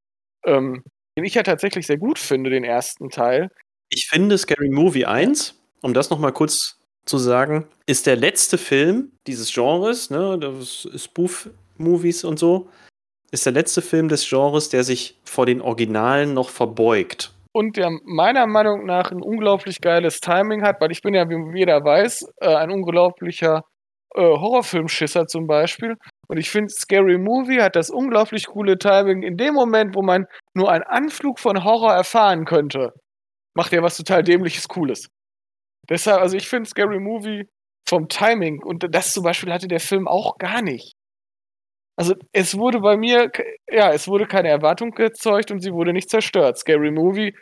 ähm, 0.45 0.83
den 1.17 1.25
ich 1.25 1.35
ja 1.35 1.43
tatsächlich 1.43 1.87
sehr 1.87 1.99
gut 1.99 2.19
finde, 2.19 2.51
den 2.51 2.65
ersten 2.65 3.11
Teil. 3.11 3.51
Ich 3.91 4.07
finde 4.09 4.39
Scary 4.39 4.69
Movie 4.69 5.07
1, 5.07 5.59
um 5.83 5.95
das 5.95 6.11
nochmal 6.11 6.33
kurz 6.33 6.79
zu 7.05 7.19
sagen, 7.19 7.67
ist 7.87 8.07
der 8.07 8.17
letzte 8.17 8.59
Film 8.59 9.13
dieses 9.27 9.53
Genres, 9.53 10.11
ne, 10.11 10.39
das 10.39 10.89
Spoof-Movies 10.95 12.25
und 12.25 12.39
so, 12.39 12.69
ist 13.31 13.47
der 13.47 13.53
letzte 13.53 13.83
Film 13.83 14.09
des 14.09 14.29
Genres, 14.29 14.69
der 14.69 14.85
sich 14.85 15.19
vor 15.25 15.47
den 15.47 15.61
Originalen 15.61 16.35
noch 16.35 16.51
verbeugt. 16.51 17.35
Und 17.59 17.77
der 17.77 17.91
meiner 18.05 18.47
Meinung 18.47 18.87
nach 18.87 19.11
ein 19.11 19.21
unglaublich 19.21 19.81
geiles 19.81 20.21
Timing 20.21 20.63
hat, 20.63 20.81
weil 20.81 20.93
ich 20.93 21.03
bin 21.03 21.15
ja, 21.15 21.29
wie 21.29 21.59
jeder 21.59 21.83
weiß, 21.83 22.25
äh, 22.41 22.55
ein 22.55 22.71
unglaublicher 22.71 23.65
äh, 24.15 24.21
Horrorfilmschisser 24.21 25.27
zum 25.27 25.49
Beispiel. 25.49 25.97
Und 26.29 26.37
ich 26.39 26.51
finde, 26.51 26.69
Scary 26.69 27.19
Movie 27.19 27.61
hat 27.61 27.75
das 27.75 27.91
unglaublich 27.91 28.47
coole 28.47 28.79
Timing. 28.79 29.25
In 29.25 29.37
dem 29.37 29.55
Moment, 29.55 29.97
wo 29.97 30.03
man 30.03 30.27
nur 30.55 30.71
einen 30.71 30.85
Anflug 30.85 31.41
von 31.41 31.65
Horror 31.65 31.93
erfahren 31.95 32.45
könnte, 32.45 32.93
macht 33.57 33.73
er 33.73 33.83
was 33.83 33.97
total 33.97 34.23
dämliches, 34.23 34.69
Cooles. 34.69 35.09
Deshalb, 35.91 36.21
also 36.21 36.37
ich 36.37 36.49
finde 36.49 36.71
Scary 36.71 37.01
Movie 37.01 37.49
vom 37.89 38.09
Timing, 38.09 38.63
und 38.63 38.87
das 38.95 39.13
zum 39.13 39.25
Beispiel 39.25 39.53
hatte 39.53 39.67
der 39.67 39.81
Film 39.81 40.07
auch 40.07 40.39
gar 40.39 40.63
nicht. 40.63 40.93
Also 41.99 42.15
es 42.33 42.57
wurde 42.57 42.79
bei 42.79 42.97
mir, 42.97 43.33
ja, 43.69 43.93
es 43.93 44.07
wurde 44.07 44.27
keine 44.27 44.49
Erwartung 44.49 44.97
erzeugt 44.97 45.51
und 45.51 45.59
sie 45.59 45.73
wurde 45.73 45.93
nicht 45.93 46.09
zerstört. 46.09 46.57
Scary 46.57 46.93
Movie 46.93 47.35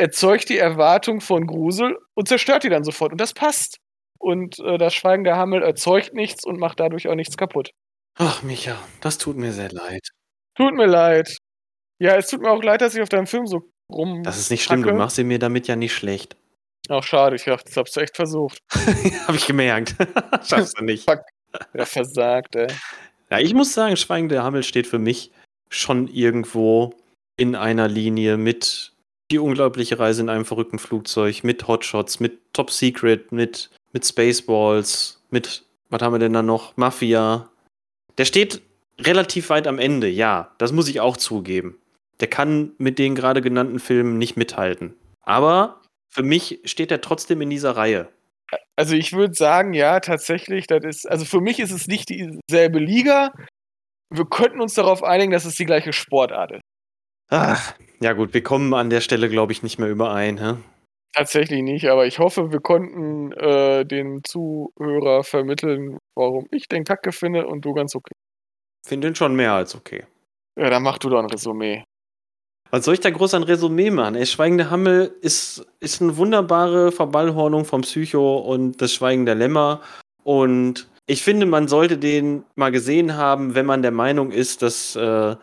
erzeugt 0.00 0.48
die 0.48 0.58
Erwartung 0.58 1.20
von 1.20 1.46
Grusel 1.46 1.96
und 2.14 2.26
zerstört 2.26 2.64
die 2.64 2.68
dann 2.68 2.84
sofort. 2.84 3.12
Und 3.12 3.20
das 3.20 3.34
passt. 3.34 3.78
Und 4.18 4.58
äh, 4.58 4.78
das 4.78 4.94
Schweigen 4.94 5.24
der 5.24 5.36
Hammel 5.36 5.62
erzeugt 5.62 6.14
nichts 6.14 6.44
und 6.44 6.58
macht 6.58 6.80
dadurch 6.80 7.08
auch 7.08 7.14
nichts 7.14 7.36
kaputt. 7.36 7.70
Ach, 8.16 8.42
Micha, 8.42 8.76
das 9.00 9.18
tut 9.18 9.36
mir 9.36 9.52
sehr 9.52 9.70
leid. 9.70 10.08
Tut 10.56 10.74
mir 10.74 10.86
leid. 10.86 11.38
Ja, 11.98 12.16
es 12.16 12.28
tut 12.28 12.40
mir 12.40 12.50
auch 12.50 12.62
leid, 12.62 12.80
dass 12.80 12.94
ich 12.94 13.02
auf 13.02 13.08
deinem 13.08 13.26
Film 13.26 13.46
so 13.46 13.62
rum. 13.90 14.22
Das 14.22 14.38
ist 14.38 14.50
nicht 14.50 14.64
schlimm, 14.64 14.82
du 14.82 14.92
machst 14.92 15.16
sie 15.16 15.24
mir 15.24 15.38
damit 15.38 15.68
ja 15.68 15.76
nicht 15.76 15.94
schlecht. 15.94 16.36
Ach, 16.88 17.02
schade, 17.02 17.36
ich 17.36 17.44
dachte, 17.44 17.64
das 17.66 17.76
hab's 17.76 17.96
echt 17.96 18.16
versucht. 18.16 18.58
Hab 19.26 19.34
ich 19.34 19.46
gemerkt. 19.46 19.94
Schaffst 20.46 20.78
du 20.78 20.84
nicht. 20.84 21.08
Fuck. 21.08 21.20
Ja, 21.74 21.84
versagt, 21.84 22.56
ey. 22.56 22.68
Ja, 23.30 23.38
ich 23.38 23.54
muss 23.54 23.74
sagen, 23.74 23.96
Schweigen 23.96 24.28
der 24.28 24.42
Hammel 24.42 24.62
steht 24.62 24.86
für 24.86 24.98
mich 24.98 25.30
schon 25.68 26.08
irgendwo 26.08 26.94
in 27.36 27.54
einer 27.54 27.88
Linie 27.88 28.36
mit 28.36 28.92
Die 29.30 29.38
unglaubliche 29.38 29.98
Reise 29.98 30.22
in 30.22 30.28
einem 30.28 30.44
verrückten 30.44 30.78
Flugzeug, 30.78 31.44
mit 31.44 31.66
Hotshots, 31.68 32.20
mit 32.20 32.52
Top 32.52 32.70
Secret, 32.70 33.32
mit, 33.32 33.70
mit 33.92 34.04
Spaceballs, 34.04 35.22
mit, 35.30 35.64
was 35.88 36.02
haben 36.02 36.14
wir 36.14 36.18
denn 36.18 36.32
da 36.32 36.42
noch? 36.42 36.76
Mafia. 36.76 37.48
Der 38.18 38.24
steht 38.24 38.60
relativ 38.98 39.50
weit 39.50 39.66
am 39.66 39.78
Ende, 39.78 40.08
ja, 40.08 40.52
das 40.58 40.72
muss 40.72 40.88
ich 40.88 41.00
auch 41.00 41.16
zugeben. 41.16 41.78
Der 42.18 42.28
kann 42.28 42.72
mit 42.78 42.98
den 42.98 43.14
gerade 43.14 43.40
genannten 43.40 43.78
Filmen 43.78 44.18
nicht 44.18 44.36
mithalten. 44.36 44.94
Aber 45.22 45.80
für 46.10 46.22
mich 46.22 46.60
steht 46.64 46.90
er 46.90 47.00
trotzdem 47.00 47.40
in 47.40 47.50
dieser 47.50 47.76
Reihe. 47.76 48.08
Also 48.76 48.96
ich 48.96 49.12
würde 49.12 49.34
sagen, 49.34 49.74
ja, 49.74 50.00
tatsächlich, 50.00 50.66
das 50.66 50.84
ist, 50.84 51.08
also 51.08 51.24
für 51.24 51.40
mich 51.40 51.60
ist 51.60 51.70
es 51.70 51.86
nicht 51.86 52.08
dieselbe 52.08 52.80
Liga. 52.80 53.32
Wir 54.10 54.24
könnten 54.24 54.60
uns 54.60 54.74
darauf 54.74 55.04
einigen, 55.04 55.30
dass 55.30 55.44
es 55.44 55.54
die 55.54 55.66
gleiche 55.66 55.92
Sportart 55.92 56.52
ist. 56.52 56.62
Ach, 57.30 57.74
ja 58.00 58.12
gut, 58.12 58.34
wir 58.34 58.42
kommen 58.42 58.74
an 58.74 58.90
der 58.90 59.00
Stelle, 59.00 59.28
glaube 59.28 59.52
ich, 59.52 59.62
nicht 59.62 59.78
mehr 59.78 59.88
überein. 59.88 60.38
Hä? 60.38 60.56
Tatsächlich 61.12 61.62
nicht, 61.62 61.88
aber 61.88 62.06
ich 62.06 62.18
hoffe, 62.18 62.52
wir 62.52 62.60
konnten 62.60 63.32
äh, 63.32 63.84
dem 63.84 64.22
Zuhörer 64.24 65.24
vermitteln, 65.24 65.98
warum 66.16 66.46
ich 66.50 66.68
den 66.68 66.84
Kacke 66.84 67.12
finde 67.12 67.46
und 67.46 67.64
du 67.64 67.72
ganz 67.72 67.94
okay. 67.94 68.12
Finde 68.86 69.08
ihn 69.08 69.14
schon 69.14 69.34
mehr 69.34 69.52
als 69.52 69.74
okay. 69.74 70.04
Ja, 70.58 70.70
dann 70.70 70.82
mach 70.82 70.98
du 70.98 71.08
doch 71.08 71.18
ein 71.18 71.30
Resümee. 71.30 71.84
Was 72.70 72.84
soll 72.84 72.94
ich 72.94 73.00
da 73.00 73.10
groß 73.10 73.34
an 73.34 73.42
Resümee 73.42 73.90
machen? 73.90 74.14
Ey, 74.14 74.26
Schweigende 74.26 74.70
Hammel 74.70 75.16
ist, 75.20 75.66
ist 75.80 76.00
eine 76.00 76.16
wunderbare 76.16 76.92
Verballhornung 76.92 77.64
vom 77.64 77.80
Psycho 77.82 78.38
und 78.38 78.80
das 78.80 78.94
Schweigen 78.94 79.26
der 79.26 79.34
Lämmer. 79.34 79.80
Und 80.22 80.88
ich 81.06 81.22
finde, 81.24 81.46
man 81.46 81.66
sollte 81.66 81.98
den 81.98 82.44
mal 82.54 82.70
gesehen 82.70 83.16
haben, 83.16 83.56
wenn 83.56 83.66
man 83.66 83.82
der 83.82 83.90
Meinung 83.90 84.30
ist, 84.30 84.62
dass 84.62 84.94
äh, 84.94 85.34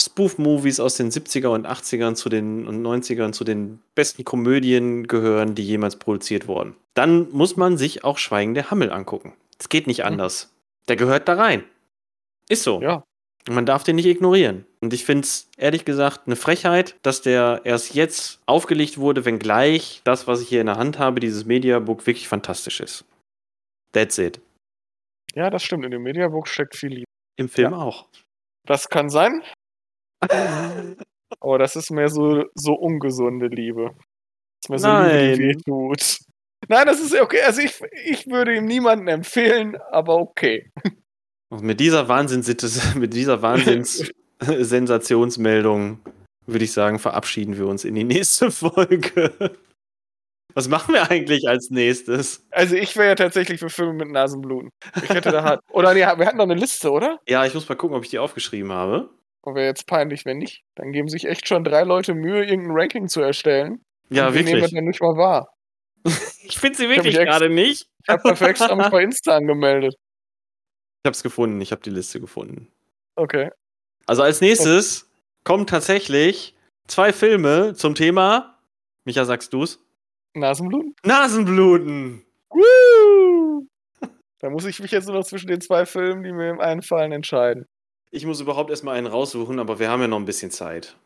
Spoof-Movies 0.00 0.80
aus 0.80 0.96
den 0.96 1.10
70er 1.10 1.48
und 1.48 1.66
80ern 1.66 2.14
zu 2.14 2.28
den 2.28 2.66
und 2.66 2.82
90ern 2.82 3.32
zu 3.32 3.44
den 3.44 3.80
besten 3.94 4.24
Komödien 4.24 5.06
gehören, 5.06 5.54
die 5.54 5.64
jemals 5.64 5.96
produziert 5.96 6.48
wurden. 6.48 6.76
Dann 6.94 7.30
muss 7.30 7.56
man 7.56 7.78
sich 7.78 8.04
auch 8.04 8.18
Schweigen 8.18 8.54
der 8.54 8.70
Hammel 8.70 8.90
angucken. 8.90 9.34
Es 9.58 9.68
geht 9.68 9.86
nicht 9.86 10.00
mhm. 10.00 10.06
anders. 10.06 10.52
Der 10.88 10.96
gehört 10.96 11.28
da 11.28 11.34
rein. 11.34 11.64
Ist 12.48 12.62
so. 12.62 12.80
Ja. 12.80 13.04
Man 13.48 13.64
darf 13.64 13.84
den 13.84 13.96
nicht 13.96 14.06
ignorieren. 14.06 14.66
Und 14.80 14.92
ich 14.92 15.04
finde 15.04 15.24
es 15.24 15.48
ehrlich 15.56 15.84
gesagt 15.84 16.22
eine 16.26 16.36
Frechheit, 16.36 16.96
dass 17.02 17.22
der 17.22 17.62
erst 17.64 17.94
jetzt 17.94 18.40
aufgelegt 18.46 18.98
wurde, 18.98 19.24
wenngleich 19.24 20.02
das, 20.04 20.26
was 20.26 20.42
ich 20.42 20.48
hier 20.48 20.60
in 20.60 20.66
der 20.66 20.76
Hand 20.76 20.98
habe, 20.98 21.20
dieses 21.20 21.46
Mediabook, 21.46 22.06
wirklich 22.06 22.28
fantastisch 22.28 22.80
ist. 22.80 23.04
That's 23.92 24.18
it. 24.18 24.40
Ja, 25.34 25.48
das 25.48 25.62
stimmt. 25.62 25.84
In 25.84 25.90
dem 25.90 26.02
Mediabook 26.02 26.48
steckt 26.48 26.76
viel 26.76 26.90
Liebe. 26.90 27.04
Im 27.36 27.48
Film 27.48 27.72
ja. 27.72 27.78
auch. 27.78 28.08
Das 28.66 28.88
kann 28.88 29.08
sein. 29.10 29.42
Aber 31.40 31.58
das 31.58 31.76
ist 31.76 31.90
mehr 31.90 32.08
so, 32.08 32.46
so 32.54 32.72
ungesunde 32.74 33.46
Liebe. 33.46 33.92
Das 33.94 34.64
ist 34.64 34.70
mehr 34.70 34.78
so 34.78 34.88
Nein. 34.88 35.34
Liebe, 35.34 35.56
die 35.56 35.62
tut. 35.62 36.18
Nein, 36.68 36.86
das 36.86 37.00
ist 37.00 37.18
okay. 37.18 37.40
Also 37.42 37.62
ich, 37.62 37.80
ich 38.04 38.26
würde 38.26 38.54
ihm 38.56 38.66
niemanden 38.66 39.08
empfehlen, 39.08 39.78
aber 39.90 40.16
okay. 40.16 40.70
Und 41.48 41.62
mit 41.62 41.80
dieser 41.80 42.08
Wahnsinns 42.08 42.94
mit 42.94 43.14
dieser 43.14 43.40
Wahnsinns-Sensationsmeldung 43.42 46.00
würde 46.46 46.64
ich 46.64 46.72
sagen, 46.72 46.98
verabschieden 46.98 47.58
wir 47.58 47.66
uns 47.66 47.84
in 47.84 47.94
die 47.94 48.04
nächste 48.04 48.50
Folge. 48.50 49.54
Was 50.54 50.68
machen 50.68 50.94
wir 50.94 51.10
eigentlich 51.10 51.48
als 51.48 51.70
nächstes? 51.70 52.46
Also 52.50 52.74
ich 52.74 52.96
wäre 52.96 53.08
ja 53.08 53.14
tatsächlich 53.14 53.60
für 53.60 53.70
Filme 53.70 53.92
mit 53.92 54.10
Nasenbluten. 54.10 54.70
Ich 55.02 55.10
hätte 55.10 55.30
da 55.30 55.44
halt. 55.44 55.60
Oder 55.70 55.94
nee, 55.94 56.00
wir 56.00 56.26
hatten 56.26 56.38
noch 56.38 56.44
eine 56.44 56.54
Liste, 56.54 56.90
oder? 56.90 57.20
Ja, 57.28 57.46
ich 57.46 57.54
muss 57.54 57.68
mal 57.68 57.76
gucken, 57.76 57.96
ob 57.96 58.02
ich 58.02 58.10
die 58.10 58.18
aufgeschrieben 58.18 58.72
habe. 58.72 59.10
Und 59.42 59.54
wäre 59.54 59.66
jetzt 59.66 59.86
peinlich, 59.86 60.24
wenn 60.26 60.38
nicht. 60.38 60.62
Dann 60.76 60.92
geben 60.92 61.08
sich 61.08 61.24
echt 61.26 61.48
schon 61.48 61.64
drei 61.64 61.82
Leute 61.82 62.14
Mühe, 62.14 62.44
irgendein 62.44 62.76
Ranking 62.76 63.08
zu 63.08 63.20
erstellen. 63.22 63.82
Ja, 64.10 64.28
Und 64.28 64.34
wirklich. 64.34 64.46
Wir 64.46 64.52
nehmen 64.54 64.62
das 64.62 64.70
dann 64.72 64.84
nicht 64.84 65.00
mal 65.00 65.16
wahr. 65.16 65.48
ich 66.44 66.58
finde 66.58 66.76
sie 66.76 66.88
wirklich 66.88 67.14
gerade 67.16 67.48
nicht. 67.48 67.86
Ich 68.02 68.08
habe 68.08 68.22
dafür 68.28 68.48
extra 68.48 68.74
mich 68.74 68.88
bei 68.90 69.02
Insta 69.02 69.36
angemeldet. 69.36 69.94
Ich 71.02 71.06
habe 71.08 71.14
es 71.14 71.22
gefunden, 71.22 71.60
ich 71.60 71.72
habe 71.72 71.80
die 71.82 71.90
Liste 71.90 72.20
gefunden. 72.20 72.68
Okay. 73.16 73.50
Also 74.06 74.22
als 74.22 74.40
nächstes 74.40 75.10
kommen 75.44 75.66
tatsächlich 75.66 76.54
zwei 76.86 77.12
Filme 77.12 77.74
zum 77.74 77.94
Thema. 77.94 78.58
Micha, 79.04 79.24
sagst 79.24 79.52
du's? 79.54 79.78
Nasenbluten? 80.34 80.94
Nasenbluten. 81.04 82.24
Woo! 82.50 83.66
Da 84.42 84.48
muss 84.48 84.64
ich 84.64 84.80
mich 84.80 84.90
jetzt 84.90 85.06
nur 85.06 85.16
noch 85.18 85.26
zwischen 85.26 85.48
den 85.48 85.60
zwei 85.60 85.84
Filmen, 85.84 86.22
die 86.22 86.32
mir 86.32 86.58
einfallen, 86.60 87.12
entscheiden. 87.12 87.66
Ich 88.10 88.26
muss 88.26 88.40
überhaupt 88.40 88.70
erstmal 88.70 88.96
einen 88.96 89.06
raussuchen, 89.06 89.58
aber 89.58 89.78
wir 89.78 89.88
haben 89.88 90.00
ja 90.00 90.08
noch 90.08 90.18
ein 90.18 90.24
bisschen 90.24 90.50
Zeit. 90.50 90.96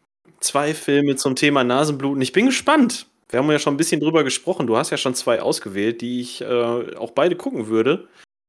Zwei 0.40 0.74
Filme 0.74 1.16
zum 1.16 1.36
Thema 1.36 1.62
Nasenbluten. 1.64 2.22
Ich 2.22 2.32
bin 2.32 2.46
gespannt. 2.46 3.06
Wir 3.28 3.38
haben 3.38 3.50
ja 3.50 3.58
schon 3.58 3.74
ein 3.74 3.78
bisschen 3.78 4.00
drüber 4.00 4.24
gesprochen. 4.24 4.66
Du 4.66 4.76
hast 4.76 4.90
ja 4.90 4.96
schon 4.96 5.14
zwei 5.14 5.42
ausgewählt, 5.42 6.00
die 6.00 6.20
ich 6.20 6.40
äh, 6.40 6.96
auch 6.96 7.10
beide 7.10 7.36
gucken 7.36 7.66
würde. 7.66 8.08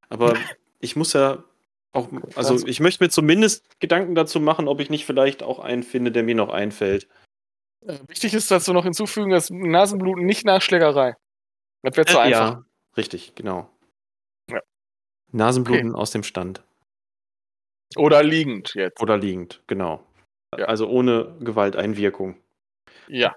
Aber 0.10 0.34
ich 0.80 0.96
muss 0.96 1.14
ja 1.14 1.44
auch, 1.92 2.10
also 2.36 2.66
ich 2.68 2.80
möchte 2.80 3.04
mir 3.04 3.10
zumindest 3.10 3.80
Gedanken 3.80 4.16
dazu 4.16 4.40
machen, 4.40 4.68
ob 4.68 4.80
ich 4.80 4.90
nicht 4.90 5.06
vielleicht 5.06 5.44
auch 5.44 5.60
einen 5.60 5.84
finde, 5.84 6.12
der 6.12 6.24
mir 6.24 6.36
noch 6.36 6.50
einfällt. 6.50 7.08
Äh, 7.86 8.00
Wichtig 8.08 8.34
ist 8.34 8.52
dazu 8.52 8.74
noch 8.74 8.84
hinzufügen, 8.84 9.32
dass 9.32 9.50
Nasenbluten 9.50 10.26
nicht 10.26 10.46
nach 10.46 10.62
Schlägerei. 10.62 11.16
Das 11.82 11.96
wäre 11.96 12.06
zu 12.06 12.18
Äh, 12.18 12.22
einfach. 12.22 12.52
Ja, 12.52 12.66
richtig, 12.98 13.36
genau. 13.36 13.70
Ja. 14.50 14.60
Nasenbluten 15.32 15.96
aus 15.96 16.12
dem 16.12 16.24
Stand. 16.24 16.64
Oder 17.98 18.24
liegend 18.24 18.74
jetzt. 18.76 19.02
Oder 19.02 19.18
liegend, 19.18 19.62
genau. 19.68 20.06
Ja. 20.58 20.66
Also 20.66 20.88
ohne 20.88 21.36
Gewalteinwirkung. 21.40 22.38
Ja. 23.08 23.36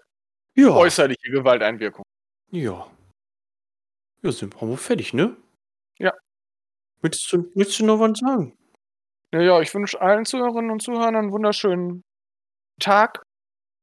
Ja. 0.54 0.70
Äußerliche 0.70 1.30
Gewalteinwirkung. 1.30 2.04
Ja. 2.50 2.86
Ja, 4.22 4.32
sind 4.32 4.60
wir 4.60 4.76
fertig, 4.76 5.14
ne? 5.14 5.36
Ja. 5.98 6.12
Möchtest 7.02 7.32
du, 7.32 7.50
möchtest 7.54 7.80
du 7.80 7.86
noch 7.86 8.00
was 8.00 8.18
sagen? 8.18 8.56
Ja, 9.32 9.40
ja, 9.42 9.60
ich 9.60 9.74
wünsche 9.74 10.00
allen 10.00 10.24
Zuhörerinnen 10.24 10.70
und 10.70 10.82
Zuhörern 10.82 11.16
einen 11.16 11.32
wunderschönen 11.32 12.02
Tag, 12.80 13.22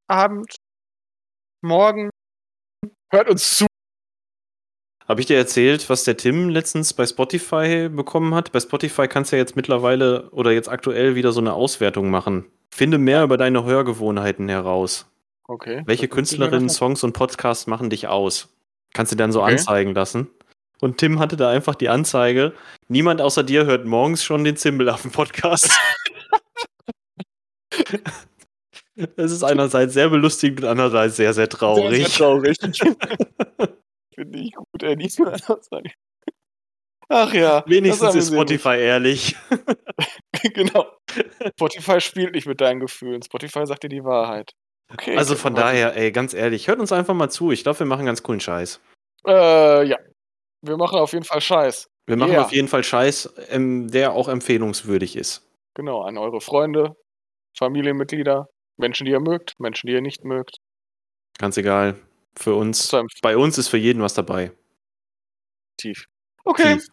Abend, 0.07 0.55
Morgen. 1.61 2.09
Hört 3.11 3.29
uns 3.29 3.57
zu. 3.57 3.67
Habe 5.07 5.21
ich 5.21 5.27
dir 5.27 5.37
erzählt, 5.37 5.87
was 5.89 6.03
der 6.03 6.17
Tim 6.17 6.49
letztens 6.49 6.93
bei 6.93 7.05
Spotify 7.05 7.89
bekommen 7.89 8.33
hat? 8.33 8.51
Bei 8.51 8.59
Spotify 8.59 9.07
kannst 9.07 9.31
du 9.31 9.35
ja 9.35 9.41
jetzt 9.41 9.55
mittlerweile 9.55 10.29
oder 10.31 10.51
jetzt 10.51 10.67
aktuell 10.67 11.13
wieder 11.15 11.31
so 11.31 11.39
eine 11.41 11.53
Auswertung 11.53 12.09
machen. 12.09 12.45
Finde 12.71 12.97
mehr 12.97 13.23
über 13.23 13.37
deine 13.37 13.63
Hörgewohnheiten 13.63 14.49
heraus. 14.49 15.05
Okay. 15.47 15.83
Welche 15.85 16.07
Künstlerinnen, 16.07 16.69
Songs 16.69 17.03
und 17.03 17.13
Podcasts 17.13 17.67
machen 17.67 17.91
dich 17.91 18.07
aus? 18.07 18.49
Kannst 18.93 19.11
du 19.11 19.15
dann 19.15 19.31
so 19.31 19.43
Okay. 19.43 19.51
anzeigen 19.51 19.93
lassen. 19.93 20.27
Und 20.81 20.97
Tim 20.97 21.19
hatte 21.19 21.37
da 21.37 21.49
einfach 21.49 21.75
die 21.75 21.89
Anzeige, 21.89 22.53
niemand 22.87 23.21
außer 23.21 23.43
dir 23.43 23.65
hört 23.65 23.85
morgens 23.85 24.23
schon 24.23 24.43
den 24.43 24.57
Zimbelaffen-Podcast. 24.57 25.71
Es 29.17 29.29
ist 29.33 29.43
einerseits 29.43 29.93
sehr 29.93 30.07
belustigend 30.07 30.61
und 30.61 30.69
andererseits 30.69 31.17
sehr, 31.17 31.33
sehr 31.33 31.49
traurig. 31.49 32.07
Sehr, 32.07 32.07
sehr 32.07 32.17
traurig. 32.17 32.57
Finde 34.15 34.39
ich 34.39 34.53
gut, 34.53 35.49
Aussage. 35.49 35.91
Ach 37.09 37.33
ja. 37.33 37.63
Wenigstens 37.67 38.15
ist 38.15 38.31
Spotify 38.31 38.77
ehrlich. 38.79 39.35
genau. 40.53 40.87
Spotify 41.51 42.01
spielt 42.01 42.33
nicht 42.33 42.47
mit 42.47 42.61
deinen 42.61 42.79
Gefühlen. 42.79 43.21
Spotify 43.21 43.65
sagt 43.65 43.83
dir 43.83 43.89
die 43.89 44.03
Wahrheit. 44.03 44.51
Okay. 44.91 45.17
Also 45.17 45.35
von 45.35 45.55
daher, 45.55 45.95
ey, 45.95 46.11
ganz 46.11 46.33
ehrlich, 46.33 46.67
hört 46.67 46.79
uns 46.79 46.91
einfach 46.91 47.13
mal 47.13 47.29
zu. 47.29 47.51
Ich 47.51 47.63
glaube, 47.63 47.79
wir 47.79 47.85
machen 47.85 48.05
ganz 48.05 48.23
coolen 48.23 48.39
Scheiß. 48.39 48.79
Äh, 49.27 49.87
ja. 49.87 49.97
Wir 50.61 50.77
machen 50.77 50.97
auf 50.99 51.13
jeden 51.13 51.25
Fall 51.25 51.41
Scheiß. 51.41 51.87
Wir 52.07 52.17
machen 52.17 52.31
yeah. 52.31 52.43
auf 52.43 52.51
jeden 52.51 52.67
Fall 52.67 52.83
Scheiß, 52.83 53.33
ähm, 53.49 53.89
der 53.89 54.13
auch 54.13 54.27
empfehlungswürdig 54.27 55.15
ist. 55.15 55.47
Genau, 55.73 56.01
an 56.03 56.17
eure 56.17 56.39
Freunde, 56.39 56.95
Familienmitglieder, 57.57 58.47
Menschen, 58.77 59.05
die 59.05 59.11
ihr 59.11 59.19
mögt, 59.19 59.59
Menschen, 59.59 59.87
die 59.87 59.93
ihr 59.93 60.01
nicht 60.01 60.23
mögt. 60.23 60.57
Ganz 61.37 61.57
egal. 61.57 61.95
Für 62.37 62.55
uns, 62.55 62.91
bei 63.21 63.37
uns 63.37 63.57
ist 63.57 63.69
für 63.69 63.77
jeden 63.77 64.01
was 64.01 64.13
dabei. 64.13 64.51
Tief. 65.77 66.05
Okay. 66.43 66.75
Tief. 66.75 66.87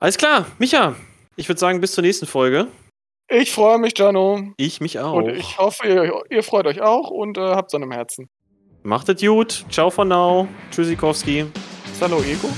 Alles 0.00 0.16
klar, 0.16 0.46
Micha. 0.58 0.94
Ich 1.36 1.48
würde 1.48 1.58
sagen, 1.58 1.80
bis 1.80 1.92
zur 1.92 2.02
nächsten 2.02 2.26
Folge. 2.26 2.68
Ich 3.30 3.52
freue 3.52 3.78
mich, 3.78 3.96
Jano. 3.96 4.54
Ich 4.56 4.80
mich 4.80 4.98
auch. 4.98 5.14
Und 5.14 5.28
ich 5.30 5.58
hoffe, 5.58 5.86
ihr, 5.86 6.22
ihr 6.30 6.42
freut 6.42 6.66
euch 6.66 6.80
auch 6.80 7.10
und 7.10 7.36
äh, 7.36 7.40
habt 7.40 7.70
Sonne 7.70 7.84
im 7.84 7.92
Herzen. 7.92 8.28
Macht 8.82 9.08
es 9.08 9.20
gut. 9.20 9.66
Ciao 9.70 9.90
von 9.90 10.08
now. 10.08 10.48
Tschüssikowski. 10.70 11.46
Hallo, 12.00 12.22
Ego. 12.22 12.48